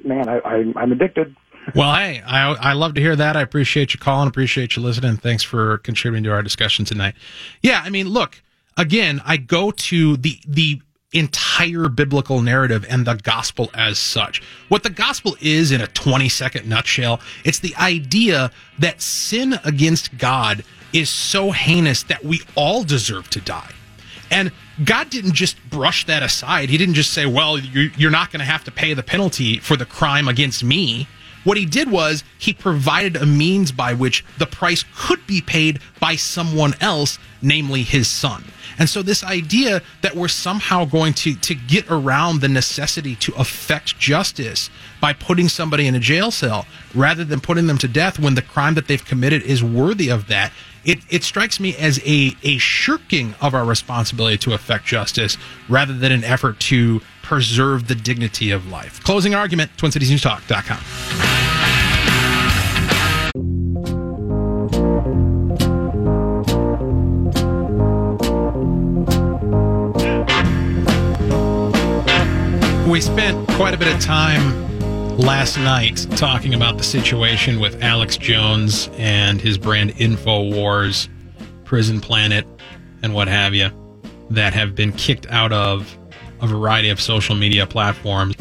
man, 0.04 0.28
I, 0.28 0.40
I 0.40 0.56
I'm 0.76 0.92
addicted. 0.92 1.36
Well, 1.76 1.94
hey, 1.94 2.22
I 2.26 2.54
I 2.54 2.74
love 2.74 2.96
to 2.96 3.02
hear 3.02 3.16
that. 3.16 3.36
I 3.36 3.42
appreciate 3.42 3.94
you 3.94 4.00
calling, 4.00 4.28
appreciate 4.28 4.76
you 4.76 4.82
listening. 4.82 5.18
Thanks 5.18 5.44
for 5.44 5.78
contributing 5.80 6.24
to 6.24 6.32
our 6.32 6.42
discussion 6.42 6.86
tonight. 6.86 7.14
Yeah, 7.62 7.82
I 7.84 7.90
mean, 7.92 8.08
look, 8.08 8.42
again, 8.78 9.22
I 9.26 9.38
go 9.38 9.70
to 9.70 10.18
the 10.18 10.40
the 10.48 10.82
entire 11.14 11.90
biblical 11.90 12.42
narrative 12.42 12.86
and 12.90 13.06
the 13.06 13.16
gospel 13.16 13.70
as 13.74 13.98
such. 13.98 14.42
What 14.68 14.84
the 14.84 14.90
gospel 14.90 15.36
is 15.42 15.72
in 15.72 15.82
a 15.82 15.88
20 15.88 16.30
second 16.30 16.68
nutshell, 16.70 17.20
it's 17.44 17.60
the 17.60 17.76
idea 17.78 18.52
that 18.78 19.02
sin 19.02 19.56
against 19.66 20.18
God 20.18 20.64
is 20.94 21.10
so 21.10 21.52
heinous 21.52 22.04
that 22.04 22.24
we 22.24 22.42
all 22.56 22.84
deserve 22.84 23.30
to 23.32 23.42
die. 23.42 23.72
And 24.32 24.52
God 24.86 25.10
didn't 25.10 25.34
just 25.34 25.58
brush 25.72 26.06
that 26.06 26.22
aside. 26.22 26.70
He 26.70 26.78
didn't 26.78 26.94
just 26.94 27.12
say, 27.14 27.26
well, 27.26 27.58
you- 27.58 27.92
you're 27.98 28.12
not 28.12 28.32
going 28.32 28.40
to 28.40 28.46
have 28.46 28.64
to 28.66 28.72
pay 28.72 28.94
the 28.94 29.04
penalty 29.04 29.58
for 29.58 29.76
the 29.76 29.86
crime 29.86 30.28
against 30.28 30.64
me. 30.64 31.08
What 31.50 31.58
he 31.58 31.66
did 31.66 31.90
was 31.90 32.24
he 32.38 32.54
provided 32.54 33.16
a 33.16 33.26
means 33.26 33.72
by 33.72 33.96
which 33.96 34.24
the 34.38 34.46
price 34.46 34.86
could 34.96 35.26
be 35.26 35.42
paid 35.42 35.80
by 36.00 36.16
someone 36.16 36.76
else, 36.80 37.18
namely 37.42 37.82
his 37.82 38.08
son. 38.08 38.44
And 38.78 38.88
so 38.88 39.02
this 39.02 39.24
idea 39.24 39.82
that 40.04 40.16
we're 40.16 40.28
somehow 40.28 40.86
going 40.86 41.16
to, 41.16 41.34
to 41.34 41.56
get 41.56 41.90
around 41.90 42.42
the 42.42 42.50
necessity 42.50 43.16
to 43.16 43.34
effect 43.34 43.98
justice 43.98 44.70
by 45.02 45.14
putting 45.14 45.50
somebody 45.50 45.88
in 45.88 45.96
a 45.96 46.00
jail 46.00 46.30
cell 46.30 46.68
rather 46.94 47.26
than 47.26 47.40
putting 47.40 47.66
them 47.66 47.80
to 47.80 47.88
death 47.88 48.20
when 48.20 48.36
the 48.36 48.44
crime 48.44 48.76
that 48.76 48.88
they've 48.88 49.04
committed 49.04 49.42
is 49.42 49.64
worthy 49.64 50.10
of 50.10 50.28
that, 50.28 50.52
it, 50.86 51.00
it 51.10 51.24
strikes 51.24 51.60
me 51.60 51.76
as 51.78 52.00
a, 52.06 52.38
a 52.44 52.60
shirking 52.60 53.34
of 53.42 53.56
our 53.56 53.66
responsibility 53.66 54.38
to 54.38 54.54
effect 54.54 54.86
justice 54.86 55.36
rather 55.68 55.94
than 55.94 56.12
an 56.12 56.24
effort 56.24 56.60
to 56.60 57.02
preserve 57.30 57.88
the 57.88 57.94
dignity 57.94 58.50
of 58.50 58.72
life. 58.72 59.04
Closing 59.04 59.36
argument, 59.36 59.70
TwinCitiesNewsTalk.com. 59.78 60.80
We 72.90 73.00
spent 73.00 73.48
quite 73.50 73.76
a 73.76 73.78
bit 73.78 73.94
of 73.94 74.02
time 74.02 75.20
last 75.20 75.60
night 75.60 76.08
talking 76.16 76.56
about 76.56 76.80
the 76.80 76.84
situation 76.84 77.60
with 77.60 77.84
Alex 77.84 78.18
Jones 78.18 78.90
and 78.94 79.40
his 79.40 79.60
brand 79.60 79.92
InfoWars, 79.98 81.08
Prison 81.64 82.02
Planet, 82.02 82.48
and 83.04 83.14
what 83.14 83.28
have 83.28 83.54
you, 83.54 83.70
that 84.32 84.54
have 84.54 84.74
been 84.74 84.92
kicked 84.94 85.28
out 85.28 85.54
of 85.54 85.96
a 86.42 86.48
variety 86.48 86.90
of 86.90 87.00
social 87.02 87.36
media 87.36 87.66
platforms. 87.66 88.36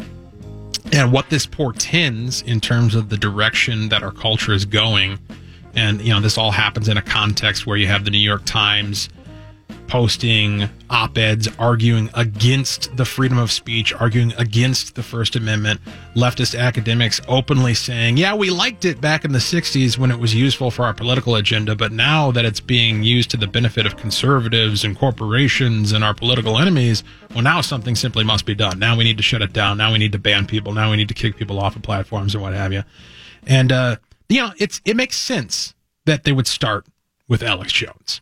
And 0.91 1.11
what 1.11 1.29
this 1.29 1.45
portends 1.45 2.41
in 2.41 2.59
terms 2.59 2.95
of 2.95 3.09
the 3.09 3.17
direction 3.17 3.89
that 3.89 4.01
our 4.01 4.11
culture 4.11 4.53
is 4.53 4.65
going. 4.65 5.19
And, 5.75 6.01
you 6.01 6.09
know, 6.09 6.19
this 6.19 6.37
all 6.37 6.51
happens 6.51 6.89
in 6.89 6.97
a 6.97 7.01
context 7.01 7.67
where 7.67 7.77
you 7.77 7.87
have 7.87 8.05
the 8.05 8.11
New 8.11 8.17
York 8.17 8.43
Times 8.45 9.09
posting 9.89 10.69
op 10.91 11.17
eds 11.17 11.49
arguing 11.57 12.09
against 12.13 12.95
the 12.95 13.03
freedom 13.03 13.39
of 13.39 13.51
speech, 13.51 13.91
arguing 13.93 14.31
against 14.37 14.93
the 14.93 15.01
First 15.01 15.35
Amendment. 15.35 15.81
Leftist 16.15 16.57
academics 16.57 17.19
openly 17.27 17.73
saying, 17.73 18.15
yeah, 18.17 18.35
we 18.35 18.51
liked 18.51 18.85
it 18.85 19.01
back 19.01 19.25
in 19.25 19.31
the 19.31 19.39
60s 19.39 19.97
when 19.97 20.11
it 20.11 20.19
was 20.19 20.35
useful 20.35 20.69
for 20.69 20.85
our 20.85 20.93
political 20.93 21.35
agenda, 21.35 21.75
but 21.75 21.91
now 21.91 22.31
that 22.31 22.45
it's 22.45 22.59
being 22.59 23.01
used 23.01 23.31
to 23.31 23.37
the 23.37 23.47
benefit 23.47 23.87
of 23.87 23.97
conservatives 23.97 24.83
and 24.83 24.97
corporations 24.97 25.91
and 25.91 26.03
our 26.03 26.13
political 26.13 26.59
enemies, 26.59 27.03
well, 27.33 27.41
now 27.41 27.59
something 27.59 27.95
simply 27.95 28.23
must 28.23 28.45
be 28.45 28.53
done. 28.53 28.77
Now 28.77 28.95
we 28.95 29.03
need 29.03 29.17
to 29.17 29.23
shut 29.23 29.41
it 29.41 29.53
down. 29.53 29.77
Now 29.77 29.91
we 29.91 29.97
need 29.97 30.11
to 30.11 30.19
ban 30.19 30.45
people. 30.45 30.71
Now 30.71 30.91
we 30.91 30.97
need 30.97 31.07
to 31.07 31.15
kick 31.15 31.35
people 31.35 31.59
off 31.59 31.75
of 31.75 31.81
platforms 31.81 32.35
and 32.35 32.43
what 32.43 32.53
have 32.53 32.71
you. 32.71 32.83
And 33.47 33.71
uh, 33.71 33.95
you 34.29 34.41
know, 34.41 34.51
it's 34.59 34.81
it 34.85 34.95
makes 34.95 35.17
sense 35.17 35.73
that 36.05 36.23
they 36.23 36.31
would 36.31 36.47
start 36.47 36.85
with 37.27 37.41
Alex 37.41 37.73
Jones. 37.73 38.21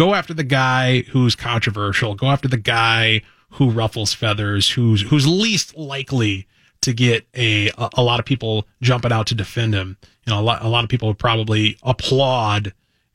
Go 0.00 0.14
after 0.14 0.32
the 0.32 0.44
guy 0.44 1.02
who's 1.02 1.36
controversial. 1.36 2.14
Go 2.14 2.28
after 2.28 2.48
the 2.48 2.56
guy 2.56 3.20
who 3.50 3.68
ruffles 3.68 4.14
feathers. 4.14 4.70
Who's 4.70 5.02
who's 5.02 5.26
least 5.26 5.76
likely 5.76 6.48
to 6.80 6.94
get 6.94 7.26
a 7.36 7.70
a, 7.76 8.02
lot 8.02 8.18
of 8.18 8.24
people 8.24 8.66
jumping 8.80 9.12
out 9.12 9.26
to 9.26 9.34
defend 9.34 9.74
him. 9.74 9.98
You 10.24 10.32
know, 10.32 10.40
a 10.40 10.42
lot 10.42 10.64
a 10.64 10.68
lot 10.68 10.84
of 10.84 10.88
people 10.88 11.12
probably 11.12 11.76
applaud 11.82 12.72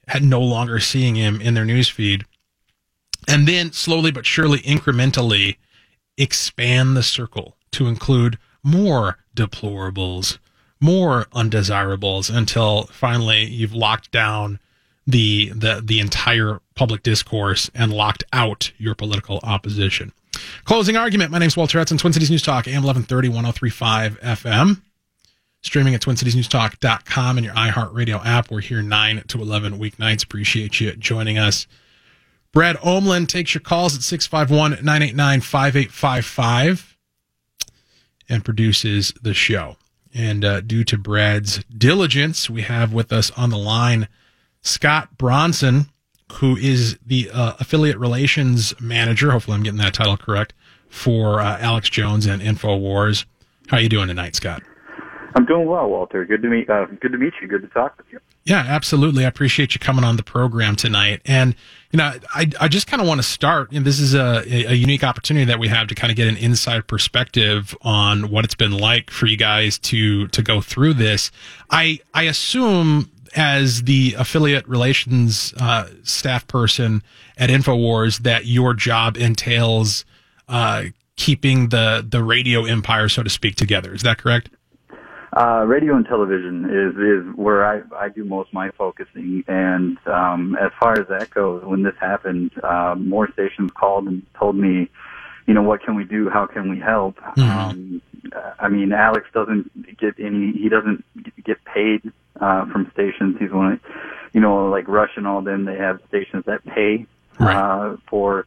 at 0.07 0.21
no 0.21 0.39
longer 0.39 0.79
seeing 0.79 1.15
him 1.15 1.41
in 1.41 1.55
their 1.55 1.65
newsfeed. 1.65 2.23
And 3.27 3.47
then 3.47 3.71
slowly 3.71 4.11
but 4.11 4.27
surely, 4.27 4.59
incrementally, 4.59 5.55
expand 6.19 6.95
the 6.95 7.01
circle 7.01 7.57
to 7.71 7.87
include 7.87 8.37
more 8.61 9.17
deplorables, 9.35 10.37
more 10.79 11.25
undesirables 11.33 12.29
until 12.29 12.83
finally 12.91 13.45
you've 13.45 13.73
locked 13.73 14.11
down 14.11 14.59
the 15.07 15.49
the 15.49 15.81
the 15.83 15.99
entire 15.99 16.59
public 16.75 17.03
discourse 17.03 17.71
and 17.73 17.91
locked 17.93 18.23
out 18.33 18.71
your 18.77 18.95
political 18.95 19.39
opposition. 19.43 20.11
Closing 20.65 20.97
argument. 20.97 21.31
My 21.31 21.39
name 21.39 21.47
is 21.47 21.57
Walter 21.57 21.77
Hudson, 21.77 21.97
Twin 21.97 22.13
Cities 22.13 22.29
News 22.29 22.41
Talk, 22.41 22.67
AM 22.67 22.83
1130, 22.83 23.29
1035 23.29 24.19
FM. 24.19 24.81
Streaming 25.61 25.95
at 25.95 26.01
TwinCitiesNewsTalk.com 26.01 27.37
and 27.37 27.45
your 27.45 27.55
iHeartRadio 27.55 28.23
app. 28.23 28.51
We're 28.51 28.61
here 28.61 28.83
9 28.83 29.23
to 29.29 29.41
11 29.41 29.79
weeknights. 29.79 30.23
Appreciate 30.23 30.79
you 30.79 30.95
joining 30.95 31.39
us. 31.39 31.65
Brad 32.51 32.75
Omlin 32.77 33.27
takes 33.27 33.53
your 33.53 33.61
calls 33.61 33.95
at 33.95 34.03
651 34.03 34.85
989 34.85 35.41
5855 35.41 36.97
and 38.29 38.45
produces 38.45 39.13
the 39.21 39.33
show. 39.33 39.77
And 40.13 40.45
uh, 40.45 40.61
due 40.61 40.83
to 40.85 40.97
Brad's 40.97 41.63
diligence, 41.65 42.49
we 42.49 42.61
have 42.61 42.93
with 42.93 43.11
us 43.11 43.31
on 43.31 43.49
the 43.49 43.57
line 43.57 44.07
Scott 44.61 45.17
Bronson, 45.17 45.87
who 46.33 46.55
is 46.57 46.97
the 47.05 47.29
uh, 47.31 47.53
affiliate 47.59 47.97
relations 47.97 48.73
manager. 48.79 49.31
Hopefully, 49.31 49.55
I'm 49.55 49.63
getting 49.63 49.79
that 49.79 49.93
title 49.93 50.17
correct 50.17 50.53
for 50.89 51.39
uh, 51.39 51.57
Alex 51.59 51.89
Jones 51.89 52.25
and 52.25 52.41
Infowars. 52.41 53.25
How 53.67 53.77
are 53.77 53.81
you 53.81 53.89
doing 53.89 54.07
tonight, 54.07 54.35
Scott? 54.35 54.61
I'm 55.35 55.45
doing 55.45 55.67
well, 55.67 55.89
Walter. 55.89 56.23
Good 56.25 56.41
to 56.43 56.47
meet. 56.47 56.69
Uh, 56.69 56.85
good 57.01 57.11
to 57.11 57.17
meet 57.17 57.33
you. 57.41 57.47
Good 57.47 57.61
to 57.63 57.67
talk 57.67 57.97
with 57.97 58.05
you. 58.09 58.19
Yeah, 58.45 58.63
absolutely. 58.65 59.25
I 59.25 59.27
appreciate 59.27 59.75
you 59.75 59.79
coming 59.79 60.05
on 60.05 60.15
the 60.15 60.23
program 60.23 60.77
tonight. 60.77 61.21
And 61.25 61.55
you 61.91 61.97
know, 61.97 62.13
I 62.33 62.49
I 62.59 62.67
just 62.69 62.87
kind 62.87 63.01
of 63.01 63.07
want 63.07 63.19
to 63.19 63.27
start. 63.27 63.73
You 63.73 63.79
know, 63.79 63.83
this 63.83 63.99
is 63.99 64.13
a 64.13 64.43
a 64.47 64.73
unique 64.73 65.03
opportunity 65.03 65.45
that 65.45 65.59
we 65.59 65.67
have 65.67 65.87
to 65.87 65.95
kind 65.95 66.09
of 66.09 66.15
get 66.15 66.29
an 66.29 66.37
inside 66.37 66.87
perspective 66.87 67.75
on 67.81 68.29
what 68.29 68.45
it's 68.45 68.55
been 68.55 68.77
like 68.77 69.09
for 69.09 69.25
you 69.25 69.35
guys 69.35 69.77
to 69.79 70.27
to 70.29 70.41
go 70.41 70.61
through 70.61 70.93
this. 70.93 71.31
I 71.69 71.99
I 72.13 72.23
assume 72.23 73.11
as 73.35 73.83
the 73.83 74.15
affiliate 74.17 74.67
relations 74.67 75.53
uh, 75.59 75.87
staff 76.03 76.47
person 76.47 77.03
at 77.37 77.49
Infowars 77.49 78.19
that 78.19 78.45
your 78.45 78.73
job 78.73 79.17
entails 79.17 80.05
uh, 80.47 80.85
keeping 81.17 81.69
the 81.69 82.05
the 82.07 82.23
radio 82.23 82.65
empire, 82.65 83.09
so 83.09 83.23
to 83.23 83.29
speak, 83.29 83.55
together. 83.55 83.93
Is 83.93 84.03
that 84.03 84.17
correct? 84.17 84.49
Uh, 85.35 85.65
radio 85.67 85.95
and 85.95 86.05
television 86.05 86.65
is 86.65 86.95
is 86.95 87.35
where 87.35 87.65
I 87.65 87.81
I 87.97 88.09
do 88.09 88.23
most 88.23 88.47
of 88.47 88.53
my 88.53 88.71
focusing, 88.71 89.43
and 89.47 89.97
um, 90.07 90.55
as 90.55 90.71
far 90.79 90.93
as 90.93 91.07
that 91.09 91.29
goes, 91.31 91.63
when 91.65 91.83
this 91.83 91.95
happened, 91.99 92.51
uh, 92.63 92.95
more 92.97 93.29
stations 93.33 93.71
called 93.71 94.07
and 94.07 94.25
told 94.39 94.55
me, 94.55 94.89
you 95.45 95.53
know, 95.53 95.61
what 95.61 95.83
can 95.83 95.95
we 95.95 96.05
do? 96.05 96.29
How 96.29 96.45
can 96.45 96.69
we 96.69 96.79
help? 96.79 97.17
Mm-hmm. 97.17 97.41
Um, 97.41 98.01
I 98.59 98.69
mean, 98.69 98.93
Alex 98.93 99.27
doesn't 99.33 99.97
get 99.97 100.15
any. 100.19 100.53
He 100.53 100.69
doesn't 100.69 101.03
get 101.43 101.57
paid 101.65 102.13
uh, 102.39 102.65
from 102.71 102.89
stations. 102.93 103.37
He's 103.39 103.51
one, 103.51 103.73
of, 103.73 103.79
you 104.33 104.41
know, 104.41 104.69
like 104.69 104.87
Rush 104.87 105.11
and 105.15 105.27
all 105.27 105.41
them. 105.41 105.65
They 105.65 105.77
have 105.77 105.99
stations 106.07 106.45
that 106.45 106.65
pay 106.65 107.05
right. 107.39 107.55
uh, 107.55 107.97
for 108.07 108.45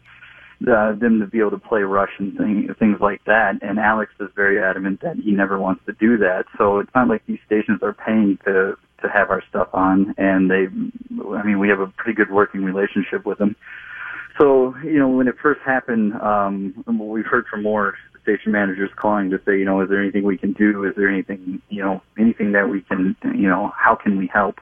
uh, 0.67 0.93
them 0.93 1.21
to 1.21 1.27
be 1.27 1.39
able 1.39 1.53
to 1.53 1.59
play 1.59 1.83
Russian 1.83 2.37
thing, 2.37 2.75
things 2.79 3.01
like 3.01 3.25
that. 3.25 3.63
And 3.63 3.79
Alex 3.79 4.13
is 4.21 4.29
very 4.35 4.63
adamant 4.63 5.01
that 5.03 5.17
he 5.17 5.31
never 5.31 5.59
wants 5.59 5.85
to 5.87 5.93
do 5.93 6.19
that. 6.19 6.47
So 6.57 6.81
it's 6.81 6.91
not 6.95 7.09
like 7.09 7.25
these 7.27 7.39
stations 7.47 7.83
are 7.83 7.93
paying 7.93 8.39
to 8.45 8.77
to 9.01 9.09
have 9.09 9.31
our 9.31 9.41
stuff 9.49 9.69
on, 9.73 10.13
and 10.19 10.51
they, 10.51 10.67
I 11.33 11.43
mean, 11.45 11.61
we 11.61 11.69
have 11.69 11.79
a 11.79 11.87
pretty 11.87 12.17
good 12.17 12.33
working 12.33 12.65
relationship 12.65 13.25
with 13.25 13.39
them. 13.39 13.55
So 14.41 14.75
you 14.83 14.99
know, 14.99 15.09
when 15.09 15.29
it 15.29 15.37
first 15.41 15.61
happened, 15.65 16.15
um, 16.15 16.85
we've 16.87 17.27
heard 17.27 17.47
from 17.47 17.63
more 17.63 17.95
station 18.29 18.53
managers 18.53 18.91
calling 18.97 19.31
to 19.31 19.41
say, 19.47 19.59
you 19.59 19.65
know, 19.65 19.81
is 19.81 19.89
there 19.89 20.01
anything 20.01 20.25
we 20.25 20.37
can 20.37 20.53
do? 20.53 20.85
Is 20.85 20.95
there 20.97 21.09
anything, 21.09 21.63
you 21.69 21.83
know, 21.83 22.03
anything 22.19 22.53
that 22.53 22.69
we 22.69 22.83
can, 22.83 23.17
you 23.25 23.49
know, 23.49 23.73
how 23.77 23.95
can 23.95 24.19
we 24.19 24.27
help? 24.33 24.61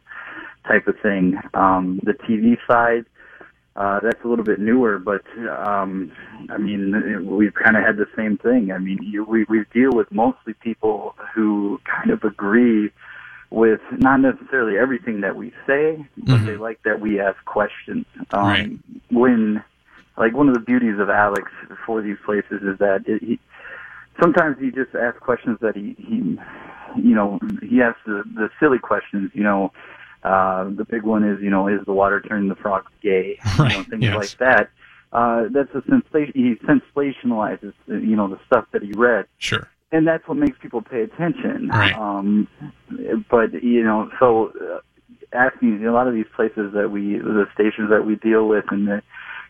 Type 0.66 0.86
of 0.86 0.96
thing. 1.00 1.38
Um, 1.54 2.00
the 2.02 2.12
TV 2.12 2.56
side 2.68 3.06
uh, 3.76 4.00
that's 4.00 4.24
a 4.24 4.28
little 4.28 4.44
bit 4.44 4.58
newer, 4.58 4.98
but 4.98 5.22
um, 5.50 6.10
I 6.48 6.56
mean, 6.56 7.26
we've 7.26 7.52
kind 7.54 7.76
of 7.76 7.84
had 7.84 7.98
the 7.98 8.08
same 8.16 8.38
thing. 8.38 8.72
I 8.72 8.78
mean, 8.78 8.98
you, 9.02 9.22
we 9.24 9.44
we 9.50 9.64
deal 9.72 9.90
with 9.92 10.10
mostly 10.10 10.54
people 10.54 11.14
who 11.34 11.78
kind 11.84 12.10
of 12.10 12.24
agree 12.24 12.90
with 13.50 13.80
not 13.92 14.20
necessarily 14.20 14.78
everything 14.78 15.20
that 15.20 15.36
we 15.36 15.52
say, 15.66 16.04
but 16.16 16.36
mm-hmm. 16.36 16.46
they 16.46 16.56
like 16.56 16.82
that 16.84 17.00
we 17.00 17.20
ask 17.20 17.36
questions. 17.44 18.06
Um, 18.32 18.44
right. 18.44 18.70
When, 19.10 19.62
like, 20.16 20.34
one 20.34 20.48
of 20.48 20.54
the 20.54 20.60
beauties 20.60 20.98
of 20.98 21.10
Alex 21.10 21.50
for 21.84 22.02
these 22.02 22.16
places 22.24 22.62
is 22.62 22.78
that 22.78 23.04
it, 23.06 23.22
he, 23.22 23.38
sometimes 24.20 24.56
he 24.60 24.70
just 24.70 24.94
asks 24.94 25.18
questions 25.20 25.58
that 25.60 25.76
he, 25.76 25.94
he, 25.98 26.38
you 27.00 27.14
know, 27.14 27.38
he 27.62 27.80
asks 27.80 28.00
the 28.06 28.22
the 28.34 28.50
silly 28.60 28.78
questions. 28.78 29.30
You 29.34 29.42
know, 29.42 29.72
uh, 30.22 30.64
the 30.64 30.84
big 30.84 31.02
one 31.02 31.24
is, 31.24 31.40
you 31.42 31.50
know, 31.50 31.68
is 31.68 31.84
the 31.86 31.92
water 31.92 32.20
turning 32.20 32.48
the 32.48 32.56
frogs 32.56 32.90
gay? 33.02 33.38
Right. 33.58 33.72
You 33.72 33.78
know, 33.78 33.84
things 33.84 34.02
yes. 34.02 34.16
like 34.16 34.38
that. 34.38 34.70
Uh, 35.12 35.44
that's 35.50 35.74
a 35.74 35.82
sensation. 35.88 36.32
He 36.34 36.54
sensationalizes, 36.66 37.72
you 37.86 38.16
know, 38.16 38.28
the 38.28 38.38
stuff 38.46 38.66
that 38.72 38.82
he 38.82 38.92
read. 38.92 39.26
Sure. 39.38 39.68
And 39.92 40.06
that's 40.06 40.26
what 40.26 40.36
makes 40.36 40.58
people 40.60 40.82
pay 40.82 41.02
attention. 41.02 41.68
Right. 41.68 41.96
Um, 41.96 42.48
but 43.30 43.62
you 43.62 43.84
know, 43.84 44.10
so 44.18 44.52
uh, 44.60 44.80
asking 45.32 45.86
a 45.86 45.92
lot 45.92 46.08
of 46.08 46.14
these 46.14 46.26
places 46.34 46.72
that 46.74 46.90
we, 46.90 47.18
the 47.18 47.46
stations 47.54 47.90
that 47.90 48.04
we 48.04 48.16
deal 48.16 48.48
with, 48.48 48.64
and 48.70 48.88
the, 48.88 49.02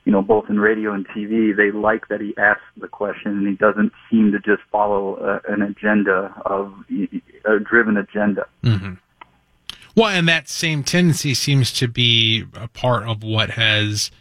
you 0.06 0.12
know, 0.12 0.22
both 0.22 0.48
in 0.48 0.58
radio 0.58 0.92
and 0.92 1.06
TV, 1.08 1.54
they 1.54 1.72
like 1.72 2.06
that 2.08 2.20
he 2.20 2.32
asks 2.38 2.62
the 2.76 2.86
question 2.86 3.32
and 3.32 3.48
he 3.48 3.54
doesn't 3.54 3.92
seem 4.08 4.30
to 4.30 4.38
just 4.38 4.62
follow 4.70 5.40
an 5.48 5.62
agenda 5.62 6.32
of 6.46 6.72
a 7.44 7.58
driven 7.58 7.96
agenda. 7.96 8.46
Mm-hmm. 8.62 8.94
Well, 9.96 10.08
and 10.08 10.28
that 10.28 10.48
same 10.48 10.84
tendency 10.84 11.34
seems 11.34 11.72
to 11.72 11.88
be 11.88 12.44
a 12.54 12.68
part 12.68 13.02
of 13.08 13.24
what 13.24 13.50
has 13.50 14.12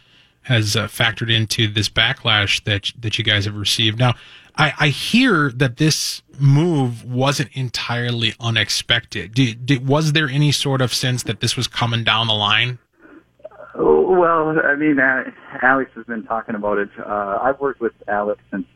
has 0.42 0.76
uh, 0.76 0.86
factored 0.86 1.32
into 1.32 1.68
this 1.68 1.88
backlash 1.88 2.64
that 2.64 2.90
that 2.98 3.16
you 3.16 3.22
guys 3.22 3.44
have 3.44 3.54
received. 3.54 4.00
Now, 4.00 4.14
I, 4.56 4.72
I 4.78 4.88
hear 4.88 5.50
that 5.52 5.76
this 5.76 6.22
move 6.38 7.04
wasn't 7.04 7.50
entirely 7.52 8.34
unexpected. 8.40 9.34
Did, 9.34 9.66
did, 9.66 9.86
was 9.86 10.12
there 10.12 10.28
any 10.28 10.50
sort 10.50 10.80
of 10.80 10.92
sense 10.92 11.22
that 11.24 11.40
this 11.40 11.56
was 11.56 11.68
coming 11.68 12.02
down 12.02 12.26
the 12.26 12.34
line? 12.34 12.78
Well, 13.78 14.58
I 14.64 14.74
mean, 14.74 14.98
uh, 14.98 15.30
Alex 15.62 15.90
has 15.94 16.06
been 16.06 16.24
talking 16.24 16.54
about 16.54 16.78
it. 16.78 16.88
Uh, 16.98 17.38
I've 17.42 17.60
worked 17.60 17.80
with 17.80 17.92
Alex 18.08 18.40
since 18.50 18.66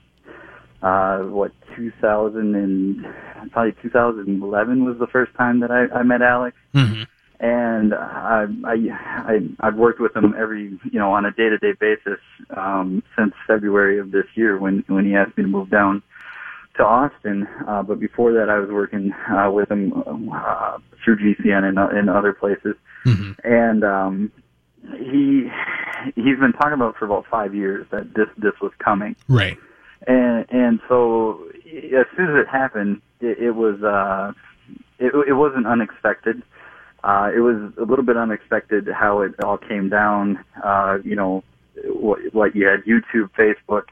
uh, 0.82 1.18
what 1.20 1.52
2000 1.76 2.54
and 2.54 3.06
probably 3.52 3.72
2011 3.82 4.84
was 4.84 4.98
the 4.98 5.06
first 5.06 5.34
time 5.34 5.60
that 5.60 5.70
I, 5.70 5.86
I 5.94 6.02
met 6.02 6.22
Alex. 6.22 6.56
Mm-hmm. 6.74 7.02
And 7.42 7.94
I, 7.94 8.46
I, 8.64 8.74
I, 9.00 9.40
I've 9.60 9.76
worked 9.76 9.98
with 9.98 10.14
him 10.14 10.34
every, 10.38 10.78
you 10.84 10.98
know, 10.98 11.12
on 11.14 11.24
a 11.24 11.30
day-to-day 11.30 11.72
basis 11.80 12.20
um, 12.50 13.02
since 13.16 13.32
February 13.46 13.98
of 13.98 14.10
this 14.10 14.26
year 14.34 14.58
when 14.58 14.84
when 14.88 15.06
he 15.06 15.14
asked 15.14 15.38
me 15.38 15.44
to 15.44 15.48
move 15.48 15.70
down 15.70 16.02
to 16.76 16.84
Austin. 16.84 17.48
Uh, 17.66 17.82
but 17.82 17.98
before 17.98 18.32
that, 18.34 18.50
I 18.50 18.58
was 18.58 18.68
working 18.68 19.12
uh, 19.30 19.50
with 19.50 19.70
him 19.70 20.30
uh, 20.30 20.78
through 21.02 21.16
GCN 21.16 21.64
and, 21.64 21.78
and 21.78 22.10
other 22.10 22.34
places. 22.34 22.76
Mm-hmm. 23.06 23.32
And 23.42 23.84
um, 23.84 24.32
he 24.98 25.48
he's 26.14 26.38
been 26.38 26.52
talking 26.52 26.72
about 26.72 26.96
for 26.96 27.04
about 27.04 27.26
five 27.30 27.54
years 27.54 27.86
that 27.90 28.14
this 28.14 28.28
this 28.38 28.54
was 28.60 28.72
coming. 28.78 29.16
Right 29.28 29.58
and 30.06 30.46
and 30.50 30.80
so 30.88 31.46
as 31.64 32.06
soon 32.16 32.36
as 32.36 32.42
it 32.42 32.48
happened, 32.48 33.00
it, 33.20 33.38
it 33.38 33.50
was 33.52 33.82
uh, 33.82 34.32
it, 34.98 35.12
it 35.28 35.32
wasn't 35.34 35.66
unexpected. 35.66 36.42
Uh, 37.02 37.30
it 37.34 37.40
was 37.40 37.72
a 37.78 37.84
little 37.84 38.04
bit 38.04 38.16
unexpected 38.16 38.88
how 38.88 39.20
it 39.20 39.34
all 39.42 39.56
came 39.56 39.88
down. 39.88 40.42
Uh, 40.62 40.98
you 41.02 41.16
know, 41.16 41.42
what, 41.86 42.20
what 42.32 42.54
you 42.54 42.66
had 42.66 42.84
YouTube, 42.84 43.30
Facebook, 43.38 43.84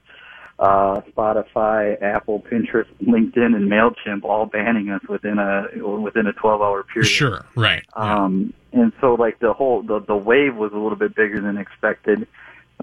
uh, 0.59 1.01
Spotify, 1.13 2.01
Apple, 2.03 2.41
Pinterest, 2.41 2.89
LinkedIn, 3.03 3.55
and 3.55 3.71
Mailchimp 3.71 4.25
all 4.25 4.47
banning 4.47 4.91
us 4.91 5.03
within 5.09 5.39
a 5.39 5.67
within 6.01 6.27
a 6.27 6.33
12 6.33 6.61
hour 6.61 6.83
period. 6.83 7.09
Sure, 7.09 7.45
right. 7.55 7.85
Um, 7.95 8.53
and 8.73 8.93
so 9.01 9.15
like 9.15 9.39
the 9.39 9.53
whole 9.53 9.83
the 9.83 10.01
the 10.01 10.17
wave 10.17 10.57
was 10.57 10.73
a 10.73 10.79
little 10.79 10.97
bit 10.97 11.15
bigger 11.15 11.41
than 11.41 11.59
expected. 11.59 12.27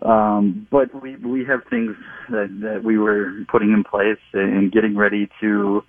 Um, 0.01 0.67
but 0.71 1.01
we 1.01 1.15
we 1.17 1.45
have 1.45 1.61
things 1.69 1.95
that, 2.29 2.49
that 2.61 2.83
we 2.83 2.97
were 2.97 3.45
putting 3.49 3.71
in 3.71 3.83
place 3.83 4.19
and 4.33 4.71
getting 4.71 4.95
ready 4.95 5.29
to 5.41 5.83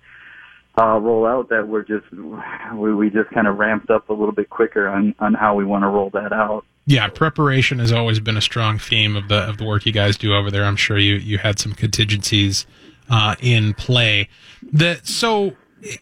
uh, 0.79 0.99
roll 0.99 1.25
out 1.25 1.49
that 1.49 1.67
we're 1.67 1.83
just 1.83 2.05
we, 2.73 2.93
we 2.93 3.09
just 3.09 3.29
kind 3.31 3.47
of 3.47 3.57
ramped 3.57 3.89
up 3.89 4.09
a 4.09 4.13
little 4.13 4.33
bit 4.33 4.49
quicker 4.49 4.87
on 4.87 5.15
on 5.19 5.33
how 5.33 5.55
we 5.55 5.65
want 5.65 5.83
to 5.83 5.87
roll 5.87 6.09
that 6.11 6.31
out. 6.31 6.65
Yeah, 6.89 7.09
preparation 7.09 7.79
has 7.79 7.91
always 7.91 8.21
been 8.21 8.37
a 8.37 8.41
strong 8.41 8.79
theme 8.79 9.17
of 9.17 9.27
the 9.27 9.39
of 9.39 9.57
the 9.57 9.65
work 9.65 9.85
you 9.85 9.91
guys 9.91 10.17
do 10.17 10.33
over 10.33 10.49
there. 10.49 10.63
I'm 10.63 10.77
sure 10.77 10.97
you 10.97 11.15
you 11.15 11.37
had 11.37 11.59
some 11.59 11.73
contingencies 11.73 12.65
uh, 13.09 13.35
in 13.41 13.73
play. 13.73 14.29
The 14.63 15.01
so 15.03 15.57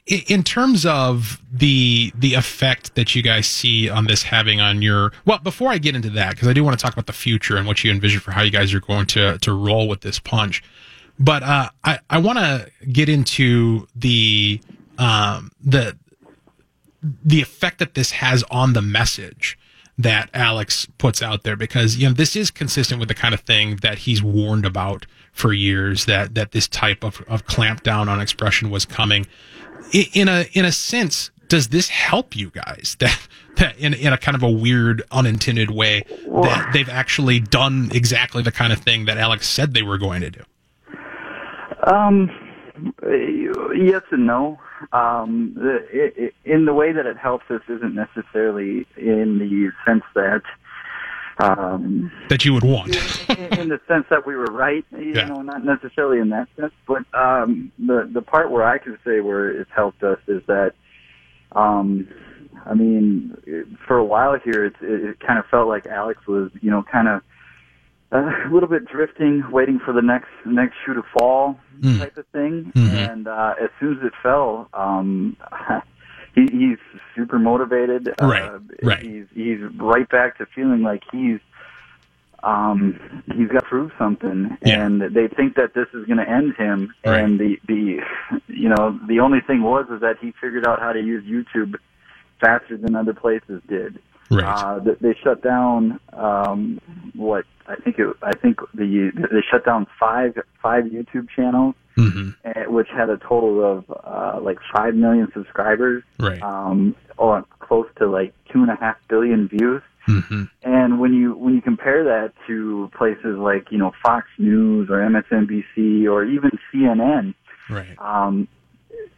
in 0.05 0.43
terms 0.43 0.85
of 0.85 1.41
the 1.51 2.13
the 2.15 2.35
effect 2.35 2.93
that 2.93 3.15
you 3.15 3.23
guys 3.23 3.47
see 3.47 3.89
on 3.89 4.05
this 4.05 4.21
having 4.23 4.61
on 4.61 4.81
your 4.81 5.11
well 5.25 5.37
before 5.39 5.69
i 5.69 5.77
get 5.77 5.95
into 5.97 6.09
that 6.09 6.31
because 6.31 6.47
i 6.47 6.53
do 6.53 6.63
want 6.63 6.77
to 6.77 6.81
talk 6.81 6.93
about 6.93 7.07
the 7.07 7.13
future 7.13 7.57
and 7.57 7.67
what 7.67 7.83
you 7.83 7.91
envision 7.91 8.21
for 8.21 8.31
how 8.31 8.41
you 8.41 8.51
guys 8.51 8.73
are 8.73 8.79
going 8.79 9.05
to 9.05 9.37
to 9.39 9.53
roll 9.53 9.89
with 9.89 9.99
this 9.99 10.17
punch 10.17 10.63
but 11.19 11.43
uh, 11.43 11.69
i 11.83 11.99
i 12.09 12.17
want 12.17 12.39
to 12.39 12.71
get 12.89 13.09
into 13.09 13.85
the 13.97 14.61
um 14.97 15.51
the 15.61 15.97
the 17.25 17.41
effect 17.41 17.79
that 17.79 17.95
this 17.95 18.11
has 18.11 18.43
on 18.49 18.71
the 18.71 18.81
message 18.81 19.57
that 19.97 20.29
alex 20.33 20.87
puts 20.97 21.21
out 21.21 21.43
there 21.43 21.55
because 21.55 21.95
you 21.97 22.07
know 22.07 22.13
this 22.13 22.35
is 22.35 22.51
consistent 22.51 22.99
with 22.99 23.07
the 23.07 23.15
kind 23.15 23.33
of 23.33 23.39
thing 23.41 23.77
that 23.77 23.99
he's 23.99 24.21
warned 24.21 24.65
about 24.65 25.05
for 25.31 25.53
years 25.53 26.05
that 26.05 26.35
that 26.35 26.51
this 26.51 26.67
type 26.67 27.03
of, 27.03 27.21
of 27.27 27.45
clampdown 27.45 28.07
on 28.07 28.19
expression 28.19 28.69
was 28.69 28.85
coming 28.85 29.25
in 29.91 30.27
a 30.27 30.47
in 30.53 30.65
a 30.65 30.71
sense, 30.71 31.31
does 31.47 31.69
this 31.69 31.89
help 31.89 32.35
you 32.35 32.49
guys 32.49 32.95
that 32.99 33.27
that 33.57 33.77
in 33.77 33.93
in 33.93 34.13
a 34.13 34.17
kind 34.17 34.35
of 34.35 34.43
a 34.43 34.49
weird, 34.49 35.03
unintended 35.11 35.71
way 35.71 36.03
that 36.25 36.69
they've 36.73 36.89
actually 36.89 37.39
done 37.39 37.89
exactly 37.93 38.43
the 38.43 38.51
kind 38.51 38.73
of 38.73 38.79
thing 38.79 39.05
that 39.05 39.17
Alex 39.17 39.47
said 39.47 39.73
they 39.73 39.83
were 39.83 39.97
going 39.97 40.21
to 40.21 40.31
do? 40.31 40.41
Um, 41.83 42.29
yes 43.75 44.01
and 44.11 44.25
no. 44.25 44.59
Um, 44.91 45.55
it, 45.91 46.13
it, 46.17 46.33
in 46.45 46.65
the 46.65 46.73
way 46.73 46.91
that 46.91 47.05
it 47.05 47.17
helps 47.17 47.49
us 47.49 47.61
isn't 47.67 47.95
necessarily 47.95 48.85
in 48.97 49.39
the 49.39 49.71
sense 49.85 50.03
that 50.13 50.41
um, 51.37 52.11
that 52.29 52.45
you 52.45 52.53
would 52.53 52.63
want. 52.63 52.95
in, 53.29 53.59
in 53.59 53.69
the 53.69 53.79
sense 53.87 54.05
that 54.09 54.25
we 54.25 54.35
were 54.35 54.45
right, 54.45 54.85
you 54.91 55.13
yeah. 55.13 55.25
know, 55.25 55.41
not 55.41 55.65
necessarily 55.65 56.19
in 56.19 56.29
that 56.29 56.47
sense, 56.57 56.73
but 56.87 57.03
um, 57.13 57.71
the 57.77 58.09
the 58.11 58.21
part 58.21 58.51
where 58.51 58.63
I 58.65 58.77
can 58.77 58.97
say 59.05 59.19
where 59.19 59.49
it's 59.49 59.71
helped 59.75 60.03
us 60.03 60.19
is 60.27 60.41
that, 60.47 60.73
um, 61.51 62.07
I 62.65 62.73
mean, 62.73 63.35
for 63.85 63.97
a 63.97 64.05
while 64.05 64.37
here, 64.39 64.65
it, 64.65 64.75
it 64.81 65.19
kind 65.19 65.37
of 65.37 65.45
felt 65.47 65.67
like 65.67 65.87
Alex 65.87 66.25
was, 66.25 66.51
you 66.61 66.71
know, 66.71 66.83
kind 66.83 67.07
of 67.07 67.21
a 68.11 68.49
little 68.51 68.69
bit 68.69 68.85
drifting, 68.85 69.43
waiting 69.51 69.79
for 69.79 69.93
the 69.93 70.01
next 70.01 70.29
next 70.45 70.75
shoe 70.85 70.93
to 70.93 71.03
fall, 71.17 71.59
mm. 71.79 71.99
type 71.99 72.17
of 72.17 72.27
thing. 72.27 72.71
Mm-hmm. 72.75 72.95
And 72.95 73.27
uh, 73.27 73.55
as 73.61 73.69
soon 73.79 73.97
as 73.97 74.05
it 74.05 74.13
fell, 74.21 74.69
um, 74.73 75.37
he, 76.35 76.47
he's 76.51 76.77
super 77.15 77.39
motivated. 77.39 78.13
Right. 78.21 78.43
Uh, 78.43 78.59
right. 78.83 79.01
He's 79.01 79.25
he's 79.33 79.59
right 79.77 80.07
back 80.07 80.37
to 80.37 80.45
feeling 80.45 80.81
like 80.81 81.03
he's 81.11 81.39
um 82.43 83.23
he's 83.35 83.47
got 83.47 83.61
to 83.61 83.65
prove 83.65 83.91
something 83.97 84.55
yeah. 84.63 84.85
and 84.85 85.01
they 85.01 85.27
think 85.27 85.55
that 85.55 85.73
this 85.73 85.87
is 85.95 86.05
going 86.05 86.17
to 86.17 86.29
end 86.29 86.53
him 86.55 86.93
right. 87.03 87.21
and 87.21 87.39
the 87.39 87.57
the 87.67 87.97
you 88.47 88.69
know 88.69 88.99
the 89.07 89.19
only 89.19 89.39
thing 89.41 89.63
was 89.63 89.87
is 89.89 89.99
that 90.01 90.17
he 90.21 90.31
figured 90.39 90.67
out 90.67 90.79
how 90.79 90.93
to 90.93 91.01
use 91.01 91.23
YouTube 91.23 91.73
faster 92.39 92.77
than 92.77 92.95
other 92.95 93.15
places 93.15 93.61
did 93.67 93.99
right 94.31 94.43
uh 94.43 94.79
they 95.01 95.15
shut 95.23 95.41
down 95.43 95.99
um 96.13 96.79
what 97.15 97.45
i 97.67 97.75
think 97.75 97.99
it 97.99 98.07
i 98.21 98.31
think 98.35 98.59
the 98.73 99.11
they 99.31 99.41
shut 99.49 99.65
down 99.65 99.85
five 99.99 100.37
five 100.61 100.85
youtube 100.85 101.27
channels 101.35 101.75
mm-hmm. 101.97 102.29
Eh, 102.43 102.65
which 102.67 102.87
had 102.95 103.09
a 103.09 103.17
total 103.17 103.63
of 103.63 103.85
uh, 104.03 104.39
like 104.41 104.57
five 104.73 104.95
million 104.95 105.27
subscribers, 105.33 106.03
right? 106.19 106.41
Um, 106.41 106.95
or 107.17 107.43
close 107.59 107.87
to 107.97 108.07
like 108.07 108.33
two 108.51 108.61
and 108.61 108.69
a 108.69 108.75
half 108.75 108.97
billion 109.07 109.47
views. 109.47 109.81
Mm-hmm. 110.07 110.43
And 110.63 110.99
when 110.99 111.13
you 111.13 111.35
when 111.35 111.55
you 111.55 111.61
compare 111.61 112.03
that 112.03 112.33
to 112.47 112.91
places 112.95 113.37
like 113.37 113.71
you 113.71 113.77
know 113.77 113.91
Fox 114.03 114.27
News 114.37 114.89
or 114.89 114.97
MSNBC 114.97 116.07
or 116.07 116.25
even 116.25 116.51
CNN, 116.71 117.33
right? 117.69 117.97
Um, 117.99 118.47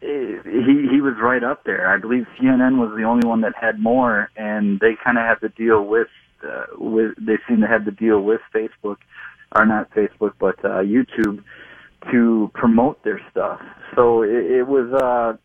he 0.00 0.88
he 0.90 1.00
was 1.00 1.14
right 1.20 1.42
up 1.42 1.64
there. 1.64 1.92
I 1.92 1.98
believe 1.98 2.26
CNN 2.40 2.78
was 2.78 2.96
the 2.96 3.04
only 3.04 3.26
one 3.26 3.40
that 3.42 3.54
had 3.60 3.78
more, 3.78 4.30
and 4.36 4.78
they 4.80 4.96
kind 5.02 5.18
of 5.18 5.24
had 5.24 5.40
to 5.40 5.48
deal 5.48 5.84
with 5.84 6.08
uh, 6.44 6.64
with 6.76 7.14
they 7.18 7.38
seem 7.48 7.60
to 7.60 7.66
have 7.66 7.84
to 7.84 7.90
deal 7.90 8.20
with 8.20 8.40
Facebook, 8.54 8.98
or 9.54 9.66
not 9.66 9.90
Facebook, 9.90 10.32
but 10.38 10.58
uh, 10.64 10.82
YouTube 10.82 11.42
to 12.12 12.50
promote 12.54 13.02
their 13.02 13.20
stuff. 13.30 13.60
So 13.96 14.22
it, 14.22 14.50
it 14.50 14.66
was 14.68 14.92
uh, 14.92 15.36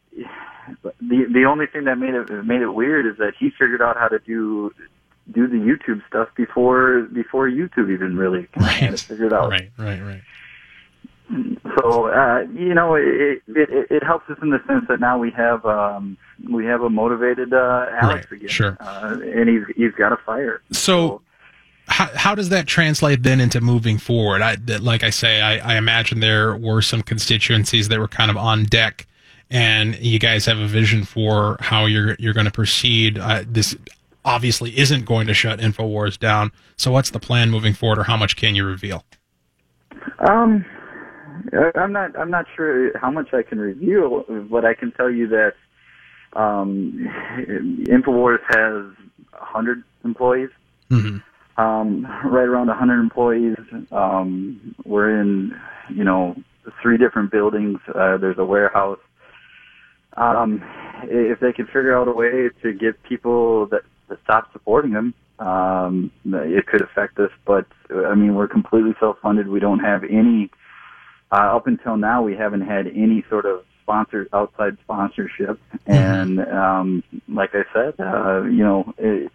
the 1.01 1.25
the 1.31 1.45
only 1.45 1.65
thing 1.65 1.85
that 1.85 1.97
made 1.97 2.13
it 2.13 2.29
made 2.45 2.61
it 2.61 2.73
weird 2.73 3.05
is 3.05 3.17
that 3.17 3.33
he 3.39 3.49
figured 3.49 3.81
out 3.81 3.97
how 3.97 4.07
to 4.07 4.19
do 4.19 4.71
do 5.31 5.47
the 5.47 5.55
YouTube 5.55 6.05
stuff 6.07 6.29
before 6.35 7.07
before 7.13 7.49
YouTube 7.49 7.91
even 7.91 8.17
really 8.17 8.47
right. 8.57 8.99
figured 8.99 9.33
out. 9.33 9.49
Right, 9.49 9.71
right, 9.77 10.01
right. 10.01 10.21
So 11.29 12.07
uh, 12.07 12.41
you 12.53 12.73
know, 12.73 12.95
it, 12.95 13.41
it 13.47 13.87
it 13.89 14.03
helps 14.03 14.29
us 14.29 14.37
in 14.41 14.49
the 14.49 14.59
sense 14.67 14.85
that 14.89 14.99
now 14.99 15.17
we 15.17 15.31
have 15.31 15.65
um, 15.65 16.17
we 16.51 16.65
have 16.65 16.81
a 16.81 16.89
motivated 16.89 17.53
uh, 17.53 17.85
Alex 18.01 18.27
right. 18.29 18.37
again, 18.39 18.49
sure, 18.49 18.77
uh, 18.79 19.17
and 19.21 19.49
he's 19.49 19.63
he's 19.75 19.93
got 19.93 20.11
a 20.11 20.17
fire. 20.17 20.61
so, 20.71 20.81
so 20.81 21.21
how, 21.87 22.09
how 22.15 22.35
does 22.35 22.49
that 22.49 22.67
translate 22.67 23.23
then 23.23 23.39
into 23.39 23.61
moving 23.61 23.97
forward? 23.97 24.41
I, 24.41 24.55
like 24.79 25.03
I 25.03 25.09
say, 25.09 25.41
I, 25.41 25.73
I 25.73 25.77
imagine 25.77 26.19
there 26.19 26.55
were 26.55 26.81
some 26.81 27.01
constituencies 27.01 27.89
that 27.89 27.99
were 27.99 28.07
kind 28.07 28.31
of 28.31 28.37
on 28.37 28.65
deck, 28.65 29.07
and 29.49 29.97
you 29.99 30.19
guys 30.19 30.45
have 30.45 30.59
a 30.59 30.67
vision 30.67 31.03
for 31.03 31.57
how 31.59 31.85
you're 31.85 32.15
you're 32.19 32.33
going 32.33 32.45
to 32.45 32.51
proceed. 32.51 33.17
Uh, 33.17 33.43
this 33.47 33.75
obviously 34.25 34.77
isn't 34.77 35.05
going 35.05 35.27
to 35.27 35.33
shut 35.33 35.59
Infowars 35.59 36.17
down. 36.17 36.51
So, 36.77 36.91
what's 36.91 37.09
the 37.09 37.19
plan 37.19 37.51
moving 37.51 37.73
forward, 37.73 37.99
or 37.99 38.03
how 38.03 38.17
much 38.17 38.35
can 38.35 38.55
you 38.55 38.65
reveal? 38.65 39.03
Um, 40.19 40.65
I'm 41.75 41.91
not 41.91 42.17
I'm 42.17 42.31
not 42.31 42.45
sure 42.55 42.97
how 42.97 43.11
much 43.11 43.33
I 43.33 43.43
can 43.43 43.59
reveal, 43.59 44.25
but 44.49 44.65
I 44.65 44.73
can 44.73 44.91
tell 44.91 45.09
you 45.09 45.27
that 45.27 45.53
um, 46.33 47.07
Infowars 47.37 48.39
has 48.49 48.85
100 49.31 49.83
employees. 50.03 50.49
Mm-hmm 50.89 51.17
um, 51.57 52.05
right 52.25 52.47
around 52.47 52.67
100 52.67 52.99
employees. 52.99 53.57
Um, 53.91 54.75
we're 54.85 55.19
in, 55.19 55.53
you 55.89 56.03
know, 56.03 56.35
three 56.81 56.97
different 56.97 57.31
buildings. 57.31 57.79
Uh, 57.87 58.17
there's 58.17 58.37
a 58.37 58.45
warehouse. 58.45 58.99
Um, 60.15 60.63
if 61.03 61.39
they 61.39 61.51
can 61.51 61.65
figure 61.65 61.97
out 61.97 62.07
a 62.07 62.11
way 62.11 62.49
to 62.61 62.73
get 62.73 63.01
people 63.03 63.67
that, 63.67 63.81
that 64.09 64.19
stop 64.23 64.51
supporting 64.53 64.91
them, 64.91 65.13
um, 65.39 66.11
it 66.25 66.67
could 66.67 66.81
affect 66.81 67.19
us. 67.19 67.31
But 67.45 67.65
I 67.89 68.15
mean, 68.15 68.35
we're 68.35 68.47
completely 68.47 68.93
self-funded. 68.99 69.47
We 69.47 69.59
don't 69.59 69.79
have 69.79 70.03
any. 70.03 70.49
Uh, 71.33 71.55
up 71.55 71.65
until 71.65 71.97
now, 71.97 72.21
we 72.21 72.35
haven't 72.35 72.61
had 72.61 72.85
any 72.87 73.25
sort 73.29 73.45
of 73.45 73.63
sponsor 73.81 74.27
outside 74.33 74.77
sponsorship. 74.83 75.59
Mm-hmm. 75.87 75.91
And 75.91 76.39
um, 76.39 77.03
like 77.27 77.51
I 77.53 77.63
said, 77.73 77.93
uh, 77.99 78.43
you 78.43 78.63
know. 78.63 78.93
It, 78.97 79.31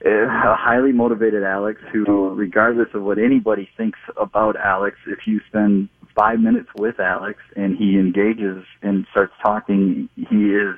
a 0.00 0.54
highly 0.56 0.92
motivated 0.92 1.42
Alex 1.42 1.80
who, 1.92 2.28
regardless 2.30 2.88
of 2.94 3.02
what 3.02 3.18
anybody 3.18 3.68
thinks 3.76 3.98
about 4.16 4.54
Alex, 4.56 4.96
if 5.06 5.26
you 5.26 5.40
spend 5.48 5.88
five 6.14 6.38
minutes 6.40 6.68
with 6.76 7.00
Alex 7.00 7.40
and 7.56 7.76
he 7.76 7.98
engages 7.98 8.64
and 8.82 9.06
starts 9.10 9.32
talking, 9.42 10.08
he 10.14 10.52
is 10.54 10.76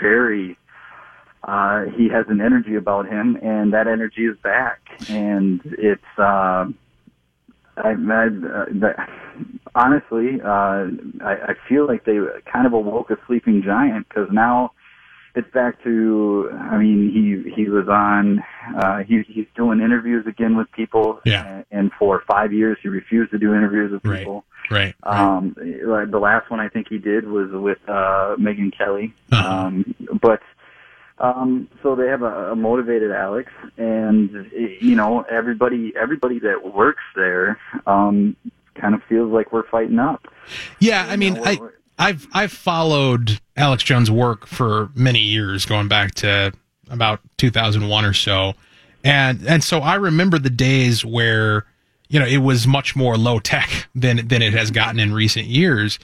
very, 0.00 0.56
uh, 1.42 1.84
he 1.96 2.08
has 2.08 2.24
an 2.28 2.40
energy 2.40 2.74
about 2.74 3.06
him 3.06 3.36
and 3.42 3.72
that 3.74 3.86
energy 3.86 4.24
is 4.24 4.36
back. 4.42 4.80
And 5.10 5.60
it's, 5.64 6.02
uh, 6.18 6.66
I, 7.76 7.90
I 7.90 8.26
uh, 8.26 9.06
honestly, 9.74 10.40
uh, 10.42 10.86
I, 11.24 11.36
I 11.48 11.54
feel 11.68 11.86
like 11.86 12.04
they 12.04 12.18
kind 12.50 12.66
of 12.66 12.72
awoke 12.72 13.10
a 13.10 13.16
sleeping 13.26 13.62
giant 13.64 14.08
because 14.08 14.28
now 14.30 14.72
it's 15.34 15.50
back 15.52 15.82
to 15.82 16.48
I 16.52 16.78
mean 16.78 17.10
he 17.10 17.52
he 17.54 17.68
was 17.68 17.88
on 17.88 18.42
uh 18.76 18.98
he 18.98 19.22
he's 19.26 19.46
doing 19.56 19.80
interviews 19.80 20.26
again 20.26 20.56
with 20.56 20.70
people. 20.72 21.20
Yeah. 21.24 21.44
And, 21.44 21.64
and 21.70 21.92
for 21.98 22.22
5 22.28 22.52
years 22.52 22.78
he 22.82 22.88
refused 22.88 23.32
to 23.32 23.38
do 23.38 23.52
interviews 23.52 23.92
with 23.92 24.02
people. 24.02 24.44
Right 24.70 24.94
right. 25.02 25.18
Um 25.20 25.56
right. 25.84 26.10
the 26.10 26.18
last 26.18 26.50
one 26.50 26.60
I 26.60 26.68
think 26.68 26.86
he 26.88 26.98
did 26.98 27.26
was 27.26 27.50
with 27.52 27.78
uh 27.88 28.36
Megyn 28.38 28.76
Kelly. 28.76 29.12
Uh-huh. 29.32 29.48
um 29.48 29.94
but 30.22 30.40
um 31.18 31.68
so 31.82 31.94
they 31.94 32.08
have 32.08 32.22
a, 32.22 32.52
a 32.52 32.56
motivated 32.56 33.12
Alex 33.12 33.52
and 33.76 34.50
you 34.52 34.96
know 34.96 35.22
everybody 35.30 35.92
everybody 36.00 36.38
that 36.40 36.74
works 36.74 37.02
there 37.14 37.58
um 37.86 38.36
kind 38.74 38.94
of 38.94 39.02
feels 39.08 39.32
like 39.32 39.52
we're 39.52 39.68
fighting 39.68 39.98
up. 39.98 40.26
Yeah 40.80 41.06
I 41.08 41.16
mean 41.16 41.38
I 41.44 41.58
I've 41.98 42.26
I've 42.32 42.52
followed 42.52 43.40
Alex 43.56 43.84
Jones' 43.84 44.10
work 44.10 44.46
for 44.46 44.90
many 44.94 45.20
years, 45.20 45.64
going 45.64 45.88
back 45.88 46.14
to 46.16 46.52
about 46.90 47.20
2001 47.38 48.04
or 48.04 48.12
so, 48.12 48.54
and 49.04 49.46
and 49.46 49.62
so 49.62 49.78
I 49.78 49.94
remember 49.94 50.38
the 50.38 50.50
days 50.50 51.04
where 51.04 51.66
you 52.08 52.18
know 52.18 52.26
it 52.26 52.38
was 52.38 52.66
much 52.66 52.96
more 52.96 53.16
low 53.16 53.38
tech 53.38 53.86
than 53.94 54.26
than 54.26 54.42
it 54.42 54.52
has 54.54 54.70
gotten 54.72 54.98
in 54.98 55.12
recent 55.14 55.46
years, 55.46 55.98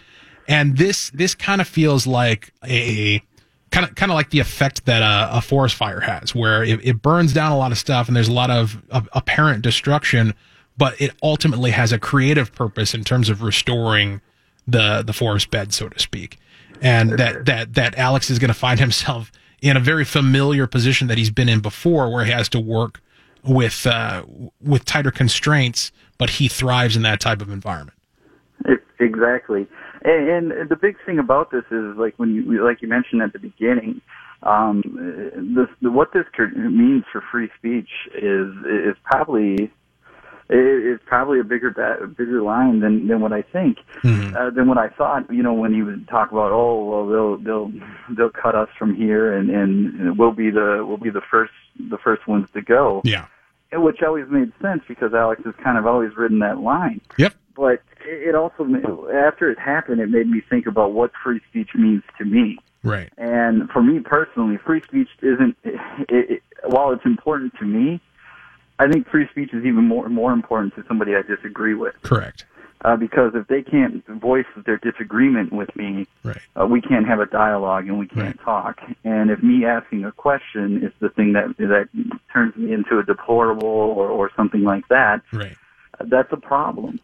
And 0.46 0.76
this 0.76 1.10
this 1.10 1.34
kind 1.34 1.60
of 1.60 1.68
feels 1.68 2.06
like 2.06 2.52
a 2.64 3.22
kind 3.70 3.88
of 3.88 3.94
kind 3.94 4.10
of 4.10 4.16
like 4.16 4.30
the 4.30 4.40
effect 4.40 4.86
that 4.86 5.02
a, 5.02 5.38
a 5.38 5.40
forest 5.40 5.74
fire 5.74 6.00
has, 6.00 6.34
where 6.34 6.62
it, 6.64 6.80
it, 6.84 7.02
burns 7.02 7.32
down 7.32 7.52
a 7.52 7.56
lot 7.56 7.72
of 7.72 7.78
stuff 7.78 8.08
and 8.08 8.16
there's 8.16 8.28
a 8.28 8.32
lot 8.32 8.50
of, 8.50 8.82
of 8.90 9.08
apparent 9.12 9.62
destruction, 9.62 10.34
but 10.76 11.00
it 11.00 11.12
ultimately 11.22 11.70
has 11.70 11.92
a 11.92 11.98
creative 11.98 12.52
purpose 12.52 12.94
in 12.94 13.04
terms 13.04 13.28
of 13.28 13.42
restoring 13.42 14.20
the 14.66 15.02
the 15.02 15.12
forest 15.12 15.50
bed, 15.50 15.72
so 15.72 15.88
to 15.88 15.98
speak. 15.98 16.38
And 16.82 17.12
that 17.12 17.46
that 17.46 17.74
that 17.74 17.96
Alex 17.98 18.30
is 18.30 18.38
going 18.38 18.48
to 18.48 18.54
find 18.54 18.80
himself 18.86 19.30
in 19.62 19.76
a 19.76 19.80
very 19.80 20.04
familiar 20.04 20.66
position 20.66 21.08
that 21.08 21.18
he's 21.18 21.30
been 21.30 21.48
in 21.48 21.60
before, 21.60 22.10
where 22.12 22.24
he 22.24 22.32
has 22.32 22.48
to 22.50 22.60
work 22.60 23.00
with 23.44 23.86
uh, 23.86 24.24
with 24.60 24.84
tighter 24.84 25.10
constraints, 25.10 25.92
but 26.18 26.30
he 26.30 26.48
thrives 26.48 26.96
in 26.96 27.02
that 27.02 27.20
type 27.20 27.40
of 27.40 27.50
environment. 27.50 27.96
Exactly, 28.98 29.66
and, 30.02 30.52
and 30.52 30.68
the 30.68 30.76
big 30.76 30.96
thing 31.04 31.18
about 31.18 31.50
this 31.50 31.64
is 31.70 31.96
like 31.96 32.14
when 32.16 32.34
you 32.34 32.64
like 32.64 32.82
you 32.82 32.88
mentioned 32.88 33.22
at 33.22 33.32
the 33.32 33.38
beginning, 33.38 34.00
um, 34.42 34.82
this 35.54 35.68
what 35.80 36.12
this 36.12 36.24
means 36.56 37.04
for 37.12 37.22
free 37.30 37.50
speech 37.58 37.90
is 38.14 38.54
is 38.64 38.96
probably 39.04 39.70
it's 40.52 41.02
probably 41.06 41.38
a 41.38 41.44
bigger 41.44 41.70
bigger 42.16 42.42
line 42.42 42.80
than 42.80 43.06
than 43.06 43.20
what 43.20 43.32
I 43.32 43.42
think 43.42 43.78
mm-hmm. 44.02 44.34
uh, 44.34 44.50
than 44.50 44.66
what 44.66 44.78
I 44.78 44.88
thought. 44.88 45.32
You 45.32 45.42
know, 45.42 45.52
when 45.52 45.72
he 45.72 45.82
would 45.82 46.08
talk 46.08 46.32
about, 46.32 46.50
oh 46.50 46.84
well, 46.84 47.06
they'll 47.06 47.36
they'll 47.38 48.16
they'll 48.16 48.30
cut 48.30 48.54
us 48.54 48.68
from 48.78 48.94
here, 48.94 49.36
and 49.36 49.50
and 49.50 50.18
we'll 50.18 50.32
be 50.32 50.50
the 50.50 50.84
we'll 50.86 50.96
be 50.96 51.10
the 51.10 51.22
first 51.30 51.52
the 51.78 51.98
first 51.98 52.26
ones 52.26 52.48
to 52.54 52.62
go. 52.62 53.00
Yeah, 53.04 53.26
which 53.72 54.02
always 54.02 54.26
made 54.28 54.52
sense 54.60 54.82
because 54.88 55.14
Alex 55.14 55.42
has 55.44 55.54
kind 55.62 55.78
of 55.78 55.86
always 55.86 56.16
ridden 56.16 56.40
that 56.40 56.58
line. 56.58 57.00
Yep. 57.16 57.34
But 57.54 57.82
it 58.04 58.34
also 58.34 58.64
after 59.12 59.50
it 59.50 59.58
happened, 59.58 60.00
it 60.00 60.08
made 60.08 60.28
me 60.28 60.42
think 60.48 60.66
about 60.66 60.92
what 60.92 61.12
free 61.22 61.40
speech 61.48 61.70
means 61.74 62.02
to 62.18 62.24
me. 62.24 62.58
Right. 62.82 63.12
And 63.18 63.68
for 63.70 63.82
me 63.82 64.00
personally, 64.00 64.58
free 64.64 64.82
speech 64.82 65.08
isn't. 65.22 65.56
It, 66.08 66.30
it, 66.30 66.42
while 66.64 66.92
it's 66.92 67.04
important 67.04 67.52
to 67.58 67.64
me, 67.64 68.00
I 68.78 68.88
think 68.88 69.08
free 69.08 69.28
speech 69.30 69.50
is 69.52 69.64
even 69.64 69.86
more 69.86 70.08
more 70.08 70.32
important 70.32 70.74
to 70.76 70.84
somebody 70.88 71.14
I 71.14 71.22
disagree 71.22 71.74
with. 71.74 71.94
Correct. 72.02 72.44
Uh, 72.82 72.96
because 72.96 73.32
if 73.34 73.46
they 73.48 73.60
can't 73.62 74.04
voice 74.06 74.46
their 74.64 74.78
disagreement 74.78 75.52
with 75.52 75.74
me, 75.76 76.06
right. 76.24 76.40
uh, 76.58 76.66
we 76.66 76.80
can't 76.80 77.06
have 77.06 77.20
a 77.20 77.26
dialogue 77.26 77.86
and 77.86 77.98
we 77.98 78.08
can't 78.08 78.38
right. 78.38 78.44
talk. 78.44 78.80
And 79.04 79.30
if 79.30 79.42
me 79.42 79.66
asking 79.66 80.06
a 80.06 80.12
question 80.12 80.82
is 80.82 80.92
the 80.98 81.10
thing 81.10 81.34
that 81.34 81.54
that 81.58 81.88
turns 82.32 82.56
me 82.56 82.72
into 82.72 82.98
a 82.98 83.02
deplorable 83.02 83.68
or, 83.68 84.08
or 84.08 84.30
something 84.34 84.62
like 84.62 84.88
that, 84.88 85.20
right. 85.32 85.56
Uh, 86.00 86.04
that's 86.08 86.32
a 86.32 86.36
problem. 86.36 87.00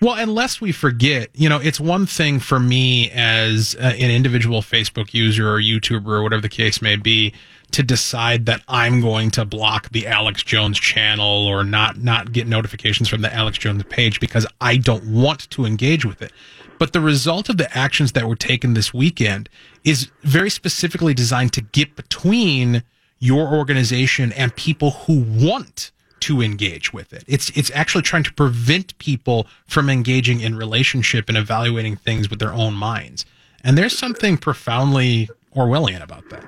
Well, 0.00 0.14
unless 0.14 0.60
we 0.60 0.70
forget, 0.70 1.30
you 1.34 1.48
know, 1.48 1.58
it's 1.58 1.80
one 1.80 2.06
thing 2.06 2.38
for 2.38 2.60
me 2.60 3.10
as 3.10 3.74
an 3.74 3.96
individual 3.96 4.62
Facebook 4.62 5.12
user 5.12 5.52
or 5.52 5.60
YouTuber 5.60 6.06
or 6.06 6.22
whatever 6.22 6.42
the 6.42 6.48
case 6.48 6.80
may 6.80 6.94
be 6.94 7.34
to 7.72 7.82
decide 7.82 8.46
that 8.46 8.62
I'm 8.68 9.00
going 9.00 9.30
to 9.32 9.44
block 9.44 9.90
the 9.90 10.06
Alex 10.06 10.42
Jones 10.42 10.78
channel 10.78 11.46
or 11.46 11.64
not 11.64 11.98
not 11.98 12.32
get 12.32 12.46
notifications 12.46 13.08
from 13.08 13.22
the 13.22 13.34
Alex 13.34 13.58
Jones 13.58 13.82
page 13.88 14.20
because 14.20 14.46
I 14.60 14.76
don't 14.76 15.04
want 15.12 15.50
to 15.50 15.64
engage 15.64 16.04
with 16.04 16.22
it. 16.22 16.32
But 16.78 16.92
the 16.92 17.00
result 17.00 17.48
of 17.48 17.56
the 17.56 17.76
actions 17.76 18.12
that 18.12 18.28
were 18.28 18.36
taken 18.36 18.74
this 18.74 18.94
weekend 18.94 19.48
is 19.84 20.10
very 20.22 20.48
specifically 20.48 21.12
designed 21.12 21.52
to 21.54 21.60
get 21.60 21.96
between 21.96 22.84
your 23.18 23.48
organization 23.48 24.32
and 24.32 24.54
people 24.54 24.92
who 24.92 25.24
want 25.28 25.90
to 26.20 26.42
engage 26.42 26.92
with 26.92 27.12
it. 27.12 27.24
It's 27.26 27.50
it's 27.50 27.70
actually 27.72 28.02
trying 28.02 28.24
to 28.24 28.32
prevent 28.32 28.96
people 28.98 29.46
from 29.66 29.88
engaging 29.90 30.40
in 30.40 30.56
relationship 30.56 31.28
and 31.28 31.36
evaluating 31.36 31.96
things 31.96 32.30
with 32.30 32.38
their 32.38 32.52
own 32.52 32.74
minds. 32.74 33.24
And 33.64 33.76
there's 33.76 33.96
something 33.96 34.36
profoundly 34.36 35.28
Orwellian 35.54 36.02
about 36.02 36.28
that. 36.30 36.46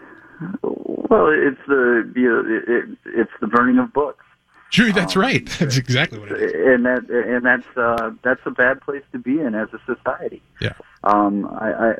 Well, 0.63 1.29
it's 1.29 1.61
the 1.67 2.11
you 2.15 2.29
know, 2.29 2.41
it, 2.47 2.69
it, 2.69 2.99
it's 3.07 3.33
the 3.41 3.47
burning 3.47 3.79
of 3.79 3.93
books. 3.93 4.25
True, 4.71 4.93
that's 4.93 5.17
um, 5.17 5.23
right. 5.23 5.47
That's 5.59 5.77
exactly 5.77 6.19
what 6.19 6.31
it 6.31 6.41
is. 6.41 6.53
And 6.55 6.87
that 6.87 7.11
and 7.11 7.45
that's 7.45 7.67
uh, 7.77 8.13
that's 8.23 8.41
a 8.47 8.51
bad 8.51 8.81
place 8.81 9.03
to 9.13 9.19
be 9.19 9.41
in 9.41 9.55
as 9.55 9.69
a 9.73 9.81
society. 9.85 10.43
Yeah. 10.61 10.75
Um, 11.03 11.47
I 11.47 11.97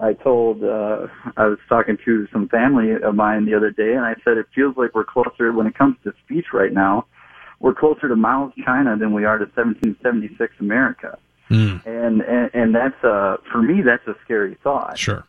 I, 0.00 0.08
I 0.08 0.12
told 0.12 0.62
uh, 0.62 1.08
I 1.36 1.46
was 1.46 1.58
talking 1.68 1.98
to 2.04 2.28
some 2.32 2.48
family 2.48 2.92
of 2.92 3.14
mine 3.14 3.46
the 3.46 3.54
other 3.54 3.70
day, 3.70 3.94
and 3.94 4.04
I 4.04 4.14
said 4.24 4.36
it 4.36 4.46
feels 4.54 4.76
like 4.76 4.94
we're 4.94 5.04
closer 5.04 5.52
when 5.52 5.66
it 5.66 5.76
comes 5.76 5.96
to 6.04 6.12
speech 6.24 6.46
right 6.52 6.72
now. 6.72 7.06
We're 7.58 7.74
closer 7.74 8.08
to 8.08 8.16
Mao's 8.16 8.52
China 8.64 8.96
than 8.96 9.12
we 9.12 9.24
are 9.24 9.38
to 9.38 9.44
1776 9.44 10.54
America. 10.60 11.18
Mm. 11.50 11.84
And, 11.86 12.22
and 12.22 12.50
and 12.54 12.74
that's 12.74 13.02
uh 13.04 13.36
for 13.50 13.62
me 13.62 13.82
that's 13.82 14.06
a 14.06 14.14
scary 14.24 14.56
thought. 14.62 14.96
Sure. 14.96 15.24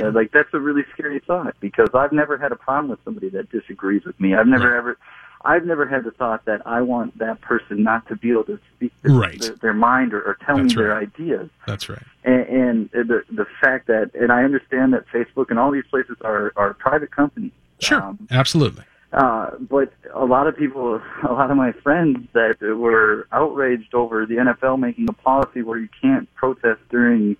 Uh, 0.00 0.10
like 0.12 0.32
that's 0.32 0.48
a 0.52 0.58
really 0.58 0.82
scary 0.92 1.20
thought 1.26 1.54
because 1.60 1.88
I've 1.94 2.12
never 2.12 2.38
had 2.38 2.50
a 2.50 2.56
problem 2.56 2.90
with 2.90 2.98
somebody 3.04 3.28
that 3.30 3.50
disagrees 3.50 4.04
with 4.04 4.18
me. 4.18 4.34
I've 4.34 4.46
never 4.46 4.74
ever, 4.76 4.98
I've 5.42 5.64
never 5.64 5.86
had 5.86 6.04
the 6.04 6.10
thought 6.10 6.44
that 6.44 6.66
I 6.66 6.82
want 6.82 7.18
that 7.18 7.40
person 7.40 7.82
not 7.82 8.06
to 8.08 8.16
be 8.16 8.30
able 8.30 8.44
to 8.44 8.58
speak 8.76 8.92
their, 9.02 9.14
right. 9.14 9.40
their, 9.40 9.54
their 9.56 9.74
mind 9.74 10.12
or, 10.12 10.20
or 10.22 10.36
tell 10.44 10.58
that's 10.58 10.76
me 10.76 10.82
right. 10.82 10.88
their 10.88 11.28
ideas. 11.28 11.50
That's 11.66 11.88
right. 11.88 12.02
And, 12.24 12.46
and 12.46 12.90
the 12.92 13.22
the 13.30 13.46
fact 13.60 13.86
that, 13.86 14.10
and 14.14 14.30
I 14.30 14.44
understand 14.44 14.92
that 14.92 15.04
Facebook 15.08 15.50
and 15.50 15.58
all 15.58 15.70
these 15.70 15.86
places 15.88 16.16
are 16.22 16.52
are 16.56 16.74
private 16.74 17.10
companies. 17.10 17.52
Sure, 17.78 18.02
um, 18.02 18.28
absolutely. 18.30 18.84
Uh, 19.12 19.50
but 19.58 19.92
a 20.14 20.24
lot 20.24 20.46
of 20.46 20.56
people, 20.56 21.00
a 21.28 21.32
lot 21.32 21.50
of 21.50 21.56
my 21.56 21.72
friends 21.72 22.28
that 22.32 22.60
were 22.60 23.26
outraged 23.32 23.94
over 23.94 24.26
the 24.26 24.34
NFL 24.34 24.78
making 24.78 25.08
a 25.08 25.12
policy 25.12 25.62
where 25.62 25.78
you 25.78 25.88
can't 26.00 26.32
protest 26.34 26.80
during 26.90 27.36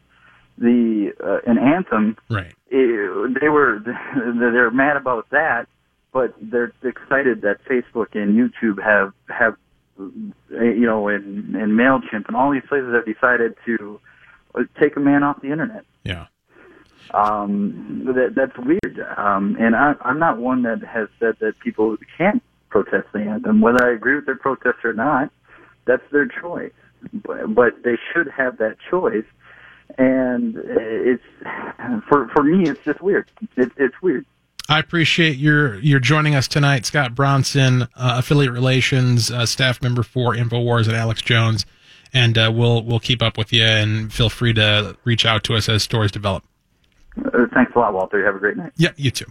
the 0.58 1.12
uh, 1.22 1.50
an 1.50 1.58
anthem. 1.58 2.16
Right. 2.28 2.52
It, 2.68 3.40
they 3.40 3.48
were 3.48 3.80
they're 4.14 4.70
mad 4.70 4.96
about 4.96 5.28
that, 5.30 5.68
but 6.12 6.34
they're 6.40 6.72
excited 6.82 7.42
that 7.42 7.64
Facebook 7.64 8.14
and 8.14 8.36
YouTube 8.36 8.82
have 8.82 9.12
have 9.28 9.56
you 9.98 10.86
know 10.86 11.08
and 11.08 11.54
and 11.54 11.72
Mailchimp 11.72 12.26
and 12.26 12.36
all 12.36 12.52
these 12.52 12.62
places 12.68 12.94
have 12.94 13.06
decided 13.06 13.54
to 13.66 14.00
take 14.80 14.96
a 14.96 15.00
man 15.00 15.22
off 15.22 15.40
the 15.40 15.50
internet. 15.50 15.84
Yeah. 16.04 16.26
Um, 17.12 18.02
that 18.06 18.34
that's 18.34 18.56
weird. 18.58 19.00
Um, 19.16 19.56
and 19.58 19.74
I, 19.74 19.94
I'm 20.02 20.18
not 20.18 20.38
one 20.38 20.62
that 20.62 20.82
has 20.82 21.08
said 21.18 21.36
that 21.40 21.58
people 21.60 21.96
can't 22.16 22.42
protest 22.68 23.08
the 23.12 23.20
anthem. 23.20 23.60
Whether 23.60 23.84
I 23.84 23.92
agree 23.92 24.14
with 24.14 24.26
their 24.26 24.36
protest 24.36 24.84
or 24.84 24.92
not, 24.92 25.30
that's 25.86 26.02
their 26.12 26.26
choice. 26.26 26.72
But, 27.12 27.54
but 27.54 27.82
they 27.82 27.96
should 28.12 28.28
have 28.28 28.58
that 28.58 28.76
choice 28.90 29.24
and 29.98 30.56
it's 30.56 31.22
for 32.08 32.28
for 32.28 32.42
me 32.42 32.68
it's 32.68 32.80
just 32.84 33.00
weird 33.00 33.30
it, 33.56 33.72
it's 33.76 34.00
weird 34.02 34.24
I 34.70 34.78
appreciate 34.78 35.36
your 35.36 35.80
your 35.80 35.98
joining 35.98 36.36
us 36.36 36.46
tonight, 36.46 36.86
Scott 36.86 37.12
Bronson, 37.12 37.82
uh, 37.82 37.88
affiliate 37.96 38.52
relations 38.52 39.28
uh, 39.28 39.44
staff 39.44 39.82
member 39.82 40.04
for 40.04 40.32
Infowars 40.32 40.86
and 40.86 40.96
Alex 40.96 41.20
Jones, 41.22 41.66
and 42.14 42.38
uh, 42.38 42.52
we'll 42.54 42.84
we'll 42.84 43.00
keep 43.00 43.20
up 43.20 43.36
with 43.36 43.52
you 43.52 43.64
and 43.64 44.12
feel 44.12 44.30
free 44.30 44.52
to 44.52 44.96
reach 45.02 45.26
out 45.26 45.42
to 45.44 45.56
us 45.56 45.68
as 45.68 45.82
stories 45.82 46.12
develop. 46.12 46.44
Uh, 47.18 47.46
thanks 47.52 47.72
a 47.74 47.80
lot, 47.80 47.92
Walter. 47.92 48.24
Have 48.24 48.36
a 48.36 48.38
great 48.38 48.56
night. 48.56 48.70
Yeah, 48.76 48.90
you 48.94 49.10
too. 49.10 49.26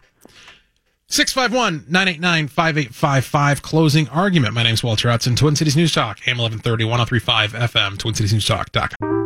651 1.08 1.86
989 1.88 2.50
5855. 2.50 3.62
Closing 3.62 4.10
argument. 4.10 4.54
My 4.54 4.64
name 4.64 4.74
is 4.74 4.84
Walter 4.84 5.10
Hudson, 5.10 5.38
Twin 5.38 5.56
Cities 5.56 5.78
News 5.78 5.94
Talk, 5.94 6.20
AM 6.28 6.38
1130, 6.38 6.84
1035 6.84 7.54
FM, 7.54 7.98
TwinCitiesNewsTalk.com. 7.98 9.19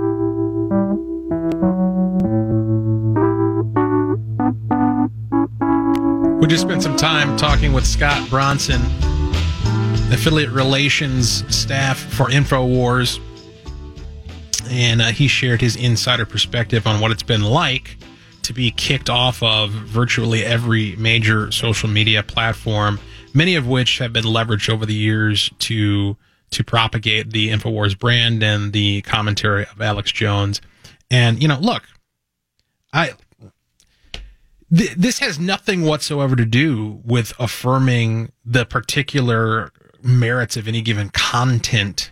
We 6.44 6.50
just 6.50 6.64
spent 6.64 6.84
some 6.84 6.98
time 6.98 7.38
talking 7.38 7.72
with 7.72 7.88
Scott 7.88 8.30
Bronson, 8.30 8.82
affiliate 10.12 10.50
relations 10.50 11.46
staff 11.56 11.98
for 11.98 12.26
InfoWars, 12.26 13.18
and 14.70 15.02
uh, 15.02 15.06
he 15.06 15.30
shared 15.30 15.62
his 15.62 15.78
insider 15.78 16.26
perspective 16.26 16.86
on 16.86 17.00
what 17.00 17.12
it's 17.12 17.24
been 17.24 17.44
like 17.44 17.96
to 18.41 18.52
be 18.52 18.72
kicked 18.72 19.10
off 19.10 19.41
of 19.41 19.70
virtually 19.70 20.44
every 20.44 20.98
major 20.98 21.50
social 21.50 21.88
media 21.88 22.22
platform, 22.22 23.00
many 23.34 23.56
of 23.56 23.66
which 23.66 24.00
have 24.00 24.12
been 24.12 24.26
leveraged 24.26 24.70
over 24.70 24.86
the 24.86 24.94
years 24.94 25.50
to 25.60 26.18
to 26.52 26.62
propagate 26.62 27.32
the 27.32 27.52
InfoWars 27.52 27.98
brand 27.98 28.44
and 28.44 28.74
the 28.74 29.02
commentary 29.04 29.64
of 29.64 29.80
Alex 29.80 30.12
Jones. 30.12 30.60
And 31.10 31.41
you 31.41 31.48
know, 31.48 31.58
look, 31.62 31.84
I 32.91 33.14
th- 34.76 34.93
this 34.95 35.19
has 35.19 35.39
nothing 35.39 35.84
whatsoever 35.84 36.36
to 36.36 36.45
do 36.45 37.01
with 37.03 37.34
affirming 37.39 38.32
the 38.45 38.65
particular 38.65 39.71
merits 40.01 40.57
of 40.57 40.67
any 40.67 40.82
given 40.82 41.09
content 41.09 42.11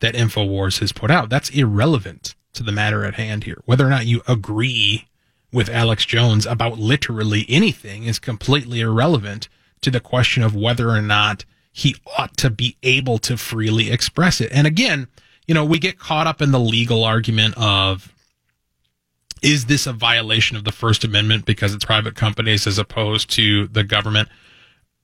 that 0.00 0.14
InfoWars 0.14 0.80
has 0.80 0.92
put 0.92 1.10
out. 1.10 1.28
That's 1.28 1.50
irrelevant 1.50 2.34
to 2.54 2.62
the 2.62 2.72
matter 2.72 3.04
at 3.04 3.14
hand 3.14 3.44
here. 3.44 3.60
Whether 3.64 3.86
or 3.86 3.90
not 3.90 4.06
you 4.06 4.22
agree 4.28 5.08
with 5.52 5.68
Alex 5.68 6.04
Jones 6.04 6.46
about 6.46 6.78
literally 6.78 7.44
anything 7.48 8.04
is 8.04 8.18
completely 8.18 8.80
irrelevant 8.80 9.48
to 9.82 9.90
the 9.90 10.00
question 10.00 10.42
of 10.42 10.54
whether 10.54 10.90
or 10.90 11.02
not 11.02 11.44
he 11.72 11.96
ought 12.18 12.36
to 12.38 12.50
be 12.50 12.76
able 12.82 13.18
to 13.18 13.36
freely 13.36 13.90
express 13.90 14.40
it. 14.40 14.50
And 14.52 14.66
again, 14.66 15.08
you 15.46 15.54
know, 15.54 15.64
we 15.64 15.78
get 15.78 15.98
caught 15.98 16.26
up 16.26 16.40
in 16.40 16.52
the 16.52 16.60
legal 16.60 17.04
argument 17.04 17.54
of 17.56 18.12
Is 19.42 19.66
this 19.66 19.86
a 19.86 19.92
violation 19.92 20.56
of 20.56 20.64
the 20.64 20.72
First 20.72 21.04
Amendment 21.04 21.44
because 21.44 21.74
it's 21.74 21.84
private 21.84 22.14
companies 22.14 22.66
as 22.66 22.78
opposed 22.78 23.28
to 23.30 23.66
the 23.68 23.82
government? 23.82 24.28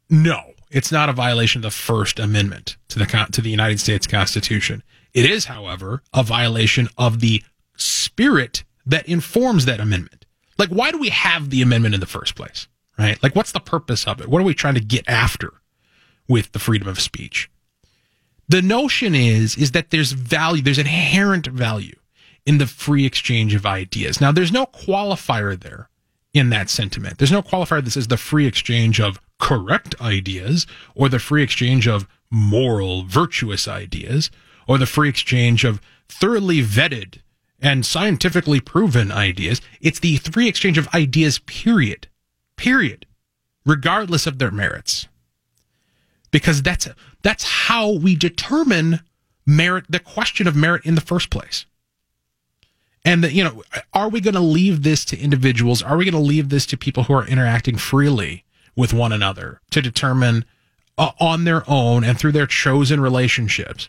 No, 0.09 0.53
it's 0.71 0.93
not 0.93 1.09
a 1.09 1.13
violation 1.13 1.59
of 1.59 1.63
the 1.65 1.71
First 1.71 2.21
Amendment 2.21 2.77
to 2.89 2.99
the 3.01 3.29
to 3.33 3.41
the 3.41 3.51
United 3.51 3.81
States 3.81 4.07
Constitution. 4.07 4.83
It 5.13 5.29
is, 5.29 5.47
however, 5.47 6.03
a 6.15 6.23
violation 6.23 6.89
of 6.97 7.21
the 7.21 7.43
spirit 7.77 8.65
that 8.87 9.09
informs 9.09 9.65
that 9.65 9.81
amendment. 9.81 10.25
Like, 10.57 10.69
why 10.71 10.91
do 10.93 10.99
we 10.99 11.09
have 11.09 11.51
the 11.51 11.63
amendment 11.63 11.95
in 11.95 12.01
the 12.01 12.07
first 12.07 12.35
place? 12.35 12.69
Right? 12.99 13.21
Like, 13.23 13.35
what's 13.35 13.53
the 13.53 13.61
purpose 13.61 14.07
of 14.07 14.21
it? 14.21 14.29
What 14.29 14.41
are 14.41 14.45
we 14.45 14.55
trying 14.55 14.75
to 14.75 14.81
get 14.81 15.09
after 15.09 15.55
with 16.29 16.53
the 16.53 16.59
freedom 16.59 16.89
of 16.89 17.01
speech? 17.01 17.51
The 18.49 18.63
notion 18.63 19.15
is 19.15 19.57
is 19.57 19.73
that 19.73 19.91
there's 19.91 20.13
value, 20.13 20.63
there's 20.63 20.79
inherent 20.79 21.47
value 21.49 21.97
in 22.49 22.57
the 22.57 22.67
free 22.67 23.05
exchange 23.05 23.55
of 23.55 23.67
ideas. 23.67 24.23
Now, 24.23 24.33
there's 24.33 24.51
no 24.51 24.65
qualifier 24.65 25.61
there 25.61 25.91
in 26.33 26.49
that 26.49 26.71
sentiment. 26.71 27.19
There's 27.19 27.31
no 27.31 27.43
qualifier 27.43 27.85
that 27.85 27.91
says 27.91 28.09
the 28.09 28.17
free 28.17 28.47
exchange 28.47 29.01
of 29.01 29.21
correct 29.39 29.95
ideas 30.01 30.67
or 30.95 31.11
the 31.11 31.19
free 31.19 31.43
exchange 31.43 31.87
of 31.87 32.09
moral, 32.31 33.03
virtuous 33.03 33.69
ideas 33.69 34.31
or 34.67 34.79
the 34.79 34.87
free 34.87 35.11
exchange 35.11 35.63
of 35.63 35.79
thoroughly 36.09 36.63
vetted 36.63 37.19
and 37.61 37.85
scientifically 37.85 38.61
proven 38.61 39.13
ideas. 39.13 39.61
It's 39.83 40.01
the 40.01 40.17
free 40.17 40.49
exchange 40.49 40.79
of 40.79 40.89
ideas, 40.95 41.41
period. 41.41 42.09
Period. 42.57 43.05
Regardless 43.67 44.27
of 44.27 44.39
their 44.39 44.51
merits. 44.51 45.07
Because 46.31 46.63
that's, 46.63 46.89
that's 47.23 47.45
how 47.45 47.93
we 47.93 48.17
determine 48.17 49.01
merit, 49.45 49.85
the 49.91 50.01
question 50.01 50.47
of 50.47 50.57
merit 50.57 50.87
in 50.87 50.95
the 50.95 51.03
first 51.03 51.29
place. 51.29 51.67
And 53.05 53.25
you 53.31 53.45
know, 53.45 53.63
are 53.93 54.09
we 54.09 54.21
going 54.21 54.35
to 54.35 54.41
leave 54.41 54.83
this 54.83 55.05
to 55.07 55.19
individuals? 55.19 55.83
Are 55.83 55.97
we 55.97 56.05
going 56.05 56.15
to 56.15 56.21
leave 56.21 56.49
this 56.49 56.67
to 56.67 56.77
people 56.77 57.05
who 57.05 57.15
are 57.15 57.27
interacting 57.27 57.77
freely 57.77 58.45
with 58.77 58.93
one 58.93 59.13
another 59.13 59.61
to 59.71 59.81
determine 59.81 60.45
uh, 60.97 61.13
on 61.21 61.45
their 61.45 61.63
own 61.69 62.05
and 62.05 62.19
through 62.19 62.33
their 62.33 62.47
chosen 62.47 63.01
relationships 63.01 63.89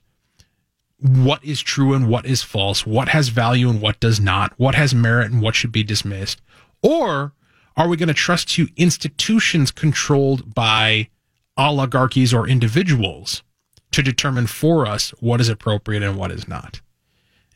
what 0.99 1.43
is 1.43 1.61
true 1.61 1.93
and 1.93 2.09
what 2.09 2.25
is 2.25 2.43
false, 2.43 2.85
what 2.85 3.09
has 3.09 3.29
value 3.29 3.69
and 3.69 3.81
what 3.81 3.99
does 3.99 4.19
not, 4.19 4.53
what 4.57 4.75
has 4.75 4.93
merit 4.93 5.31
and 5.31 5.41
what 5.41 5.55
should 5.55 5.71
be 5.71 5.83
dismissed? 5.83 6.41
Or 6.83 7.33
are 7.77 7.87
we 7.87 7.97
going 7.97 8.07
to 8.07 8.13
trust 8.13 8.49
to 8.49 8.67
institutions 8.75 9.71
controlled 9.71 10.53
by 10.53 11.09
oligarchies 11.57 12.33
or 12.33 12.47
individuals 12.47 13.43
to 13.91 14.03
determine 14.03 14.47
for 14.47 14.85
us 14.85 15.11
what 15.19 15.41
is 15.41 15.49
appropriate 15.49 16.03
and 16.03 16.17
what 16.17 16.31
is 16.31 16.47
not? 16.47 16.81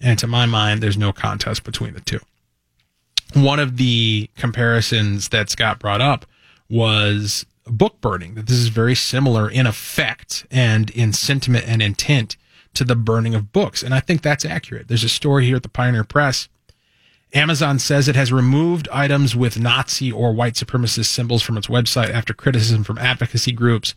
And 0.03 0.19
to 0.19 0.27
my 0.27 0.45
mind, 0.45 0.83
there's 0.83 0.97
no 0.97 1.13
contest 1.13 1.63
between 1.63 1.93
the 1.93 2.01
two. 2.01 2.19
One 3.33 3.59
of 3.59 3.77
the 3.77 4.29
comparisons 4.35 5.29
that 5.29 5.49
Scott 5.49 5.79
brought 5.79 6.01
up 6.01 6.25
was 6.69 7.45
book 7.65 8.01
burning, 8.01 8.35
that 8.35 8.47
this 8.47 8.57
is 8.57 8.67
very 8.67 8.95
similar 8.95 9.49
in 9.49 9.65
effect 9.65 10.45
and 10.51 10.89
in 10.91 11.13
sentiment 11.13 11.65
and 11.67 11.81
intent 11.81 12.35
to 12.73 12.83
the 12.83 12.95
burning 12.95 13.33
of 13.33 13.53
books. 13.53 13.81
And 13.81 13.93
I 13.93 14.01
think 14.01 14.21
that's 14.21 14.45
accurate. 14.45 14.87
There's 14.87 15.03
a 15.03 15.09
story 15.09 15.45
here 15.45 15.55
at 15.55 15.63
the 15.63 15.69
Pioneer 15.69 16.03
Press. 16.03 16.49
Amazon 17.33 17.79
says 17.79 18.07
it 18.07 18.15
has 18.15 18.31
removed 18.31 18.87
items 18.91 19.35
with 19.35 19.59
Nazi 19.59 20.11
or 20.11 20.33
white 20.33 20.53
supremacist 20.53 21.05
symbols 21.05 21.41
from 21.41 21.57
its 21.57 21.67
website 21.67 22.11
after 22.11 22.33
criticism 22.33 22.83
from 22.83 22.99
advocacy 22.99 23.53
groups. 23.53 23.95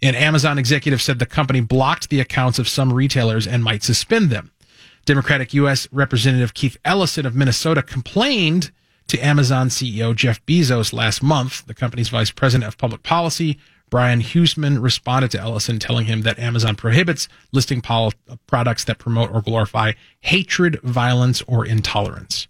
An 0.00 0.16
Amazon 0.16 0.58
executive 0.58 1.00
said 1.00 1.18
the 1.18 1.26
company 1.26 1.60
blocked 1.60 2.08
the 2.08 2.20
accounts 2.20 2.58
of 2.58 2.68
some 2.68 2.92
retailers 2.92 3.46
and 3.46 3.62
might 3.62 3.84
suspend 3.84 4.30
them. 4.30 4.50
Democratic 5.04 5.52
U.S. 5.54 5.88
Representative 5.90 6.54
Keith 6.54 6.76
Ellison 6.84 7.26
of 7.26 7.34
Minnesota 7.34 7.82
complained 7.82 8.70
to 9.08 9.18
Amazon 9.18 9.68
CEO 9.68 10.14
Jeff 10.14 10.44
Bezos 10.46 10.92
last 10.92 11.22
month. 11.22 11.66
The 11.66 11.74
company's 11.74 12.08
vice 12.08 12.30
president 12.30 12.68
of 12.68 12.78
public 12.78 13.02
policy, 13.02 13.58
Brian 13.90 14.20
Huseman, 14.20 14.80
responded 14.82 15.30
to 15.32 15.40
Ellison, 15.40 15.78
telling 15.78 16.06
him 16.06 16.22
that 16.22 16.38
Amazon 16.38 16.76
prohibits 16.76 17.28
listing 17.52 17.80
pol- 17.80 18.14
products 18.46 18.84
that 18.84 18.98
promote 18.98 19.32
or 19.32 19.42
glorify 19.42 19.92
hatred, 20.20 20.80
violence, 20.82 21.42
or 21.46 21.66
intolerance. 21.66 22.46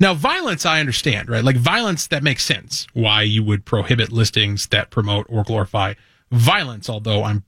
Now, 0.00 0.14
violence, 0.14 0.66
I 0.66 0.80
understand, 0.80 1.28
right? 1.28 1.44
Like 1.44 1.56
violence, 1.56 2.06
that 2.08 2.22
makes 2.22 2.44
sense. 2.44 2.86
Why 2.92 3.22
you 3.22 3.42
would 3.44 3.64
prohibit 3.64 4.12
listings 4.12 4.66
that 4.68 4.90
promote 4.90 5.26
or 5.28 5.42
glorify 5.42 5.94
violence. 6.30 6.90
Although 6.90 7.24
I'm, 7.24 7.44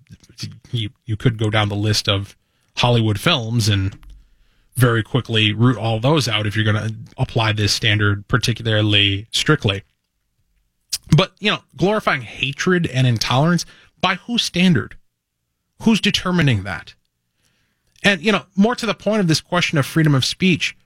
you, 0.70 0.91
you 1.05 1.16
could 1.16 1.36
go 1.36 1.51
down 1.51 1.68
the 1.68 1.74
list 1.74 2.09
of 2.09 2.36
Hollywood 2.79 3.20
films 3.20 3.68
and 3.68 3.99
very 4.76 5.03
quickly 5.03 5.53
root 5.53 5.76
all 5.76 5.99
those 5.99 6.29
out 6.29 6.47
if 6.47 6.55
you're 6.55 6.64
going 6.64 6.89
to 6.89 6.95
apply 7.16 7.53
this 7.53 7.72
standard 7.72 8.26
particularly 8.29 9.26
strictly. 9.33 9.83
But, 11.16 11.33
you 11.41 11.51
know, 11.51 11.61
glorifying 11.76 12.22
hatred 12.22 12.87
and 12.87 13.07
intolerance 13.07 13.64
by 14.01 14.16
whose 14.16 14.43
standard? 14.43 14.97
Who's 15.83 16.01
determining 16.01 16.62
that? 16.62 16.95
And, 18.05 18.20
you 18.22 18.31
know, 18.31 18.45
more 18.55 18.76
to 18.76 18.87
the 18.87 18.95
point 18.95 19.20
of 19.20 19.26
this 19.26 19.41
question 19.41 19.79
of 19.79 19.87
freedom 19.87 20.14
of 20.14 20.24
speech, 20.24 20.76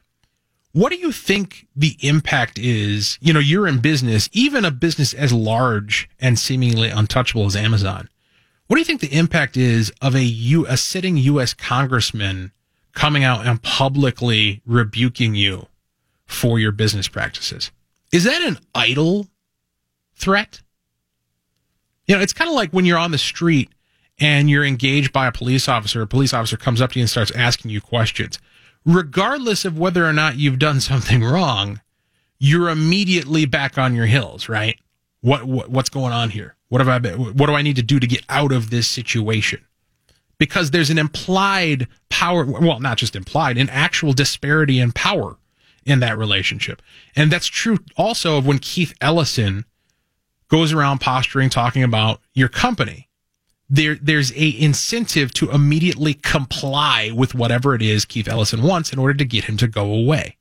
what 0.73 0.91
do 0.91 0.97
you 0.97 1.13
think 1.13 1.67
the 1.77 1.97
impact 2.01 2.59
is? 2.59 3.19
You 3.21 3.35
know, 3.35 3.41
you're 3.41 3.69
in 3.69 3.81
business, 3.81 4.31
even 4.33 4.65
a 4.65 4.71
business 4.71 5.13
as 5.13 5.33
large 5.33 6.09
and 6.19 6.39
seemingly 6.39 6.89
untouchable 6.89 7.45
as 7.45 7.57
Amazon. 7.57 8.09
What 8.73 8.77
do 8.77 8.81
you 8.81 8.87
think 8.87 9.03
the 9.03 9.15
impact 9.15 9.59
is 9.59 9.93
of 10.01 10.15
a 10.15 10.23
U, 10.23 10.67
a 10.67 10.79
sitting 10.79 11.19
U.S. 11.19 11.53
congressman 11.53 12.53
coming 12.95 13.23
out 13.23 13.47
and 13.47 13.63
publicly 13.63 14.63
rebuking 14.65 15.35
you 15.35 15.67
for 16.25 16.59
your 16.59 16.73
business 16.73 17.07
practices? 17.07 17.71
Is 18.13 18.25
that 18.25 18.41
an 18.41 18.59
idle 18.75 19.27
threat? 20.15 20.63
You 22.07 22.17
know, 22.17 22.23
it's 22.23 22.33
kind 22.33 22.49
of 22.49 22.57
like 22.57 22.71
when 22.71 22.87
you're 22.87 22.97
on 22.97 23.11
the 23.11 23.19
street 23.19 23.69
and 24.19 24.49
you're 24.49 24.65
engaged 24.65 25.13
by 25.13 25.27
a 25.27 25.33
police 25.33 25.69
officer. 25.69 26.01
A 26.01 26.07
police 26.07 26.33
officer 26.33 26.57
comes 26.57 26.81
up 26.81 26.93
to 26.93 26.99
you 26.99 27.03
and 27.03 27.11
starts 27.11 27.31
asking 27.33 27.73
you 27.73 27.83
questions. 27.83 28.39
Regardless 28.87 29.67
of 29.67 29.79
whether 29.79 30.07
or 30.07 30.15
not 30.15 30.39
you've 30.39 30.59
done 30.59 30.81
something 30.81 31.23
wrong, 31.23 31.83
you're 32.39 32.71
immediately 32.71 33.45
back 33.45 33.77
on 33.77 33.95
your 33.95 34.07
heels, 34.07 34.49
right? 34.49 34.79
What, 35.21 35.45
what 35.45 35.69
what's 35.69 35.91
going 35.91 36.15
on 36.15 36.31
here? 36.31 36.57
What 36.73 36.81
have 36.81 36.89
I 36.89 36.99
been, 37.01 37.37
what 37.37 37.49
do 37.49 37.53
I 37.53 37.61
need 37.61 37.77
to 37.77 37.83
do 37.83 38.01
to 38.01 38.07
get 38.07 38.25
out 38.31 38.51
of 38.51 38.71
this 38.71 38.89
situation? 38.89 39.63
Because 40.39 40.71
there's 40.71 40.89
an 40.89 40.97
implied 40.97 41.87
power, 42.09 42.47
well, 42.47 42.81
not 42.81 42.97
just 42.97 43.15
implied, 43.15 43.59
an 43.59 43.69
actual 43.69 44.15
disparity 44.15 44.79
in 44.79 44.91
power 44.93 45.37
in 45.85 46.01
that 46.01 46.17
relationship. 46.17 46.81
And 47.15 47.31
that's 47.31 47.47
true 47.47 47.77
also 47.95 48.39
of 48.39 48.47
when 48.47 48.59
Keith 48.59 48.95
Ellison 49.03 49.67
goes 50.49 50.73
around 50.73 51.03
posturing, 51.03 51.51
talking 51.51 51.83
about 51.83 52.23
your 52.33 52.49
company. 52.49 53.11
There, 53.69 53.97
there's 53.97 54.33
a 54.33 54.59
incentive 54.59 55.35
to 55.35 55.51
immediately 55.51 56.15
comply 56.15 57.11
with 57.15 57.35
whatever 57.35 57.75
it 57.75 57.83
is 57.83 58.07
Keith 58.07 58.29
Ellison 58.29 58.63
wants 58.63 58.95
in 58.95 58.99
order 58.99 59.13
to 59.13 59.27
get 59.27 59.45
him 59.45 59.59
to 59.59 59.69
go 59.69 59.93
away. 59.93 60.39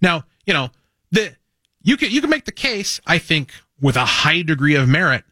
Now, 0.00 0.22
you 0.44 0.54
know, 0.54 0.70
the, 1.10 1.34
you 1.82 1.96
can, 1.96 2.12
you 2.12 2.20
can 2.20 2.30
make 2.30 2.44
the 2.44 2.52
case, 2.52 3.00
I 3.08 3.18
think, 3.18 3.50
with 3.80 3.96
a 3.96 4.04
high 4.04 4.42
degree 4.42 4.74
of 4.74 4.88
merit 4.88 5.24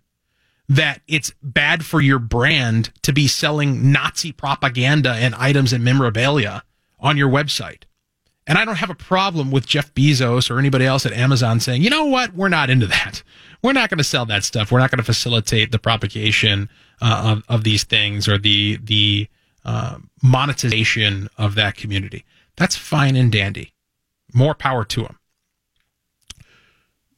that 0.69 1.01
it's 1.07 1.33
bad 1.43 1.85
for 1.85 2.01
your 2.01 2.19
brand 2.19 2.91
to 3.03 3.13
be 3.13 3.27
selling 3.27 3.93
Nazi 3.93 4.33
propaganda 4.33 5.13
and 5.13 5.35
items 5.35 5.73
and 5.73 5.85
memorabilia 5.85 6.63
on 6.99 7.17
your 7.17 7.29
website. 7.29 7.83
And 8.47 8.59
I 8.59 8.65
don't 8.65 8.77
have 8.77 8.91
a 8.91 8.95
problem 8.95 9.51
with 9.51 9.67
Jeff 9.67 9.93
Bezos 9.95 10.51
or 10.51 10.59
anybody 10.59 10.85
else 10.85 11.07
at 11.07 11.13
Amazon 11.13 11.61
saying, 11.61 11.83
you 11.83 11.91
know 11.91 12.05
what, 12.05 12.35
we're 12.35 12.49
not 12.49 12.71
into 12.71 12.87
that. 12.87 13.23
We're 13.63 13.73
not 13.73 13.89
going 13.89 13.99
to 13.99 14.05
sell 14.05 14.27
that 14.27 14.45
stuff. 14.45 14.71
We're 14.71 14.81
not 14.81 14.91
going 14.91 14.99
to 14.99 15.05
facilitate 15.05 15.73
the 15.73 15.79
propagation 15.79 16.69
uh, 17.01 17.37
of, 17.37 17.45
of 17.49 17.65
these 17.65 17.85
things 17.85 18.29
or 18.29 18.37
the 18.37 18.79
the 18.83 19.29
uh, 19.65 19.97
monetization 20.23 21.31
of 21.39 21.55
that 21.55 21.75
community. 21.77 22.25
That's 22.57 22.77
fine 22.77 23.17
and 23.17 23.33
dandy. 23.33 23.73
More 24.35 24.55
power 24.55 24.85
to 24.85 25.03
them. 25.05 25.19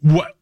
What 0.00 0.35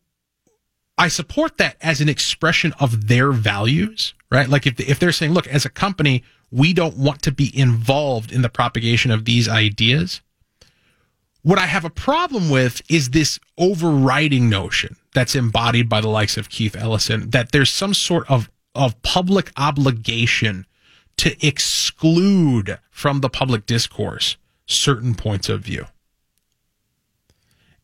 I 0.96 1.08
support 1.08 1.58
that 1.58 1.76
as 1.80 2.00
an 2.00 2.08
expression 2.08 2.72
of 2.78 3.08
their 3.08 3.32
values, 3.32 4.14
right? 4.30 4.48
Like 4.48 4.66
if, 4.66 4.78
if 4.80 4.98
they're 4.98 5.12
saying, 5.12 5.32
look, 5.32 5.46
as 5.48 5.64
a 5.64 5.70
company, 5.70 6.22
we 6.50 6.72
don't 6.72 6.96
want 6.96 7.22
to 7.22 7.32
be 7.32 7.56
involved 7.58 8.30
in 8.30 8.42
the 8.42 8.48
propagation 8.48 9.10
of 9.10 9.24
these 9.24 9.48
ideas. 9.48 10.20
What 11.42 11.58
I 11.58 11.66
have 11.66 11.84
a 11.84 11.90
problem 11.90 12.48
with 12.48 12.80
is 12.88 13.10
this 13.10 13.38
overriding 13.58 14.48
notion 14.48 14.96
that's 15.14 15.34
embodied 15.34 15.88
by 15.88 16.00
the 16.00 16.08
likes 16.08 16.36
of 16.36 16.48
Keith 16.48 16.76
Ellison 16.76 17.30
that 17.30 17.52
there's 17.52 17.70
some 17.70 17.92
sort 17.92 18.30
of, 18.30 18.50
of 18.74 19.00
public 19.02 19.52
obligation 19.56 20.66
to 21.18 21.46
exclude 21.46 22.78
from 22.90 23.20
the 23.20 23.28
public 23.28 23.66
discourse 23.66 24.36
certain 24.66 25.14
points 25.14 25.48
of 25.48 25.60
view. 25.60 25.86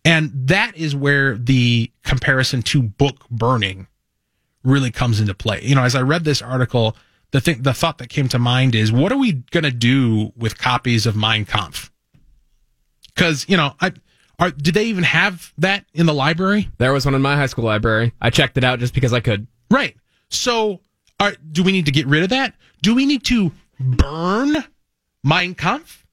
And 0.05 0.31
that 0.49 0.77
is 0.77 0.97
where 0.97 1.37
the 1.37 1.91
comparison 2.05 2.63
to 2.63 2.83
book 2.83 3.29
burning 3.31 3.87
really 4.63 4.91
comes 4.91 5.21
into 5.21 5.35
play. 5.35 5.61
You 5.63 5.75
know, 5.75 5.85
as 5.85 5.95
I 5.95 6.01
read 6.01 6.25
this 6.25 6.41
article, 6.43 6.97
the 7.33 7.41
thing, 7.41 7.63
the 7.63 7.75
thought 7.75 7.99
that 7.99 8.09
came 8.09 8.29
to 8.29 8.39
mind 8.39 8.75
is, 8.75 8.91
what 8.91 9.13
are 9.13 9.19
we 9.19 9.33
going 9.51 9.65
to 9.65 9.71
do 9.71 10.33
with 10.37 10.59
copies 10.59 11.07
of 11.07 11.17
Mein 11.17 11.45
Kampf? 11.45 11.91
Because 13.15 13.47
you 13.49 13.57
know, 13.57 13.75
I 13.81 13.93
Are, 14.39 14.51
did 14.51 14.75
they 14.75 14.87
even 14.87 15.05
have 15.05 15.53
that 15.59 15.85
in 15.93 16.07
the 16.07 16.15
library? 16.15 16.71
There 16.79 16.93
was 16.95 17.05
one 17.05 17.15
in 17.15 17.21
my 17.21 17.37
high 17.37 17.47
school 17.47 17.65
library. 17.65 18.15
I 18.23 18.31
checked 18.31 18.57
it 18.57 18.65
out 18.65 18.79
just 18.79 18.95
because 18.95 19.13
I 19.13 19.21
could. 19.21 19.47
Right. 19.71 19.95
So, 20.31 20.81
are, 21.19 21.33
do 21.53 21.63
we 21.63 21.73
need 21.73 21.87
to 21.87 21.93
get 21.93 22.07
rid 22.07 22.23
of 22.23 22.31
that? 22.31 22.55
Do 22.83 22.95
we 22.95 23.05
need 23.05 23.23
to 23.25 23.53
burn 23.79 24.65
Mein 25.23 25.55
Kampf 25.55 26.07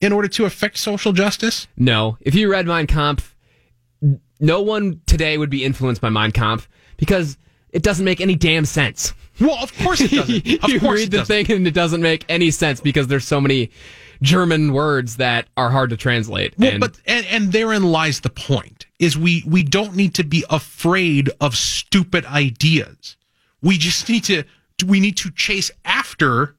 in 0.00 0.12
order 0.12 0.28
to 0.28 0.44
affect 0.44 0.78
social 0.78 1.12
justice? 1.12 1.66
No. 1.76 2.18
If 2.20 2.34
you 2.34 2.50
read 2.50 2.66
Mein 2.66 2.86
Kampf, 2.86 3.36
no 4.40 4.62
one 4.62 5.00
today 5.06 5.38
would 5.38 5.50
be 5.50 5.64
influenced 5.64 6.00
by 6.00 6.08
Mein 6.08 6.32
Kampf 6.32 6.68
because 6.96 7.36
it 7.70 7.82
doesn't 7.82 8.04
make 8.04 8.20
any 8.20 8.34
damn 8.34 8.64
sense. 8.64 9.14
Well, 9.40 9.58
of 9.62 9.76
course 9.78 10.00
it 10.00 10.10
doesn't. 10.10 10.36
Of 10.64 10.70
you 10.70 10.80
read 10.80 11.10
the 11.10 11.18
doesn't. 11.18 11.46
thing 11.46 11.56
and 11.56 11.66
it 11.66 11.74
doesn't 11.74 12.02
make 12.02 12.24
any 12.28 12.50
sense 12.50 12.80
because 12.80 13.06
there's 13.06 13.26
so 13.26 13.40
many 13.40 13.70
German 14.20 14.72
words 14.72 15.16
that 15.16 15.46
are 15.56 15.70
hard 15.70 15.90
to 15.90 15.96
translate. 15.96 16.54
Well, 16.58 16.72
and 16.72 16.80
but 16.80 17.00
and, 17.06 17.24
and 17.26 17.52
therein 17.52 17.84
lies 17.84 18.20
the 18.20 18.30
point: 18.30 18.86
is 18.98 19.16
we 19.16 19.44
we 19.46 19.62
don't 19.62 19.94
need 19.94 20.14
to 20.14 20.24
be 20.24 20.44
afraid 20.50 21.30
of 21.40 21.56
stupid 21.56 22.24
ideas. 22.26 23.16
We 23.62 23.78
just 23.78 24.08
need 24.08 24.24
to 24.24 24.44
we 24.84 24.98
need 24.98 25.16
to 25.18 25.30
chase 25.30 25.70
after 25.84 26.56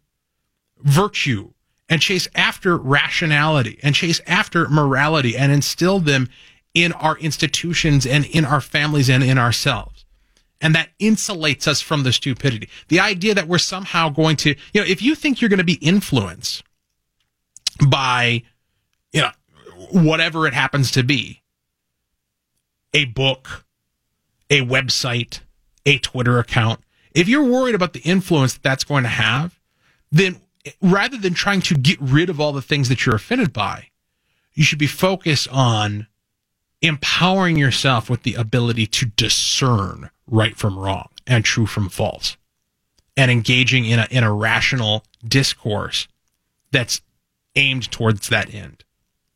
virtue 0.83 1.51
and 1.89 2.01
chase 2.01 2.27
after 2.35 2.77
rationality 2.77 3.79
and 3.81 3.95
chase 3.95 4.21
after 4.27 4.69
morality 4.69 5.35
and 5.35 5.51
instill 5.51 5.99
them 5.99 6.29
in 6.73 6.93
our 6.93 7.17
institutions 7.17 8.05
and 8.05 8.25
in 8.25 8.45
our 8.45 8.61
families 8.61 9.09
and 9.09 9.23
in 9.23 9.37
ourselves. 9.37 10.05
And 10.61 10.75
that 10.75 10.89
insulates 10.99 11.67
us 11.67 11.81
from 11.81 12.03
the 12.03 12.13
stupidity. 12.13 12.69
The 12.89 12.99
idea 12.99 13.33
that 13.33 13.47
we're 13.47 13.57
somehow 13.57 14.09
going 14.09 14.35
to, 14.37 14.49
you 14.73 14.81
know, 14.81 14.87
if 14.87 15.01
you 15.01 15.15
think 15.15 15.41
you're 15.41 15.49
going 15.49 15.57
to 15.57 15.63
be 15.63 15.75
influenced 15.75 16.63
by, 17.87 18.43
you 19.11 19.21
know, 19.21 19.31
whatever 19.91 20.45
it 20.45 20.53
happens 20.53 20.91
to 20.91 21.03
be 21.03 21.41
a 22.93 23.05
book, 23.05 23.65
a 24.49 24.61
website, 24.61 25.39
a 25.85 25.97
Twitter 25.99 26.39
account. 26.39 26.81
If 27.13 27.27
you're 27.27 27.43
worried 27.43 27.75
about 27.75 27.93
the 27.93 28.01
influence 28.01 28.53
that 28.53 28.63
that's 28.63 28.83
going 28.83 29.03
to 29.03 29.09
have, 29.09 29.59
then 30.11 30.41
rather 30.81 31.17
than 31.17 31.33
trying 31.33 31.61
to 31.61 31.75
get 31.75 31.99
rid 32.01 32.29
of 32.29 32.39
all 32.39 32.51
the 32.51 32.61
things 32.61 32.89
that 32.89 33.05
you're 33.05 33.15
offended 33.15 33.53
by, 33.53 33.89
you 34.53 34.63
should 34.63 34.79
be 34.79 34.87
focused 34.87 35.47
on 35.49 36.07
empowering 36.81 37.57
yourself 37.57 38.09
with 38.09 38.23
the 38.23 38.35
ability 38.35 38.85
to 38.87 39.05
discern 39.05 40.09
right 40.27 40.55
from 40.55 40.77
wrong 40.77 41.09
and 41.27 41.43
true 41.43 41.65
from 41.65 41.89
false 41.89 42.37
and 43.17 43.29
engaging 43.29 43.85
in 43.85 43.99
a, 43.99 44.07
in 44.09 44.23
a 44.23 44.33
rational 44.33 45.03
discourse 45.27 46.07
that's 46.71 47.01
aimed 47.55 47.91
towards 47.91 48.29
that 48.29 48.53
end. 48.53 48.83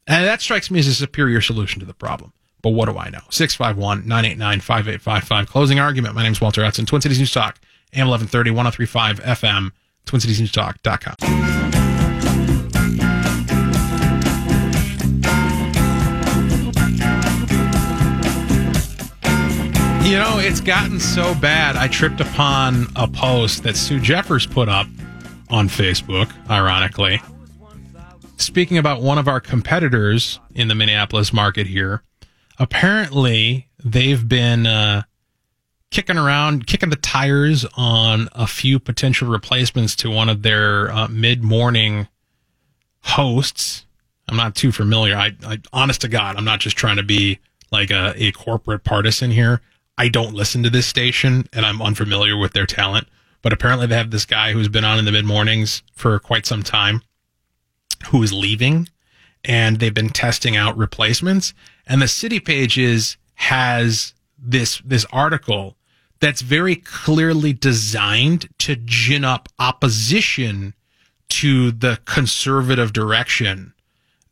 And 0.08 0.26
that 0.26 0.42
strikes 0.42 0.72
me 0.72 0.80
as 0.80 0.88
a 0.88 0.94
superior 0.94 1.42
solution 1.42 1.80
to 1.80 1.86
the 1.86 1.94
problem. 1.94 2.34
But 2.62 2.70
what 2.72 2.88
do 2.88 2.98
I 2.98 3.10
know? 3.10 3.22
651 3.30 4.08
989 4.08 4.60
5855. 4.62 5.50
Closing 5.50 5.80
argument. 5.80 6.16
My 6.16 6.24
name 6.24 6.32
is 6.32 6.40
Walter 6.40 6.64
Hudson, 6.64 6.86
Twin 6.86 7.02
Cities 7.02 7.20
News 7.20 7.34
Talk, 7.34 7.60
AM 7.94 8.08
1130, 8.08 8.52
1035 8.52 9.20
FM, 9.20 9.72
TwinCitiesNewsTalk.com. 10.06 11.64
You 20.06 20.20
know, 20.20 20.38
it's 20.38 20.60
gotten 20.60 21.00
so 21.00 21.34
bad. 21.36 21.76
I 21.76 21.88
tripped 21.88 22.20
upon 22.20 22.88
a 22.96 23.08
post 23.08 23.64
that 23.64 23.76
Sue 23.76 24.00
Jeffers 24.00 24.46
put 24.46 24.70
up 24.70 24.86
on 25.50 25.70
Facebook, 25.70 26.30
ironically, 26.50 27.22
speaking 28.38 28.78
about 28.78 29.02
one 29.02 29.18
of 29.18 29.28
our 29.28 29.40
competitors 29.40 30.40
in 30.54 30.68
the 30.68 30.76
Minneapolis 30.76 31.32
market 31.32 31.68
here. 31.68 32.04
Apparently, 32.60 33.70
they've 33.84 34.28
been 34.28 34.68
uh, 34.68 35.04
kicking 35.94 36.18
around, 36.18 36.66
kicking 36.66 36.90
the 36.90 36.96
tires 36.96 37.66
on 37.76 38.28
a 38.34 38.48
few 38.48 38.80
potential 38.80 39.30
replacements 39.30 39.96
to 39.96 40.10
one 40.10 40.28
of 40.28 40.42
their 40.42 40.92
uh, 40.92 41.08
mid 41.08 41.44
morning 41.44 42.08
hosts. 43.02 43.86
I'm 44.28 44.36
not 44.36 44.56
too 44.56 44.72
familiar. 44.72 45.16
I, 45.16 45.34
I, 45.46 45.60
honest 45.72 46.02
to 46.02 46.08
God, 46.08 46.36
I'm 46.36 46.46
not 46.46 46.60
just 46.60 46.76
trying 46.76 46.98
to 46.98 47.04
be 47.04 47.40
like 47.72 47.92
a, 47.92 48.14
a 48.18 48.32
corporate 48.32 48.84
partisan 48.84 49.30
here. 49.30 49.62
I 49.96 50.10
don't 50.10 50.34
listen 50.34 50.64
to 50.64 50.70
this 50.72 50.88
station 50.88 51.48
and 51.54 51.64
I'm 51.66 51.82
unfamiliar 51.82 52.36
with 52.38 52.54
their 52.54 52.66
talent, 52.66 53.08
but 53.44 53.54
apparently 53.54 53.86
they 53.86 53.96
have 53.96 54.10
this 54.10 54.26
guy 54.26 54.52
who's 54.52 54.70
been 54.70 54.84
on 54.84 54.98
in 54.98 55.06
the 55.06 55.12
mid 55.12 55.26
mornings 55.26 55.84
for 55.94 56.18
quite 56.18 56.48
some 56.48 56.64
time 56.64 57.04
who 58.08 58.24
is 58.24 58.34
leaving 58.34 58.90
and 59.46 59.80
they've 59.80 59.94
been 59.94 60.10
testing 60.10 60.58
out 60.58 60.76
replacements 60.76 61.54
and 61.86 62.02
the 62.02 62.08
city 62.08 62.40
pages 62.40 63.18
has 63.36 64.14
this 64.40 64.82
this 64.84 65.06
article 65.12 65.78
that's 66.24 66.42
very 66.42 66.78
clearly 66.78 67.52
designed 67.52 68.48
to 68.60 68.76
gin 68.78 69.26
up 69.26 69.50
opposition 69.60 70.74
to 71.28 71.72
the 71.72 72.00
conservative 72.06 72.94
direction 72.94 73.74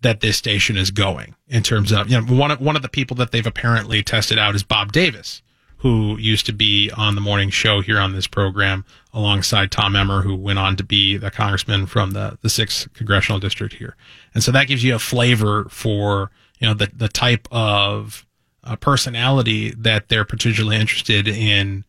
that 0.02 0.22
this 0.22 0.38
station 0.38 0.78
is 0.78 0.90
going 0.90 1.36
in 1.48 1.62
terms 1.62 1.92
of 1.92 2.10
you 2.10 2.20
know 2.20 2.34
one 2.34 2.50
of 2.50 2.62
one 2.62 2.76
of 2.76 2.82
the 2.82 2.90
people 2.90 3.16
that 3.18 3.32
they've 3.32 3.46
apparently 3.46 4.02
tested 4.02 4.38
out 4.38 4.56
is 4.56 4.64
Bob 4.64 4.92
Davis 4.92 5.42
who 5.82 6.16
used 6.20 6.46
to 6.46 6.54
be 6.54 6.92
on 6.96 7.16
the 7.16 7.22
morning 7.22 7.50
show 7.50 7.82
here 7.82 8.00
on 8.00 8.14
this 8.14 8.28
program 8.28 8.86
alongside 9.16 9.72
Tom 9.72 9.96
Emmer, 9.96 10.22
who 10.22 10.36
went 10.36 10.60
on 10.60 10.76
to 10.76 10.84
be 10.84 11.18
the 11.18 11.32
congressman 11.32 11.88
from 11.88 12.12
the, 12.12 12.38
the 12.44 12.52
sixth 12.52 12.94
congressional 12.94 13.40
district 13.40 13.74
here. 13.74 13.96
And 14.36 14.44
so 14.44 14.52
that 14.52 14.68
gives 14.68 14.84
you 14.84 14.94
a 14.94 15.00
flavor 15.00 15.66
for, 15.70 16.30
you 16.60 16.68
know, 16.68 16.76
the, 16.76 16.92
the 16.94 17.08
type 17.08 17.48
of 17.50 18.28
uh, 18.64 18.76
personality 18.76 19.72
that 19.72 20.10
they're 20.10 20.26
particularly 20.26 20.78
interested 20.78 21.28
in 21.28 21.84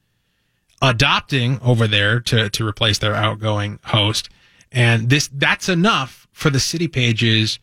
adopting 0.81 1.61
over 1.63 1.87
there 1.87 2.21
to, 2.21 2.51
to 2.51 2.67
replace 2.67 2.99
their 2.99 3.15
outgoing 3.15 3.79
host. 3.85 4.29
And 4.71 5.11
this, 5.11 5.29
that's 5.33 5.69
enough 5.69 6.27
for 6.33 6.51
the 6.51 6.61
city 6.61 6.89
pages 6.89 7.59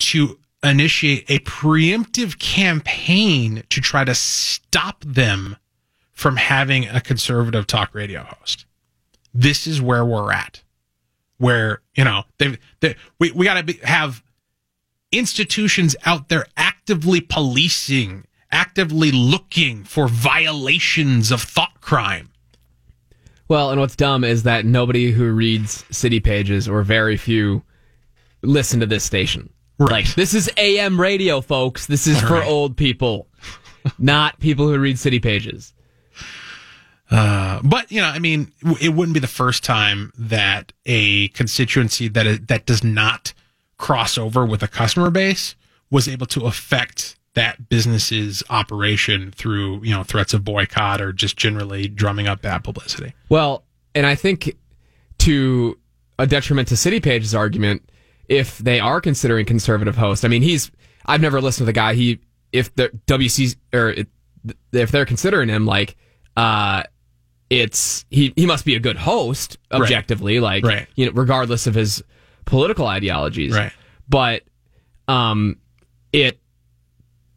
to 0.00 0.38
initiate 0.62 1.24
a 1.30 1.38
preemptive 1.40 2.38
campaign 2.38 3.62
to 3.70 3.80
try 3.80 4.04
to 4.04 4.14
stop 4.14 5.04
them 5.04 5.56
from 6.12 6.36
having 6.36 6.88
a 6.88 7.00
conservative 7.00 7.66
talk 7.66 7.94
radio 7.94 8.24
host. 8.24 8.66
This 9.32 9.66
is 9.66 9.80
where 9.80 10.04
we're 10.04 10.32
at. 10.32 10.62
Where, 11.36 11.80
you 11.94 12.02
know, 12.02 12.24
they, 12.38 12.58
they 12.80 12.96
we, 13.20 13.30
we 13.30 13.44
got 13.44 13.64
to 13.64 13.72
have 13.86 14.24
institutions 15.12 15.94
out 16.04 16.28
there 16.28 16.46
actively 16.56 17.20
policing, 17.20 18.26
actively 18.50 19.10
looking 19.12 19.84
for 19.84 20.08
violations 20.08 21.30
of 21.30 21.42
thought 21.42 21.80
crime. 21.80 22.30
Well, 23.48 23.70
and 23.70 23.80
what's 23.80 23.96
dumb 23.96 24.24
is 24.24 24.42
that 24.42 24.64
nobody 24.64 25.10
who 25.10 25.32
reads 25.32 25.84
city 25.90 26.20
pages, 26.20 26.68
or 26.68 26.82
very 26.82 27.16
few, 27.16 27.62
listen 28.42 28.80
to 28.80 28.86
this 28.86 29.04
station. 29.04 29.50
Right. 29.78 29.90
Like, 29.90 30.14
this 30.14 30.34
is 30.34 30.50
AM 30.56 31.00
radio, 31.00 31.40
folks. 31.40 31.86
This 31.86 32.06
is 32.06 32.20
for 32.20 32.34
Right. 32.34 32.48
old 32.48 32.76
people, 32.76 33.28
not 33.98 34.38
people 34.40 34.68
who 34.68 34.78
read 34.78 34.98
city 34.98 35.18
pages. 35.20 35.72
Uh, 37.10 37.60
but 37.64 37.90
you 37.90 38.00
know, 38.02 38.08
I 38.08 38.18
mean, 38.18 38.52
it 38.80 38.90
wouldn't 38.90 39.14
be 39.14 39.20
the 39.20 39.26
first 39.26 39.64
time 39.64 40.12
that 40.18 40.72
a 40.84 41.28
constituency 41.28 42.08
that 42.08 42.48
that 42.48 42.66
does 42.66 42.84
not 42.84 43.32
cross 43.78 44.18
over 44.18 44.44
with 44.44 44.62
a 44.62 44.68
customer 44.68 45.08
base 45.10 45.54
was 45.90 46.06
able 46.06 46.26
to 46.26 46.44
affect 46.44 47.16
that 47.34 47.68
business's 47.68 48.42
operation 48.50 49.30
through 49.32 49.82
you 49.84 49.90
know 49.94 50.02
threats 50.02 50.34
of 50.34 50.44
boycott 50.44 51.00
or 51.00 51.12
just 51.12 51.36
generally 51.36 51.86
drumming 51.88 52.26
up 52.26 52.42
bad 52.42 52.64
publicity. 52.64 53.14
Well, 53.28 53.64
and 53.94 54.06
I 54.06 54.14
think 54.14 54.56
to 55.18 55.78
a 56.18 56.26
detriment 56.26 56.68
to 56.68 56.76
City 56.76 57.00
Page's 57.00 57.34
argument, 57.34 57.88
if 58.28 58.58
they 58.58 58.80
are 58.80 59.00
considering 59.00 59.46
conservative 59.46 59.96
host, 59.96 60.24
I 60.24 60.28
mean, 60.28 60.42
he's 60.42 60.70
I've 61.06 61.20
never 61.20 61.40
listened 61.40 61.62
to 61.62 61.66
the 61.66 61.72
guy. 61.72 61.94
He 61.94 62.20
if 62.52 62.74
the 62.74 62.88
WC 63.06 63.56
or 63.72 63.94
if 64.72 64.90
they're 64.90 65.04
considering 65.06 65.48
him 65.48 65.66
like 65.66 65.96
uh 66.36 66.82
it's 67.50 68.04
he 68.10 68.32
he 68.36 68.46
must 68.46 68.64
be 68.64 68.74
a 68.74 68.80
good 68.80 68.96
host 68.96 69.58
objectively 69.72 70.38
like 70.40 70.64
Right. 70.64 70.86
you 70.94 71.06
know 71.06 71.12
regardless 71.12 71.66
of 71.66 71.74
his 71.74 72.02
political 72.44 72.86
ideologies 72.86 73.54
Right. 73.56 73.72
but 74.08 74.44
um 75.08 75.56
it 76.12 76.38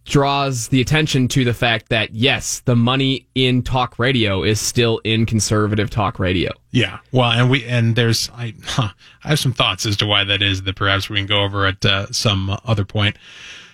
draws 0.06 0.70
the 0.70 0.82
attention 0.82 1.28
to 1.28 1.44
the 1.44 1.54
fact 1.54 1.90
that 1.90 2.14
yes 2.14 2.62
the 2.62 2.76
money 2.76 3.28
in 3.36 3.62
talk 3.62 4.00
radio 4.00 4.44
is 4.44 4.60
still 4.60 5.00
in 5.04 5.26
conservative 5.26 5.90
talk 5.90 6.18
radio 6.20 6.52
Yeah, 6.72 7.00
well, 7.12 7.32
and 7.32 7.50
we 7.50 7.66
and 7.66 7.96
there's 7.96 8.30
I 8.36 8.54
huh, 8.66 8.90
I 9.24 9.30
have 9.30 9.40
some 9.40 9.54
thoughts 9.54 9.86
as 9.86 9.98
to 9.98 10.06
why 10.06 10.24
that 10.24 10.42
is 10.42 10.64
that 10.64 10.76
perhaps 10.76 11.10
we 11.10 11.18
can 11.18 11.26
go 11.28 11.44
over 11.44 11.66
at 11.66 11.86
uh, 11.86 12.12
some 12.12 12.58
other 12.66 12.86
point. 12.86 13.18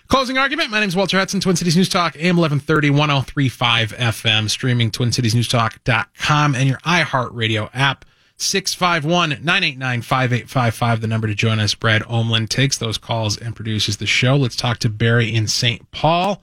Closing 0.08 0.38
argument. 0.38 0.72
My 0.72 0.80
name 0.80 0.88
is 0.88 0.96
Walter 0.96 1.18
Hudson, 1.18 1.42
Twin 1.42 1.58
Cities 1.58 1.76
News 1.76 1.90
Talk, 1.90 2.16
AM 2.16 2.38
1130, 2.38 2.92
1035 2.92 3.92
FM, 3.92 4.50
streaming 4.50 4.90
twincitiesnewstalk.com 4.90 6.56
and 6.56 6.70
your 6.70 6.78
iHeartRadio 6.80 7.70
app. 7.74 8.06
651 8.38 9.30
989 9.44 10.02
5855, 10.04 11.02
the 11.02 11.08
number 11.08 11.28
to 11.28 11.34
join 11.36 11.60
us. 11.60 11.74
Brad 11.74 12.04
Omlin 12.04 12.48
takes 12.48 12.78
those 12.78 12.98
calls 12.98 13.36
and 13.38 13.56
produces 13.56 13.98
the 13.98 14.06
show. 14.06 14.36
Let's 14.36 14.56
talk 14.56 14.78
to 14.80 14.90
Barry 14.90 15.34
in 15.34 15.48
St. 15.48 15.90
Paul. 15.92 16.42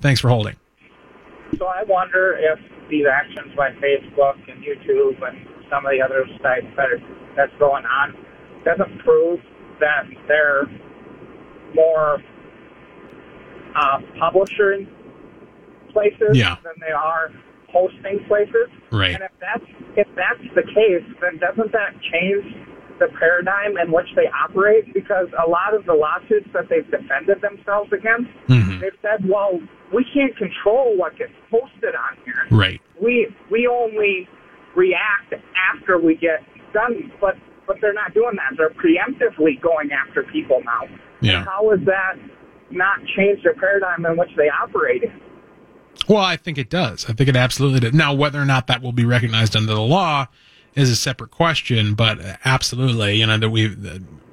Thanks 0.00 0.20
for 0.20 0.28
holding. 0.28 0.56
So 1.58 1.66
I 1.66 1.82
wonder 1.84 2.36
if 2.38 2.58
these 2.90 3.06
actions 3.10 3.54
by 3.56 3.70
Facebook 3.72 4.36
and 4.50 4.62
YouTube 4.62 5.16
and 5.26 5.46
some 5.70 5.86
of 5.86 5.92
the 5.92 6.02
other 6.02 6.26
sites 6.42 6.66
that 6.76 6.86
are, 6.90 7.00
that's 7.36 7.52
going 7.58 7.84
on 7.86 8.14
doesn't 8.64 8.98
prove 9.00 9.40
that 9.80 10.04
they're 10.28 10.66
more 11.74 12.18
uh, 13.74 13.98
publishing 14.18 14.86
places 15.92 16.36
Yeah. 16.36 16.56
than 16.62 16.74
they 16.80 16.92
are 16.92 17.30
hosting 17.72 18.24
places. 18.26 18.68
Right. 18.90 19.14
And 19.14 19.22
if 19.24 19.32
that's 19.40 19.64
if 19.96 20.08
that's 20.16 20.54
the 20.54 20.62
case, 20.62 21.04
then 21.20 21.38
doesn't 21.38 21.72
that 21.72 21.94
change 22.12 22.44
the 22.98 23.08
paradigm 23.18 23.78
in 23.78 23.90
which 23.92 24.06
they 24.14 24.28
operate? 24.28 24.92
Because 24.92 25.28
a 25.42 25.48
lot 25.48 25.74
of 25.74 25.86
the 25.86 25.94
lawsuits 25.94 26.48
that 26.52 26.68
they've 26.68 26.88
defended 26.90 27.40
themselves 27.40 27.92
against, 27.92 28.30
Mhm. 28.48 28.80
they've 28.80 28.98
said, 29.02 29.26
"Well, 29.28 29.60
we 29.92 30.04
can't 30.04 30.36
control 30.36 30.96
what 30.96 31.16
gets 31.16 31.32
posted 31.50 31.94
on 31.94 32.16
here. 32.24 32.46
Right. 32.50 32.80
We 33.00 33.28
we 33.48 33.66
only 33.66 34.28
react 34.74 35.34
after 35.72 35.98
we 35.98 36.14
get 36.14 36.42
done." 36.72 37.10
But 37.20 37.36
but 37.66 37.80
they're 37.80 37.92
not 37.94 38.12
doing 38.14 38.36
that. 38.36 38.56
They're 38.56 38.70
preemptively 38.70 39.60
going 39.60 39.92
after 39.92 40.24
people 40.24 40.60
now. 40.64 40.88
Yeah. 41.20 41.44
How 41.44 41.70
has 41.70 41.80
that 41.82 42.16
not 42.70 43.04
changed 43.16 43.44
their 43.44 43.54
paradigm 43.54 44.04
in 44.06 44.16
which 44.16 44.34
they 44.36 44.48
operate? 44.50 45.10
Well, 46.08 46.18
I 46.18 46.36
think 46.36 46.58
it 46.58 46.70
does. 46.70 47.08
I 47.08 47.12
think 47.12 47.28
it 47.28 47.36
absolutely 47.36 47.80
does. 47.80 47.92
Now, 47.92 48.12
whether 48.14 48.40
or 48.40 48.44
not 48.44 48.66
that 48.66 48.82
will 48.82 48.92
be 48.92 49.04
recognized 49.04 49.54
under 49.56 49.74
the 49.74 49.80
law 49.80 50.26
is 50.74 50.90
a 50.90 50.96
separate 50.96 51.30
question, 51.30 51.94
but 51.94 52.18
absolutely, 52.44 53.16
you 53.16 53.26
know, 53.26 53.38
that 53.38 53.50
we, 53.50 53.76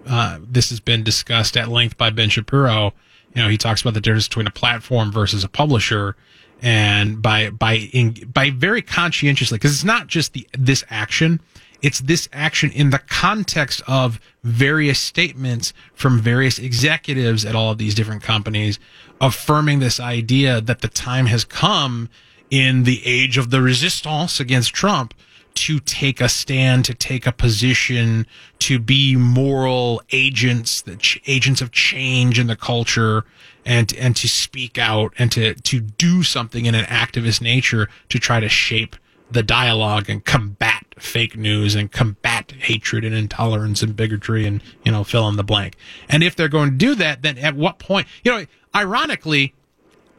uh, 0.07 0.39
this 0.41 0.69
has 0.69 0.79
been 0.79 1.03
discussed 1.03 1.57
at 1.57 1.67
length 1.67 1.97
by 1.97 2.09
Ben 2.09 2.29
Shapiro. 2.29 2.93
You 3.33 3.43
know, 3.43 3.49
he 3.49 3.57
talks 3.57 3.81
about 3.81 3.93
the 3.93 4.01
difference 4.01 4.27
between 4.27 4.47
a 4.47 4.51
platform 4.51 5.11
versus 5.11 5.43
a 5.43 5.49
publisher. 5.49 6.15
And 6.61 7.21
by, 7.21 7.51
by, 7.51 7.73
in, 7.93 8.13
by 8.33 8.49
very 8.49 8.81
conscientiously, 8.81 9.57
because 9.57 9.73
it's 9.73 9.83
not 9.83 10.07
just 10.07 10.33
the, 10.33 10.47
this 10.57 10.83
action, 10.89 11.39
it's 11.81 11.99
this 11.99 12.27
action 12.33 12.71
in 12.71 12.89
the 12.89 12.99
context 12.99 13.81
of 13.87 14.19
various 14.43 14.99
statements 14.99 15.73
from 15.93 16.19
various 16.19 16.59
executives 16.59 17.45
at 17.45 17.55
all 17.55 17.71
of 17.71 17.77
these 17.77 17.95
different 17.95 18.23
companies 18.23 18.79
affirming 19.21 19.79
this 19.79 19.99
idea 19.99 20.61
that 20.61 20.81
the 20.81 20.87
time 20.87 21.25
has 21.27 21.43
come 21.43 22.09
in 22.49 22.83
the 22.83 23.01
age 23.05 23.37
of 23.37 23.49
the 23.49 23.61
resistance 23.61 24.39
against 24.39 24.73
Trump 24.73 25.13
to 25.55 25.79
take 25.79 26.21
a 26.21 26.29
stand, 26.29 26.85
to 26.85 26.93
take 26.93 27.25
a 27.25 27.31
position, 27.31 28.27
to 28.59 28.77
be 28.77 29.15
moral 29.15 30.01
agents, 30.11 30.83
the 30.83 30.95
ch- 30.97 31.19
agents 31.25 31.61
of 31.61 31.71
change 31.71 32.37
in 32.37 32.45
the 32.45 32.55
culture, 32.55 33.25
and 33.65 33.91
and 33.95 34.15
to 34.15 34.29
speak 34.29 34.77
out 34.77 35.13
and 35.17 35.31
to 35.31 35.55
to 35.55 35.79
do 35.79 36.21
something 36.21 36.67
in 36.67 36.75
an 36.75 36.85
activist 36.85 37.41
nature 37.41 37.89
to 38.09 38.19
try 38.19 38.39
to 38.39 38.47
shape 38.47 38.95
the 39.31 39.43
dialogue 39.43 40.09
and 40.09 40.23
combat 40.25 40.76
fake 40.99 41.37
news 41.37 41.75
and 41.75 41.91
combat 41.91 42.51
hatred 42.59 43.05
and 43.05 43.13
intolerance 43.13 43.81
and 43.81 43.95
bigotry 43.95 44.45
and 44.45 44.61
you 44.83 44.91
know 44.91 45.03
fill 45.03 45.27
in 45.29 45.35
the 45.35 45.43
blank. 45.43 45.75
And 46.09 46.23
if 46.23 46.35
they're 46.35 46.47
going 46.47 46.71
to 46.71 46.75
do 46.75 46.95
that, 46.95 47.21
then 47.21 47.37
at 47.37 47.55
what 47.55 47.79
point? 47.79 48.07
You 48.23 48.31
know, 48.31 48.45
ironically, 48.75 49.53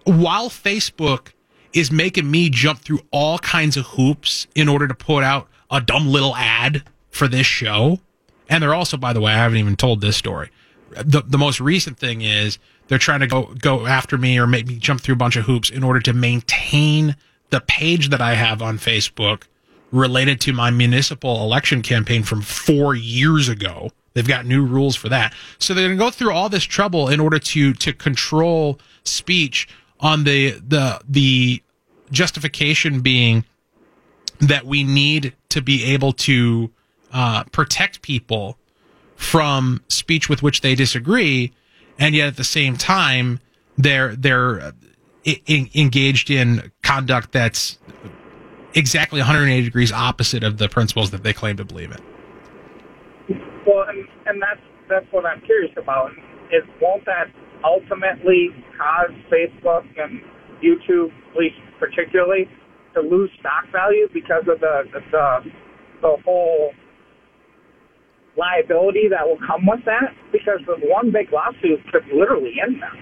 while 0.04 0.48
Facebook 0.48 1.32
is 1.72 1.90
making 1.90 2.30
me 2.30 2.50
jump 2.50 2.80
through 2.80 3.00
all 3.10 3.38
kinds 3.38 3.76
of 3.76 3.86
hoops 3.86 4.46
in 4.54 4.68
order 4.68 4.88
to 4.88 4.94
put 4.94 5.22
out 5.22 5.48
a 5.70 5.80
dumb 5.80 6.08
little 6.08 6.34
ad 6.36 6.82
for 7.10 7.28
this 7.28 7.46
show. 7.46 8.00
And 8.48 8.62
they're 8.62 8.74
also, 8.74 8.96
by 8.96 9.12
the 9.12 9.20
way, 9.20 9.32
I 9.32 9.36
haven't 9.36 9.58
even 9.58 9.76
told 9.76 10.00
this 10.00 10.16
story. 10.16 10.50
The, 10.90 11.22
the 11.26 11.36
most 11.36 11.60
recent 11.60 11.98
thing 11.98 12.22
is 12.22 12.58
they're 12.88 12.98
trying 12.98 13.20
to 13.20 13.26
go, 13.26 13.54
go 13.60 13.86
after 13.86 14.16
me 14.16 14.38
or 14.38 14.46
make 14.46 14.66
me 14.66 14.76
jump 14.76 15.02
through 15.02 15.14
a 15.14 15.18
bunch 15.18 15.36
of 15.36 15.44
hoops 15.44 15.68
in 15.68 15.84
order 15.84 16.00
to 16.00 16.14
maintain 16.14 17.14
the 17.50 17.60
page 17.60 18.08
that 18.08 18.22
I 18.22 18.34
have 18.34 18.62
on 18.62 18.78
Facebook 18.78 19.42
related 19.90 20.40
to 20.42 20.52
my 20.52 20.70
municipal 20.70 21.42
election 21.42 21.82
campaign 21.82 22.22
from 22.22 22.42
four 22.42 22.94
years 22.94 23.48
ago. 23.48 23.90
They've 24.14 24.26
got 24.26 24.46
new 24.46 24.64
rules 24.64 24.96
for 24.96 25.08
that. 25.08 25.34
So 25.58 25.74
they're 25.74 25.88
going 25.88 25.98
to 25.98 26.04
go 26.04 26.10
through 26.10 26.32
all 26.32 26.48
this 26.48 26.64
trouble 26.64 27.08
in 27.08 27.20
order 27.20 27.38
to, 27.38 27.72
to 27.74 27.92
control 27.92 28.80
speech 29.04 29.68
on 30.00 30.24
the, 30.24 30.52
the, 30.66 31.00
the 31.08 31.62
justification 32.10 33.00
being 33.00 33.44
that 34.40 34.64
we 34.64 34.84
need 34.84 35.34
to 35.50 35.62
be 35.62 35.84
able 35.84 36.12
to, 36.12 36.70
uh, 37.12 37.44
protect 37.44 38.02
people 38.02 38.58
from 39.16 39.82
speech 39.88 40.28
with 40.28 40.42
which 40.42 40.60
they 40.60 40.74
disagree. 40.74 41.52
And 41.98 42.14
yet 42.14 42.28
at 42.28 42.36
the 42.36 42.44
same 42.44 42.76
time, 42.76 43.40
they're, 43.76 44.14
they're 44.14 44.60
uh, 44.60 44.72
e- 45.24 45.70
engaged 45.74 46.30
in 46.30 46.70
conduct 46.82 47.32
that's 47.32 47.78
exactly 48.74 49.20
180 49.20 49.64
degrees 49.64 49.92
opposite 49.92 50.42
of 50.42 50.58
the 50.58 50.68
principles 50.68 51.10
that 51.10 51.22
they 51.22 51.32
claim 51.32 51.56
to 51.56 51.64
believe 51.64 51.92
in. 51.92 51.98
Well, 53.66 53.84
and, 53.88 54.06
and 54.26 54.40
that's 54.40 54.60
that's 54.88 55.06
what 55.10 55.26
I'm 55.26 55.40
curious 55.42 55.72
about. 55.76 56.12
Is 56.50 56.64
won't 56.80 57.04
that 57.04 57.26
ultimately 57.64 58.48
cause 58.78 59.10
Facebook 59.30 59.84
and 59.98 60.22
YouTube, 60.62 61.12
at 61.30 61.36
least 61.36 61.56
particularly, 61.78 62.48
to 62.94 63.00
lose 63.00 63.30
stock 63.40 63.70
value 63.72 64.08
because 64.12 64.44
of 64.48 64.60
the 64.60 64.84
the 64.92 65.50
the 66.00 66.16
whole 66.24 66.72
liability 68.36 69.08
that 69.10 69.26
will 69.26 69.38
come 69.46 69.66
with 69.66 69.84
that? 69.84 70.14
Because 70.32 70.60
the 70.66 70.76
one 70.86 71.10
big 71.10 71.32
lawsuit 71.32 71.84
could 71.92 72.06
literally 72.14 72.54
end 72.62 72.80
them. 72.80 72.96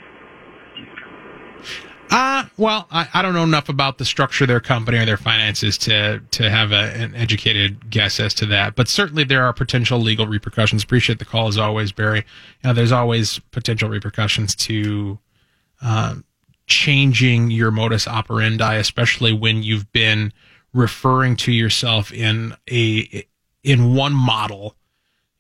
Uh, 2.11 2.45
well, 2.57 2.87
I, 2.91 3.09
I 3.15 3.23
don't 3.23 3.35
know 3.35 3.43
enough 3.43 3.69
about 3.69 3.99
the 3.99 4.05
structure 4.05 4.45
of 4.45 4.49
their 4.49 4.61
company 4.61 4.99
or 4.99 5.05
their 5.05 5.17
finances 5.17 5.77
to 5.79 6.21
to 6.31 6.51
have 6.51 6.73
a, 6.73 6.93
an 6.95 7.15
educated 7.15 7.91
guess 7.91 8.21
as 8.21 8.33
to 8.35 8.47
that. 8.47 8.75
But 8.77 8.89
certainly 8.89 9.25
there 9.25 9.45
are 9.45 9.53
potential 9.53 9.99
legal 9.99 10.27
repercussions. 10.27 10.85
Appreciate 10.85 11.19
the 11.19 11.25
call 11.25 11.49
as 11.49 11.59
always, 11.59 11.93
Barry. 11.93 12.19
You 12.19 12.69
know, 12.69 12.73
there's 12.73 12.93
always 12.93 13.39
potential 13.51 13.89
repercussions 13.89 14.55
to 14.57 15.19
uh, 15.83 16.17
changing 16.67 17.51
your 17.51 17.71
modus 17.71 18.07
operandi, 18.07 18.77
especially 18.77 19.33
when 19.33 19.63
you've 19.63 19.91
been 19.93 20.33
referring 20.73 21.37
to 21.37 21.53
yourself 21.53 22.13
in 22.13 22.55
a 22.71 23.27
in 23.65 23.95
one 23.95 24.13
model 24.13 24.77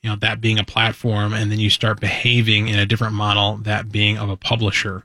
you 0.03 0.11
know 0.11 0.17
that 0.17 0.41
being 0.41 0.59
a 0.59 0.65
platform 0.65 1.33
and 1.33 1.51
then 1.51 1.59
you 1.59 1.69
start 1.71 2.01
behaving 2.01 2.69
in 2.69 2.79
a 2.79 2.87
different 2.87 3.15
model 3.15 3.57
that 3.59 3.91
being 3.91 4.17
of 4.19 4.31
a 4.31 4.37
publisher 4.37 5.05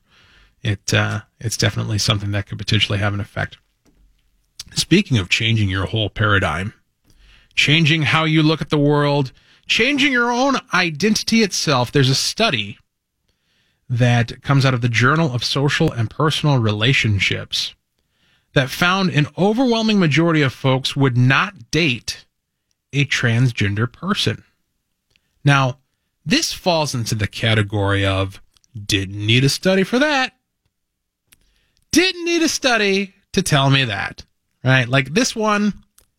it 0.63 0.93
uh, 0.93 1.21
it's 1.39 1.57
definitely 1.57 1.97
something 1.97 2.31
that 2.31 2.47
could 2.47 2.57
potentially 2.57 2.99
have 2.99 3.13
an 3.13 3.19
effect 3.19 3.57
speaking 4.73 5.17
of 5.17 5.29
changing 5.29 5.69
your 5.69 5.85
whole 5.85 6.09
paradigm 6.09 6.73
changing 7.55 8.03
how 8.03 8.23
you 8.23 8.41
look 8.41 8.61
at 8.61 8.69
the 8.69 8.77
world 8.77 9.31
changing 9.67 10.11
your 10.11 10.31
own 10.31 10.55
identity 10.73 11.43
itself 11.43 11.91
there's 11.91 12.09
a 12.09 12.15
study 12.15 12.77
that 13.89 14.41
comes 14.41 14.65
out 14.65 14.73
of 14.73 14.81
the 14.81 14.89
journal 14.89 15.33
of 15.33 15.43
social 15.43 15.91
and 15.91 16.09
personal 16.09 16.57
relationships 16.57 17.75
that 18.53 18.69
found 18.69 19.09
an 19.09 19.27
overwhelming 19.37 19.99
majority 19.99 20.41
of 20.41 20.53
folks 20.53 20.95
would 20.95 21.17
not 21.17 21.71
date 21.71 22.25
a 22.93 23.05
transgender 23.05 23.91
person 23.91 24.43
now, 25.43 25.79
this 26.25 26.53
falls 26.53 26.93
into 26.93 27.15
the 27.15 27.27
category 27.27 28.05
of 28.05 28.41
didn't 28.85 29.25
need 29.25 29.43
a 29.43 29.49
study 29.49 29.83
for 29.83 29.99
that. 29.99 30.33
Didn't 31.91 32.25
need 32.25 32.41
a 32.41 32.49
study 32.49 33.13
to 33.33 33.41
tell 33.41 33.69
me 33.69 33.85
that. 33.85 34.25
Right? 34.63 34.87
Like 34.87 35.13
this 35.13 35.35
one 35.35 35.73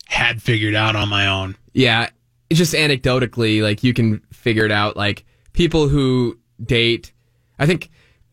had 0.06 0.42
figured 0.42 0.74
out 0.74 0.96
on 0.96 1.08
my 1.08 1.26
own. 1.28 1.56
Yeah, 1.72 2.10
just 2.52 2.74
anecdotally, 2.74 3.62
like 3.62 3.82
you 3.84 3.94
can 3.94 4.20
figure 4.32 4.64
it 4.64 4.72
out. 4.72 4.96
Like 4.96 5.24
people 5.52 5.88
who 5.88 6.38
date, 6.62 7.12
I 7.58 7.66
think 7.66 7.90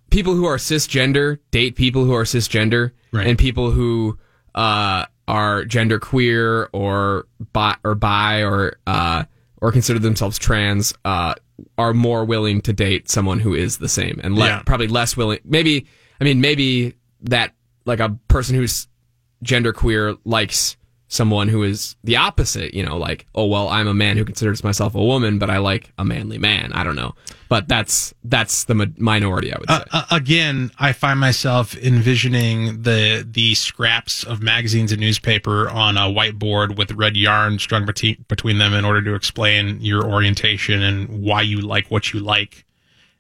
people 0.10 0.34
who 0.34 0.46
are 0.46 0.58
cisgender 0.58 1.38
date 1.52 1.76
people 1.76 2.04
who 2.06 2.14
are 2.16 2.24
cisgender, 2.24 2.92
Right. 3.12 3.28
and 3.28 3.38
people 3.38 3.72
who 3.72 4.18
uh, 4.56 5.06
are 5.28 5.64
gender 5.66 6.00
queer 6.00 6.70
or 6.74 7.28
bi 7.54 7.76
or 7.84 7.96
bi 7.96 8.42
or 8.44 8.78
uh, 8.88 9.24
or 9.62 9.72
consider 9.72 10.00
themselves 10.00 10.38
trans 10.40 10.94
uh, 11.06 11.36
are 11.78 11.94
more 11.94 12.26
willing 12.26 12.62
to 12.62 12.74
date 12.74 13.10
someone 13.10 13.40
who 13.40 13.54
is 13.54 13.78
the 13.78 13.88
same 13.90 14.20
and 14.24 14.36
le- 14.36 14.46
Yeah. 14.48 14.64
probably 14.66 14.88
less 14.88 15.16
willing. 15.16 15.40
Maybe 15.46 15.86
I 16.20 16.24
mean 16.24 16.42
maybe 16.42 16.96
that 17.22 17.54
like 17.86 18.00
a 18.00 18.18
person 18.28 18.56
who's 18.56 18.88
gender 19.42 19.74
queer 19.74 20.16
likes 20.26 20.76
someone 21.12 21.48
who 21.48 21.64
is 21.64 21.96
the 22.04 22.16
opposite, 22.16 22.72
you 22.76 22.86
know, 22.86 22.96
like, 22.96 23.26
oh 23.34 23.46
well, 23.46 23.68
I'm 23.68 23.88
a 23.88 23.94
man 23.96 24.16
who 24.16 24.24
considers 24.24 24.64
myself 24.64 24.94
a 24.94 25.04
woman, 25.04 25.40
but 25.40 25.50
I 25.50 25.58
like 25.58 25.92
a 25.98 26.06
manly 26.06 26.38
man. 26.38 26.72
I 26.72 26.84
don't 26.84 26.96
know, 26.96 27.16
but 27.50 27.68
that's 27.68 28.14
that's 28.24 28.66
the 28.66 28.76
mi- 28.76 28.94
minority, 28.96 29.52
I 29.52 29.58
would 29.60 29.70
say. 29.70 29.76
Uh, 29.76 29.84
uh, 29.92 30.06
again, 30.12 30.72
I 30.78 30.94
find 30.94 31.20
myself 31.20 31.76
envisioning 31.76 32.84
the 32.84 33.28
the 33.30 33.56
scraps 33.56 34.24
of 34.24 34.42
magazines 34.44 34.92
and 34.92 35.02
newspaper 35.02 35.68
on 35.68 35.98
a 35.98 36.02
whiteboard 36.02 36.78
with 36.78 36.92
red 36.92 37.18
yarn 37.18 37.58
strung 37.58 37.86
bete- 37.88 38.28
between 38.28 38.60
them 38.60 38.74
in 38.74 38.86
order 38.86 39.02
to 39.02 39.16
explain 39.16 39.82
your 39.82 40.06
orientation 40.06 40.84
and 40.84 41.24
why 41.24 41.42
you 41.42 41.60
like 41.60 41.90
what 41.90 42.14
you 42.14 42.20
like, 42.20 42.66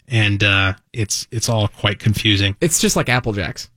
and 0.07 0.43
uh, 0.43 0.73
it's 0.93 1.27
it's 1.31 1.49
all 1.49 1.67
quite 1.67 1.97
confusing. 1.97 2.55
it's 2.61 2.79
just 2.79 2.95
like 2.95 3.09
Apple 3.09 3.33
Jacks. 3.33 3.71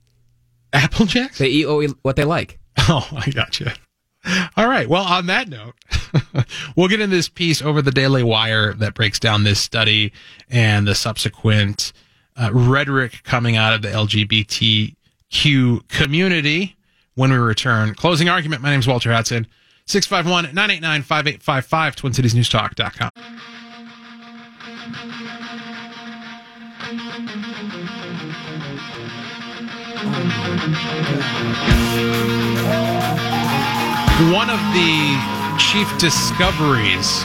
Apple 0.73 1.05
Jacks? 1.05 1.37
They 1.37 1.47
eat 1.47 1.91
what 2.01 2.15
they 2.15 2.25
like. 2.25 2.59
Oh, 2.89 3.07
I 3.15 3.29
gotcha. 3.29 3.73
All 4.57 4.67
right. 4.67 4.89
Well, 4.89 5.03
on 5.03 5.27
that 5.27 5.47
note, 5.47 5.75
we'll 6.75 6.89
get 6.89 6.99
into 6.99 7.15
this 7.15 7.29
piece 7.29 7.61
over 7.61 7.81
the 7.81 7.91
Daily 7.91 8.23
Wire 8.23 8.73
that 8.73 8.93
breaks 8.93 9.19
down 9.19 9.43
this 9.43 9.59
study 9.59 10.11
and 10.49 10.85
the 10.85 10.95
subsequent 10.95 11.93
uh, 12.35 12.49
rhetoric 12.51 13.21
coming 13.23 13.55
out 13.55 13.73
of 13.73 13.81
the 13.83 13.89
LGBTQ 13.89 15.87
community 15.87 16.75
when 17.15 17.31
we 17.31 17.37
return. 17.37 17.93
Closing 17.95 18.27
argument. 18.27 18.61
My 18.61 18.71
name 18.71 18.79
is 18.79 18.87
Walter 18.87 19.13
Hudson. 19.13 19.47
651 19.85 20.53
989 20.55 21.03
5855, 21.03 21.95
TwinCitiesNewsTalk.com. 21.95 23.09
One 30.03 30.09
of 34.49 34.59
the 34.73 35.55
chief 35.57 35.97
discoveries 35.97 37.23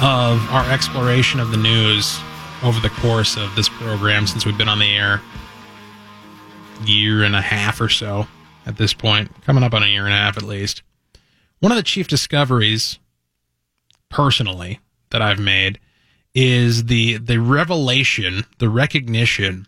of 0.00 0.40
our 0.50 0.64
exploration 0.70 1.40
of 1.40 1.50
the 1.50 1.58
news 1.58 2.18
over 2.62 2.80
the 2.80 2.88
course 2.88 3.36
of 3.36 3.54
this 3.54 3.68
program 3.68 4.26
since 4.26 4.46
we've 4.46 4.56
been 4.56 4.68
on 4.68 4.78
the 4.78 4.96
air 4.96 5.20
year 6.86 7.22
and 7.22 7.36
a 7.36 7.42
half 7.42 7.82
or 7.82 7.90
so 7.90 8.28
at 8.64 8.78
this 8.78 8.94
point, 8.94 9.30
coming 9.42 9.62
up 9.62 9.74
on 9.74 9.82
a 9.82 9.86
year 9.86 10.06
and 10.06 10.14
a 10.14 10.16
half 10.16 10.38
at 10.38 10.42
least. 10.42 10.82
One 11.60 11.70
of 11.70 11.76
the 11.76 11.82
chief 11.82 12.08
discoveries 12.08 12.98
personally 14.08 14.80
that 15.10 15.20
I've 15.20 15.38
made 15.38 15.78
is 16.34 16.86
the 16.86 17.18
the 17.18 17.40
revelation, 17.40 18.46
the 18.56 18.70
recognition 18.70 19.66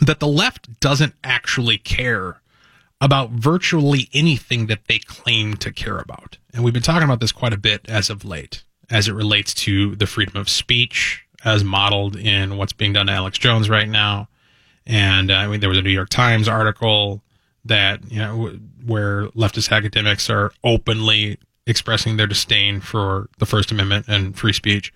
that 0.00 0.20
the 0.20 0.26
left 0.26 0.80
doesn't 0.80 1.14
actually 1.22 1.78
care 1.78 2.40
about 3.00 3.30
virtually 3.30 4.08
anything 4.12 4.66
that 4.66 4.86
they 4.86 4.98
claim 4.98 5.56
to 5.56 5.72
care 5.72 5.98
about. 5.98 6.38
And 6.52 6.62
we've 6.62 6.74
been 6.74 6.82
talking 6.82 7.04
about 7.04 7.20
this 7.20 7.32
quite 7.32 7.52
a 7.52 7.58
bit 7.58 7.88
as 7.88 8.10
of 8.10 8.24
late, 8.24 8.64
as 8.90 9.08
it 9.08 9.12
relates 9.12 9.54
to 9.54 9.96
the 9.96 10.06
freedom 10.06 10.36
of 10.36 10.48
speech, 10.48 11.24
as 11.44 11.64
modeled 11.64 12.16
in 12.16 12.56
what's 12.56 12.72
being 12.74 12.92
done 12.92 13.06
to 13.06 13.12
Alex 13.12 13.38
Jones 13.38 13.70
right 13.70 13.88
now. 13.88 14.28
And 14.86 15.30
uh, 15.30 15.34
I 15.34 15.46
mean, 15.46 15.60
there 15.60 15.68
was 15.68 15.78
a 15.78 15.82
New 15.82 15.90
York 15.90 16.10
Times 16.10 16.48
article 16.48 17.22
that, 17.64 18.10
you 18.10 18.18
know, 18.18 18.58
where 18.84 19.26
leftist 19.28 19.74
academics 19.74 20.28
are 20.28 20.52
openly 20.64 21.38
expressing 21.66 22.16
their 22.16 22.26
disdain 22.26 22.80
for 22.80 23.28
the 23.38 23.46
First 23.46 23.70
Amendment 23.70 24.06
and 24.08 24.36
free 24.36 24.52
speech. 24.52 24.92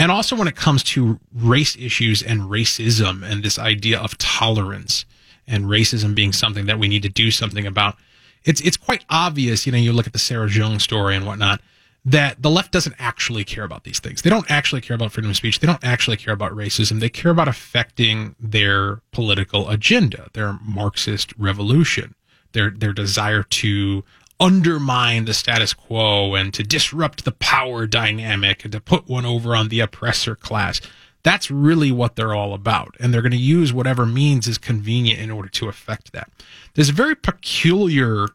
And 0.00 0.10
also 0.10 0.34
when 0.34 0.48
it 0.48 0.56
comes 0.56 0.82
to 0.84 1.20
race 1.34 1.76
issues 1.76 2.22
and 2.22 2.40
racism 2.44 3.22
and 3.22 3.42
this 3.42 3.58
idea 3.58 4.00
of 4.00 4.16
tolerance 4.16 5.04
and 5.46 5.66
racism 5.66 6.14
being 6.14 6.32
something 6.32 6.64
that 6.64 6.78
we 6.78 6.88
need 6.88 7.02
to 7.02 7.10
do 7.10 7.30
something 7.30 7.66
about, 7.66 7.96
it's 8.44 8.62
it's 8.62 8.78
quite 8.78 9.04
obvious, 9.10 9.66
you 9.66 9.72
know, 9.72 9.76
you 9.76 9.92
look 9.92 10.06
at 10.06 10.14
the 10.14 10.18
Sarah 10.18 10.48
Jones 10.48 10.82
story 10.82 11.14
and 11.14 11.26
whatnot, 11.26 11.60
that 12.02 12.40
the 12.40 12.48
left 12.48 12.72
doesn't 12.72 12.96
actually 12.98 13.44
care 13.44 13.64
about 13.64 13.84
these 13.84 14.00
things. 14.00 14.22
They 14.22 14.30
don't 14.30 14.50
actually 14.50 14.80
care 14.80 14.94
about 14.94 15.12
freedom 15.12 15.32
of 15.32 15.36
speech. 15.36 15.60
They 15.60 15.66
don't 15.66 15.84
actually 15.84 16.16
care 16.16 16.32
about 16.32 16.52
racism. 16.52 17.00
They 17.00 17.10
care 17.10 17.30
about 17.30 17.48
affecting 17.48 18.34
their 18.40 19.02
political 19.12 19.68
agenda, 19.68 20.30
their 20.32 20.58
Marxist 20.64 21.34
revolution, 21.36 22.14
their 22.52 22.70
their 22.70 22.94
desire 22.94 23.42
to 23.42 24.02
undermine 24.40 25.26
the 25.26 25.34
status 25.34 25.74
quo 25.74 26.34
and 26.34 26.52
to 26.54 26.62
disrupt 26.62 27.24
the 27.24 27.32
power 27.32 27.86
dynamic 27.86 28.64
and 28.64 28.72
to 28.72 28.80
put 28.80 29.06
one 29.06 29.26
over 29.26 29.54
on 29.54 29.68
the 29.68 29.80
oppressor 29.80 30.34
class. 30.34 30.80
That's 31.22 31.50
really 31.50 31.92
what 31.92 32.16
they're 32.16 32.34
all 32.34 32.54
about. 32.54 32.96
And 32.98 33.12
they're 33.12 33.20
going 33.20 33.32
to 33.32 33.36
use 33.36 33.72
whatever 33.72 34.06
means 34.06 34.48
is 34.48 34.56
convenient 34.56 35.20
in 35.20 35.30
order 35.30 35.50
to 35.50 35.68
affect 35.68 36.12
that. 36.12 36.30
There's 36.74 36.88
a 36.88 36.94
very 36.94 37.14
peculiar 37.14 38.28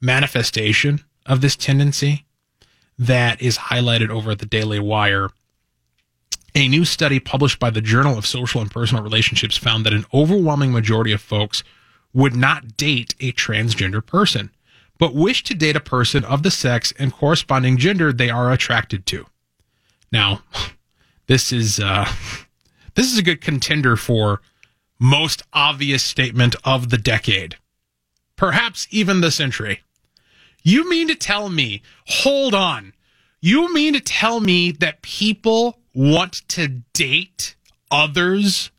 manifestation 0.00 1.04
of 1.26 1.42
this 1.42 1.54
tendency 1.54 2.24
that 2.98 3.42
is 3.42 3.58
highlighted 3.58 4.08
over 4.08 4.30
at 4.30 4.38
the 4.38 4.46
Daily 4.46 4.78
Wire. 4.78 5.28
A 6.54 6.68
new 6.68 6.84
study 6.84 7.20
published 7.20 7.58
by 7.58 7.70
the 7.70 7.80
Journal 7.80 8.16
of 8.16 8.26
Social 8.26 8.60
and 8.60 8.70
Personal 8.70 9.02
Relationships 9.02 9.56
found 9.56 9.84
that 9.84 9.92
an 9.92 10.06
overwhelming 10.14 10.72
majority 10.72 11.12
of 11.12 11.20
folks 11.20 11.64
would 12.14 12.36
not 12.36 12.76
date 12.76 13.14
a 13.20 13.32
transgender 13.32 14.04
person, 14.04 14.50
but 14.98 15.14
wish 15.14 15.42
to 15.44 15.54
date 15.54 15.76
a 15.76 15.80
person 15.80 16.24
of 16.24 16.42
the 16.42 16.50
sex 16.50 16.92
and 16.98 17.12
corresponding 17.12 17.76
gender 17.76 18.12
they 18.12 18.30
are 18.30 18.52
attracted 18.52 19.06
to. 19.06 19.26
Now, 20.12 20.42
this 21.26 21.52
is 21.52 21.80
uh, 21.80 22.08
this 22.94 23.12
is 23.12 23.18
a 23.18 23.22
good 23.22 23.40
contender 23.40 23.96
for 23.96 24.40
most 24.98 25.42
obvious 25.52 26.02
statement 26.02 26.56
of 26.64 26.90
the 26.90 26.98
decade, 26.98 27.56
perhaps 28.36 28.86
even 28.90 29.20
the 29.20 29.30
century. 29.30 29.80
You 30.62 30.88
mean 30.88 31.08
to 31.08 31.14
tell 31.14 31.50
me, 31.50 31.82
hold 32.06 32.54
on, 32.54 32.94
you 33.40 33.72
mean 33.74 33.92
to 33.92 34.00
tell 34.00 34.40
me 34.40 34.70
that 34.72 35.02
people 35.02 35.78
want 35.94 36.48
to 36.48 36.68
date 36.94 37.54
others 37.90 38.70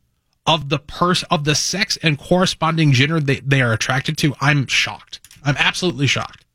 of 0.47 0.69
the 0.69 0.79
person 0.79 1.27
of 1.29 1.43
the 1.43 1.55
sex 1.55 1.97
and 2.01 2.17
corresponding 2.17 2.91
gender 2.91 3.19
they, 3.19 3.39
they 3.41 3.61
are 3.61 3.73
attracted 3.73 4.17
to? 4.19 4.33
I'm 4.41 4.65
shocked. 4.65 5.19
I'm 5.45 5.55
absolutely 5.57 6.07
shocked. 6.07 6.45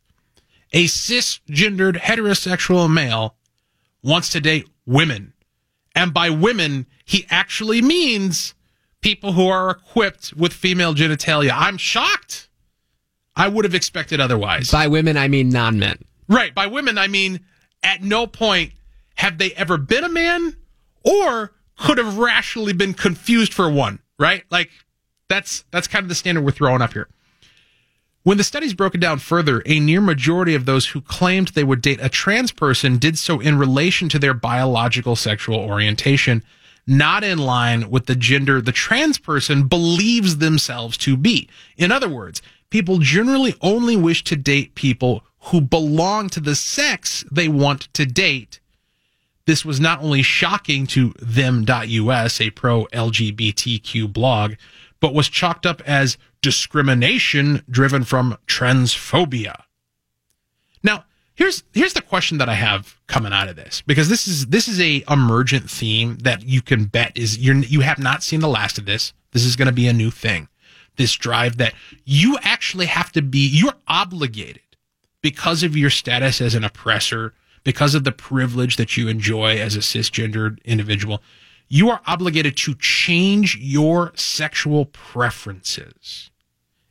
A 0.72 0.84
cisgendered 0.84 1.96
heterosexual 1.96 2.92
male 2.92 3.36
wants 4.02 4.30
to 4.30 4.40
date 4.40 4.68
women. 4.84 5.32
And 5.94 6.12
by 6.12 6.30
women, 6.30 6.86
he 7.04 7.26
actually 7.30 7.82
means 7.82 8.54
people 9.00 9.32
who 9.32 9.48
are 9.48 9.70
equipped 9.70 10.34
with 10.34 10.52
female 10.52 10.94
genitalia. 10.94 11.52
I'm 11.54 11.76
shocked. 11.76 12.48
I 13.34 13.48
would 13.48 13.64
have 13.64 13.74
expected 13.74 14.20
otherwise. 14.20 14.70
By 14.70 14.86
women, 14.88 15.16
I 15.16 15.28
mean 15.28 15.48
non 15.48 15.78
men. 15.78 15.98
Right. 16.28 16.54
By 16.54 16.66
women, 16.66 16.98
I 16.98 17.08
mean 17.08 17.40
at 17.82 18.02
no 18.02 18.26
point 18.26 18.72
have 19.16 19.38
they 19.38 19.52
ever 19.52 19.76
been 19.76 20.04
a 20.04 20.08
man 20.08 20.56
or 21.04 21.52
could 21.76 21.98
have 21.98 22.18
rationally 22.18 22.72
been 22.72 22.94
confused 22.94 23.54
for 23.54 23.70
one, 23.70 24.00
right? 24.18 24.44
Like 24.50 24.70
that's 25.28 25.64
that's 25.70 25.88
kind 25.88 26.04
of 26.04 26.08
the 26.08 26.14
standard 26.14 26.44
we're 26.44 26.50
throwing 26.50 26.82
up 26.82 26.92
here. 26.92 27.08
When 28.22 28.36
the 28.36 28.44
study's 28.44 28.74
broken 28.74 29.00
down 29.00 29.18
further, 29.18 29.62
a 29.64 29.80
near 29.80 30.02
majority 30.02 30.54
of 30.54 30.66
those 30.66 30.88
who 30.88 31.00
claimed 31.00 31.48
they 31.48 31.64
would 31.64 31.80
date 31.80 32.00
a 32.02 32.10
trans 32.10 32.52
person 32.52 32.98
did 32.98 33.16
so 33.16 33.40
in 33.40 33.56
relation 33.56 34.10
to 34.10 34.18
their 34.18 34.34
biological 34.34 35.16
sexual 35.16 35.56
orientation, 35.56 36.44
not 36.86 37.24
in 37.24 37.38
line 37.38 37.88
with 37.88 38.04
the 38.04 38.14
gender 38.14 38.60
the 38.60 38.72
trans 38.72 39.16
person 39.16 39.68
believes 39.68 40.36
themselves 40.36 40.98
to 40.98 41.16
be. 41.16 41.48
In 41.78 41.90
other 41.90 42.10
words, 42.10 42.42
people 42.68 42.98
generally 42.98 43.54
only 43.62 43.96
wish 43.96 44.22
to 44.24 44.36
date 44.36 44.74
people 44.74 45.24
who 45.44 45.62
belong 45.62 46.28
to 46.28 46.40
the 46.40 46.54
sex 46.54 47.24
they 47.32 47.48
want 47.48 47.88
to 47.94 48.04
date. 48.04 48.60
This 49.46 49.64
was 49.64 49.80
not 49.80 50.02
only 50.02 50.22
shocking 50.22 50.86
to 50.88 51.14
them.us, 51.18 52.40
a 52.40 52.50
pro 52.50 52.84
LGBTQ 52.86 54.12
blog, 54.12 54.54
but 55.00 55.14
was 55.14 55.28
chalked 55.28 55.66
up 55.66 55.82
as 55.86 56.18
discrimination 56.42 57.62
driven 57.68 58.04
from 58.04 58.36
transphobia. 58.46 59.62
Now, 60.82 61.04
here's 61.34 61.64
here's 61.72 61.94
the 61.94 62.02
question 62.02 62.38
that 62.38 62.48
I 62.48 62.54
have 62.54 62.98
coming 63.06 63.32
out 63.32 63.48
of 63.48 63.56
this 63.56 63.82
because 63.86 64.08
this 64.08 64.26
is 64.26 64.46
this 64.46 64.68
is 64.68 64.80
a 64.80 65.02
emergent 65.10 65.70
theme 65.70 66.18
that 66.18 66.42
you 66.44 66.62
can 66.62 66.84
bet 66.84 67.16
is 67.16 67.38
you 67.38 67.54
you 67.54 67.80
have 67.80 67.98
not 67.98 68.22
seen 68.22 68.40
the 68.40 68.48
last 68.48 68.78
of 68.78 68.86
this. 68.86 69.12
This 69.32 69.44
is 69.44 69.56
going 69.56 69.66
to 69.66 69.72
be 69.72 69.86
a 69.86 69.92
new 69.92 70.10
thing. 70.10 70.48
This 70.96 71.14
drive 71.14 71.56
that 71.56 71.74
you 72.04 72.36
actually 72.42 72.86
have 72.86 73.12
to 73.12 73.22
be 73.22 73.46
you're 73.46 73.74
obligated 73.88 74.62
because 75.22 75.62
of 75.62 75.76
your 75.76 75.90
status 75.90 76.40
as 76.40 76.54
an 76.54 76.64
oppressor, 76.64 77.34
because 77.64 77.94
of 77.94 78.04
the 78.04 78.12
privilege 78.12 78.76
that 78.76 78.96
you 78.96 79.08
enjoy 79.08 79.58
as 79.58 79.76
a 79.76 79.80
cisgendered 79.80 80.62
individual. 80.64 81.22
You 81.72 81.88
are 81.88 82.00
obligated 82.04 82.56
to 82.58 82.74
change 82.74 83.56
your 83.56 84.12
sexual 84.16 84.86
preferences 84.86 86.30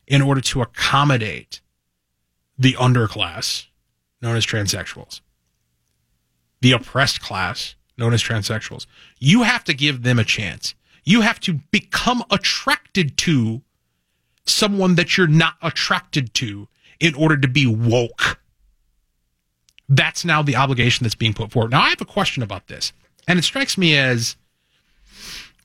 in 0.06 0.22
order 0.22 0.40
to 0.40 0.62
accommodate 0.62 1.60
the 2.58 2.72
underclass 2.72 3.66
known 4.22 4.36
as 4.36 4.46
transsexuals, 4.46 5.20
the 6.62 6.72
oppressed 6.72 7.20
class 7.20 7.74
known 7.98 8.14
as 8.14 8.22
transsexuals. 8.22 8.86
You 9.18 9.42
have 9.42 9.64
to 9.64 9.74
give 9.74 10.02
them 10.02 10.18
a 10.18 10.24
chance. 10.24 10.74
You 11.04 11.20
have 11.20 11.40
to 11.40 11.54
become 11.70 12.24
attracted 12.30 13.18
to 13.18 13.60
someone 14.46 14.94
that 14.94 15.18
you're 15.18 15.26
not 15.26 15.54
attracted 15.60 16.32
to 16.34 16.68
in 16.98 17.14
order 17.14 17.36
to 17.36 17.48
be 17.48 17.66
woke. 17.66 18.40
That's 19.90 20.24
now 20.24 20.42
the 20.42 20.56
obligation 20.56 21.04
that's 21.04 21.14
being 21.14 21.34
put 21.34 21.50
forward. 21.50 21.70
Now, 21.70 21.82
I 21.82 21.90
have 21.90 22.00
a 22.00 22.06
question 22.06 22.42
about 22.42 22.68
this, 22.68 22.94
and 23.28 23.38
it 23.38 23.42
strikes 23.42 23.76
me 23.76 23.96
as 23.96 24.36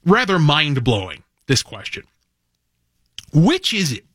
rather 0.06 0.40
mind 0.40 0.84
blowing 0.84 1.23
this 1.48 1.64
question. 1.64 2.03
Which 3.34 3.73
is 3.73 3.91
it? 3.91 4.06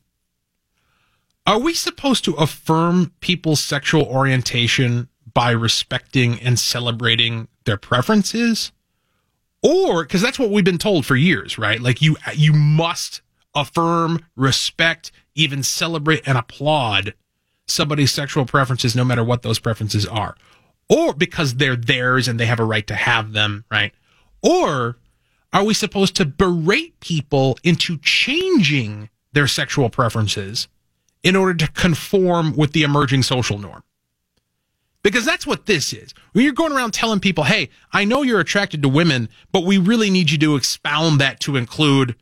Are 1.45 1.59
we 1.59 1.73
supposed 1.73 2.23
to 2.25 2.33
affirm 2.33 3.13
people's 3.19 3.61
sexual 3.61 4.03
orientation 4.03 5.09
by 5.33 5.51
respecting 5.51 6.39
and 6.39 6.57
celebrating 6.59 7.47
their 7.65 7.77
preferences? 7.77 8.71
Or 9.63 10.03
because 10.03 10.21
that's 10.21 10.39
what 10.39 10.49
we've 10.49 10.63
been 10.63 10.77
told 10.77 11.05
for 11.05 11.15
years, 11.15 11.57
right? 11.57 11.79
Like 11.79 12.01
you 12.01 12.17
you 12.33 12.53
must 12.53 13.21
affirm, 13.53 14.25
respect, 14.35 15.11
even 15.35 15.61
celebrate 15.63 16.27
and 16.27 16.37
applaud 16.37 17.13
somebody's 17.67 18.11
sexual 18.11 18.45
preferences 18.45 18.95
no 18.95 19.05
matter 19.05 19.23
what 19.23 19.41
those 19.41 19.59
preferences 19.59 20.05
are. 20.05 20.35
Or 20.89 21.13
because 21.13 21.55
they're 21.55 21.75
theirs 21.75 22.27
and 22.27 22.39
they 22.39 22.45
have 22.45 22.59
a 22.59 22.65
right 22.65 22.85
to 22.87 22.95
have 22.95 23.31
them, 23.33 23.65
right? 23.71 23.93
Or 24.41 24.97
are 25.53 25.63
we 25.63 25.73
supposed 25.73 26.15
to 26.15 26.25
berate 26.25 26.99
people 26.99 27.57
into 27.63 27.97
changing 27.97 29.09
their 29.33 29.47
sexual 29.47 29.89
preferences 29.89 30.67
in 31.23 31.35
order 31.35 31.53
to 31.53 31.71
conform 31.71 32.55
with 32.55 32.71
the 32.71 32.83
emerging 32.83 33.23
social 33.23 33.57
norm? 33.57 33.83
Because 35.03 35.25
that's 35.25 35.47
what 35.47 35.65
this 35.65 35.93
is. 35.93 36.13
When 36.33 36.45
you're 36.45 36.53
going 36.53 36.73
around 36.73 36.93
telling 36.93 37.19
people, 37.19 37.43
hey, 37.43 37.69
I 37.91 38.05
know 38.05 38.21
you're 38.21 38.39
attracted 38.39 38.83
to 38.83 38.89
women, 38.89 39.29
but 39.51 39.65
we 39.65 39.77
really 39.77 40.09
need 40.09 40.29
you 40.29 40.37
to 40.39 40.55
expound 40.55 41.19
that 41.19 41.39
to 41.41 41.55
include 41.55 42.15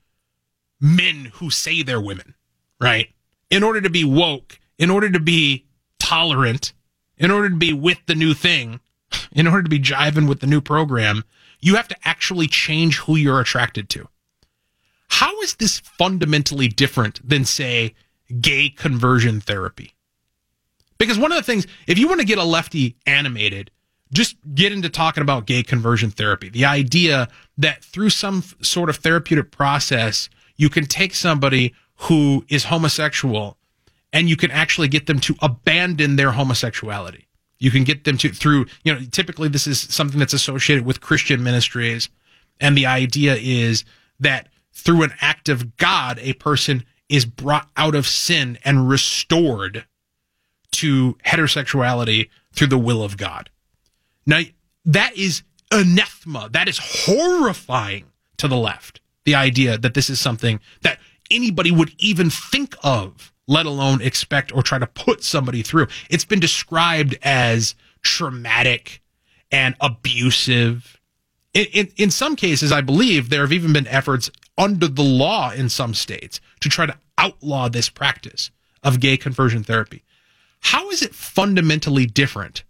men 0.80 1.32
who 1.36 1.50
say 1.50 1.84
they're 1.84 2.02
women, 2.02 2.36
right? 2.80 3.10
In 3.50 3.64
order 3.64 3.82
to 3.82 3.90
be 3.90 4.06
woke, 4.06 4.60
in 4.78 4.90
order 4.90 5.10
to 5.10 5.20
be 5.20 5.66
tolerant, 6.00 6.72
in 7.18 7.32
order 7.32 7.50
to 7.50 7.56
be 7.56 7.74
with 7.74 8.00
the 8.06 8.16
new 8.16 8.34
thing, 8.34 8.80
in 9.34 9.46
order 9.46 9.64
to 9.64 9.70
be 9.70 9.80
jiving 9.80 10.28
with 10.28 10.40
the 10.40 10.48
new 10.48 10.62
program, 10.62 11.24
you 11.60 11.76
have 11.76 11.88
to 11.90 11.96
actually 12.04 12.48
change 12.48 12.98
who 12.98 13.16
you're 13.16 13.40
attracted 13.40 13.90
to. 13.90 14.08
How 15.10 15.40
is 15.42 15.56
this 15.56 15.80
fundamentally 15.80 16.68
different 16.68 17.28
than, 17.28 17.46
say, 17.46 17.94
gay 18.40 18.70
conversion 18.70 19.42
therapy? 19.42 19.94
Because 20.98 21.18
one 21.18 21.32
of 21.32 21.38
the 21.38 21.44
things, 21.44 21.66
if 21.88 21.98
you 21.98 22.08
want 22.08 22.20
to 22.20 22.26
get 22.26 22.38
a 22.38 22.44
lefty 22.44 22.96
animated, 23.06 23.72
just 24.14 24.36
get 24.54 24.72
into 24.72 24.90
talking 24.90 25.22
about 25.22 25.46
gay 25.46 25.64
conversion 25.64 26.12
therapy. 26.12 26.50
The 26.50 26.66
idea 26.66 27.28
that 27.58 27.84
through 27.84 28.10
some 28.10 28.44
sort 28.62 28.90
of 28.90 28.98
therapeutic 28.98 29.52
process, 29.52 30.30
you 30.58 30.70
can 30.70 30.86
take 30.86 31.16
somebody 31.16 31.74
who 31.96 32.46
is 32.50 32.66
homosexual 32.66 33.58
and 34.12 34.30
you 34.30 34.36
can 34.36 34.52
actually 34.52 34.88
get 34.88 35.06
them 35.06 35.20
to 35.20 35.36
abandon 35.42 36.16
their 36.16 36.32
homosexuality. 36.32 37.28
You 37.60 37.72
can 37.72 37.84
get 37.84 38.06
them 38.06 38.18
to 38.20 38.30
through, 38.30 38.66
you 38.84 38.94
know, 38.94 39.02
typically 39.12 39.50
this 39.50 39.68
is 39.68 39.82
something 39.82 40.20
that's 40.20 40.34
associated 40.34 40.86
with 40.86 41.02
Christian 41.02 41.44
ministries. 41.44 42.10
And 42.60 42.78
the 42.78 42.86
idea 42.86 43.36
is 43.36 43.84
that 44.20 44.48
through 44.74 45.04
an 45.04 45.14
act 45.22 45.50
of 45.50 45.78
God, 45.78 46.20
a 46.20 46.34
person 46.34 46.86
is 47.10 47.26
brought 47.26 47.70
out 47.76 47.96
of 47.96 48.08
sin 48.08 48.58
and 48.64 48.88
restored 48.88 49.86
to 50.72 51.18
heterosexuality 51.26 52.30
through 52.54 52.68
the 52.68 52.78
will 52.78 53.04
of 53.04 53.18
God. 53.18 53.50
Now, 54.26 54.42
that 54.86 55.18
is 55.18 55.44
anathema. 55.72 56.50
That 56.52 56.68
is 56.68 56.80
horrifying 56.82 58.06
to 58.38 58.48
the 58.48 58.58
left. 58.58 59.02
The 59.26 59.36
idea 59.36 59.78
that 59.78 59.94
this 59.94 60.10
is 60.10 60.20
something 60.20 60.60
that 60.82 61.00
anybody 61.30 61.72
would 61.72 61.94
even 62.00 62.30
think 62.30 62.76
of 62.84 63.34
let 63.50 63.66
alone 63.66 64.00
expect 64.00 64.56
or 64.56 64.62
try 64.62 64.78
to 64.78 64.86
put 64.86 65.24
somebody 65.24 65.64
through. 65.64 65.88
It's 66.10 66.24
been 66.24 66.40
described 66.40 67.18
as 67.24 67.74
traumatic 68.04 69.02
and 69.52 69.76
abusive. 69.82 71.02
In, 71.56 71.66
in, 71.74 71.92
in, 71.98 72.12
some 72.12 72.36
cases, 72.36 72.72
I 72.72 72.82
believe 72.82 73.30
there 73.30 73.42
have 73.42 73.52
even 73.52 73.74
been 73.74 73.88
efforts 73.88 74.30
under 74.56 74.88
the 74.88 75.02
law 75.02 75.52
in 75.52 75.68
some 75.68 75.96
states 75.96 76.40
to 76.60 76.70
try 76.70 76.86
to 76.86 76.98
outlaw 77.18 77.68
this 77.68 77.90
practice 77.90 78.52
of 78.84 79.00
gay 79.00 79.18
conversion 79.18 79.64
therapy. 79.64 80.04
How 80.60 80.92
is 80.92 81.02
it 81.02 81.16
fundamentally 81.16 82.06
different 82.06 82.64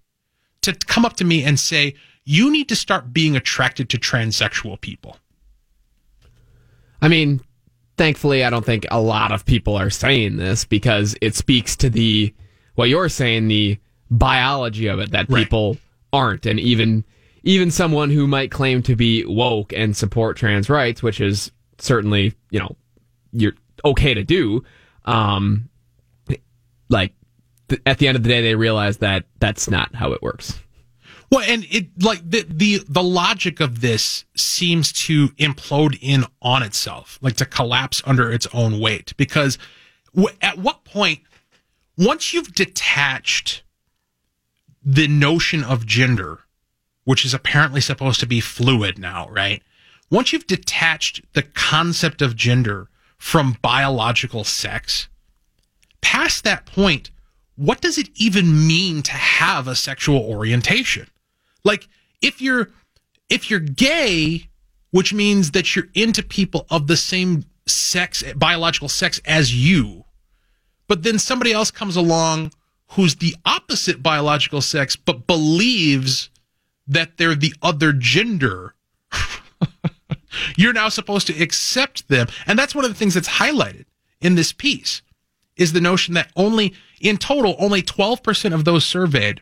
to 0.61 0.73
come 0.73 1.03
up 1.03 1.17
to 1.17 1.25
me 1.25 1.43
and 1.43 1.59
say, 1.59 1.95
you 2.23 2.49
need 2.49 2.69
to 2.69 2.75
start 2.77 3.11
being 3.11 3.35
attracted 3.35 3.89
to 3.89 3.97
transsexual 3.97 4.79
people? 4.79 5.17
I 7.01 7.09
mean, 7.09 7.41
thankfully, 7.99 8.45
I 8.45 8.49
don't 8.49 8.65
think 8.65 8.87
a 8.89 9.01
lot 9.01 9.33
of 9.33 9.45
people 9.45 9.75
are 9.75 9.89
saying 9.89 10.37
this 10.37 10.63
because 10.63 11.17
it 11.21 11.35
speaks 11.35 11.75
to 11.75 11.89
the 11.89 12.33
what 12.75 12.87
you're 12.87 13.09
saying, 13.09 13.49
the 13.49 13.77
biology 14.09 14.87
of 14.87 14.99
it 14.99 15.11
that 15.11 15.29
right. 15.29 15.43
people 15.43 15.77
aren't, 16.13 16.45
and 16.45 16.59
even 16.61 17.03
even 17.43 17.69
someone 17.69 18.09
who 18.09 18.25
might 18.25 18.51
claim 18.51 18.81
to 18.83 18.95
be 18.95 19.25
woke 19.25 19.73
and 19.73 19.97
support 19.97 20.37
trans 20.37 20.69
rights, 20.69 21.03
which 21.03 21.19
is 21.19 21.51
certainly 21.77 22.33
you 22.49 22.59
know 22.59 22.73
you're 23.33 23.53
okay 23.83 24.13
to 24.13 24.23
do. 24.23 24.63
Um, 25.03 25.69
like 26.87 27.13
th- 27.67 27.81
at 27.85 27.97
the 27.97 28.07
end 28.07 28.15
of 28.15 28.23
the 28.23 28.29
day, 28.29 28.41
they 28.41 28.55
realize 28.55 28.97
that 28.99 29.25
that's 29.39 29.69
not 29.69 29.93
how 29.93 30.13
it 30.13 30.21
works. 30.21 30.57
Well, 31.31 31.45
and 31.47 31.65
it 31.69 32.03
like 32.03 32.27
the 32.27 32.45
the 32.49 32.81
the 32.87 33.03
logic 33.03 33.59
of 33.59 33.81
this 33.81 34.25
seems 34.35 34.91
to 34.93 35.29
implode 35.29 35.97
in 36.01 36.25
on 36.41 36.63
itself, 36.63 37.19
like 37.21 37.35
to 37.35 37.45
collapse 37.45 38.01
under 38.05 38.31
its 38.31 38.47
own 38.53 38.79
weight. 38.79 39.13
Because 39.15 39.59
w- 40.15 40.35
at 40.41 40.57
what 40.57 40.85
point, 40.85 41.19
once 41.97 42.33
you've 42.33 42.55
detached 42.55 43.61
the 44.83 45.07
notion 45.07 45.63
of 45.63 45.85
gender, 45.85 46.39
which 47.03 47.23
is 47.23 47.33
apparently 47.33 47.81
supposed 47.81 48.19
to 48.21 48.25
be 48.25 48.39
fluid 48.39 48.97
now, 48.97 49.29
right? 49.29 49.61
Once 50.09 50.33
you've 50.33 50.47
detached 50.47 51.21
the 51.33 51.43
concept 51.43 52.21
of 52.23 52.35
gender 52.35 52.89
from 53.19 53.57
biological 53.61 54.43
sex, 54.43 55.07
past 56.01 56.43
that 56.43 56.65
point, 56.65 57.11
what 57.55 57.81
does 57.81 57.99
it 57.99 58.09
even 58.15 58.65
mean 58.67 59.03
to 59.03 59.11
have 59.11 59.67
a 59.67 59.75
sexual 59.75 60.17
orientation? 60.21 61.07
Like 61.63 61.87
if 62.21 62.41
you're 62.41 62.69
if 63.29 63.49
you're 63.49 63.59
gay, 63.59 64.49
which 64.91 65.13
means 65.13 65.51
that 65.51 65.75
you're 65.75 65.89
into 65.93 66.23
people 66.23 66.65
of 66.69 66.87
the 66.87 66.97
same 66.97 67.45
sex, 67.67 68.23
biological 68.35 68.89
sex 68.89 69.21
as 69.25 69.53
you, 69.53 70.05
but 70.87 71.03
then 71.03 71.19
somebody 71.19 71.51
else 71.53 71.71
comes 71.71 71.95
along 71.95 72.51
who's 72.93 73.15
the 73.15 73.35
opposite 73.45 74.01
biological 74.01 74.61
sex 74.61 74.95
but 74.95 75.27
believes 75.27 76.29
that 76.87 77.17
they're 77.17 77.35
the 77.35 77.53
other 77.61 77.93
gender. 77.93 78.73
you're 80.57 80.73
now 80.73 80.89
supposed 80.89 81.27
to 81.27 81.41
accept 81.41 82.07
them. 82.07 82.27
And 82.47 82.57
that's 82.57 82.73
one 82.73 82.85
of 82.85 82.91
the 82.91 82.97
things 82.97 83.13
that's 83.13 83.29
highlighted 83.29 83.85
in 84.21 84.35
this 84.35 84.51
piece 84.51 85.01
is 85.55 85.73
the 85.73 85.81
notion 85.81 86.13
that 86.15 86.31
only 86.35 86.73
in 86.99 87.17
total 87.17 87.55
only 87.59 87.81
12% 87.81 88.53
of 88.53 88.65
those 88.65 88.85
surveyed 88.85 89.41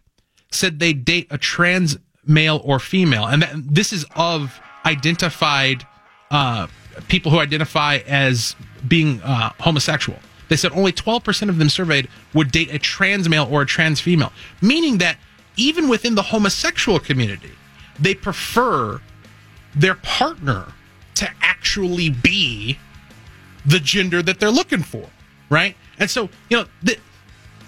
said 0.51 0.79
they 0.79 0.93
date 0.93 1.27
a 1.29 1.37
trans 1.37 1.97
male 2.27 2.61
or 2.63 2.79
female, 2.79 3.25
and 3.25 3.41
that, 3.41 3.51
this 3.55 3.93
is 3.93 4.05
of 4.15 4.59
identified 4.85 5.85
uh, 6.31 6.67
people 7.07 7.31
who 7.31 7.39
identify 7.39 7.97
as 8.07 8.55
being 8.87 9.21
uh, 9.21 9.51
homosexual. 9.59 10.19
They 10.49 10.55
said 10.55 10.71
only 10.71 10.91
12% 10.91 11.49
of 11.49 11.57
them 11.57 11.69
surveyed 11.69 12.07
would 12.33 12.51
date 12.51 12.73
a 12.73 12.79
trans 12.79 13.27
male 13.27 13.47
or 13.49 13.63
a 13.63 13.65
trans 13.65 13.99
female, 13.99 14.31
meaning 14.61 14.97
that 14.99 15.17
even 15.57 15.89
within 15.89 16.15
the 16.15 16.21
homosexual 16.21 16.99
community, 16.99 17.51
they 17.99 18.13
prefer 18.13 19.01
their 19.75 19.95
partner 19.95 20.73
to 21.15 21.29
actually 21.41 22.09
be 22.09 22.77
the 23.65 23.79
gender 23.79 24.21
that 24.21 24.39
they're 24.39 24.51
looking 24.51 24.83
for, 24.83 25.09
right? 25.49 25.75
And 25.99 26.09
so, 26.09 26.29
you 26.49 26.57
know, 26.57 26.65
the, 26.83 26.97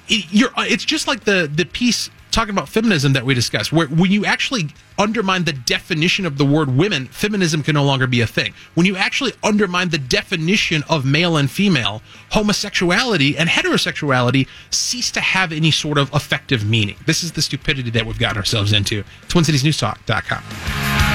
it, 0.08 0.26
you're, 0.32 0.52
it's 0.58 0.86
just 0.86 1.08
like 1.08 1.24
the 1.24 1.50
the 1.54 1.66
piece 1.66 2.10
talking 2.32 2.52
about 2.52 2.70
feminism 2.70 3.14
that 3.14 3.26
we 3.26 3.34
discussed, 3.34 3.72
where 3.72 3.88
when 3.88 4.12
you 4.12 4.26
actually 4.26 4.70
undermine 4.98 5.46
the 5.46 5.54
definition 5.54 6.26
of 6.26 6.38
the 6.38 6.46
word 6.46 6.76
women, 6.76 7.08
feminism 7.08 7.64
can 7.64 7.76
no 7.76 7.84
longer 7.84 8.08
be 8.08 8.22
a 8.22 8.28
thing. 8.28 8.54
When 8.76 8.86
you 8.86 8.96
actually 8.98 9.34
undermine 9.44 9.90
the 9.90 9.98
definition 9.98 10.84
of 10.90 11.06
male 11.06 11.38
and 11.38 11.50
female, 11.50 12.02
homosexuality 12.32 13.38
and 13.38 13.50
heterosexuality 13.50 14.48
cease 14.70 15.12
to 15.12 15.22
have 15.22 15.52
any 15.52 15.72
sort 15.72 15.98
of 15.98 16.14
effective 16.14 16.66
meaning. 16.66 16.98
This 17.06 17.24
is 17.24 17.32
the 17.34 17.42
stupidity 17.42 17.90
that 17.92 18.06
we've 18.06 18.20
gotten 18.20 18.38
ourselves 18.38 18.74
into. 18.74 19.04
TwinCitiesNewsTalk.com. 19.28 21.09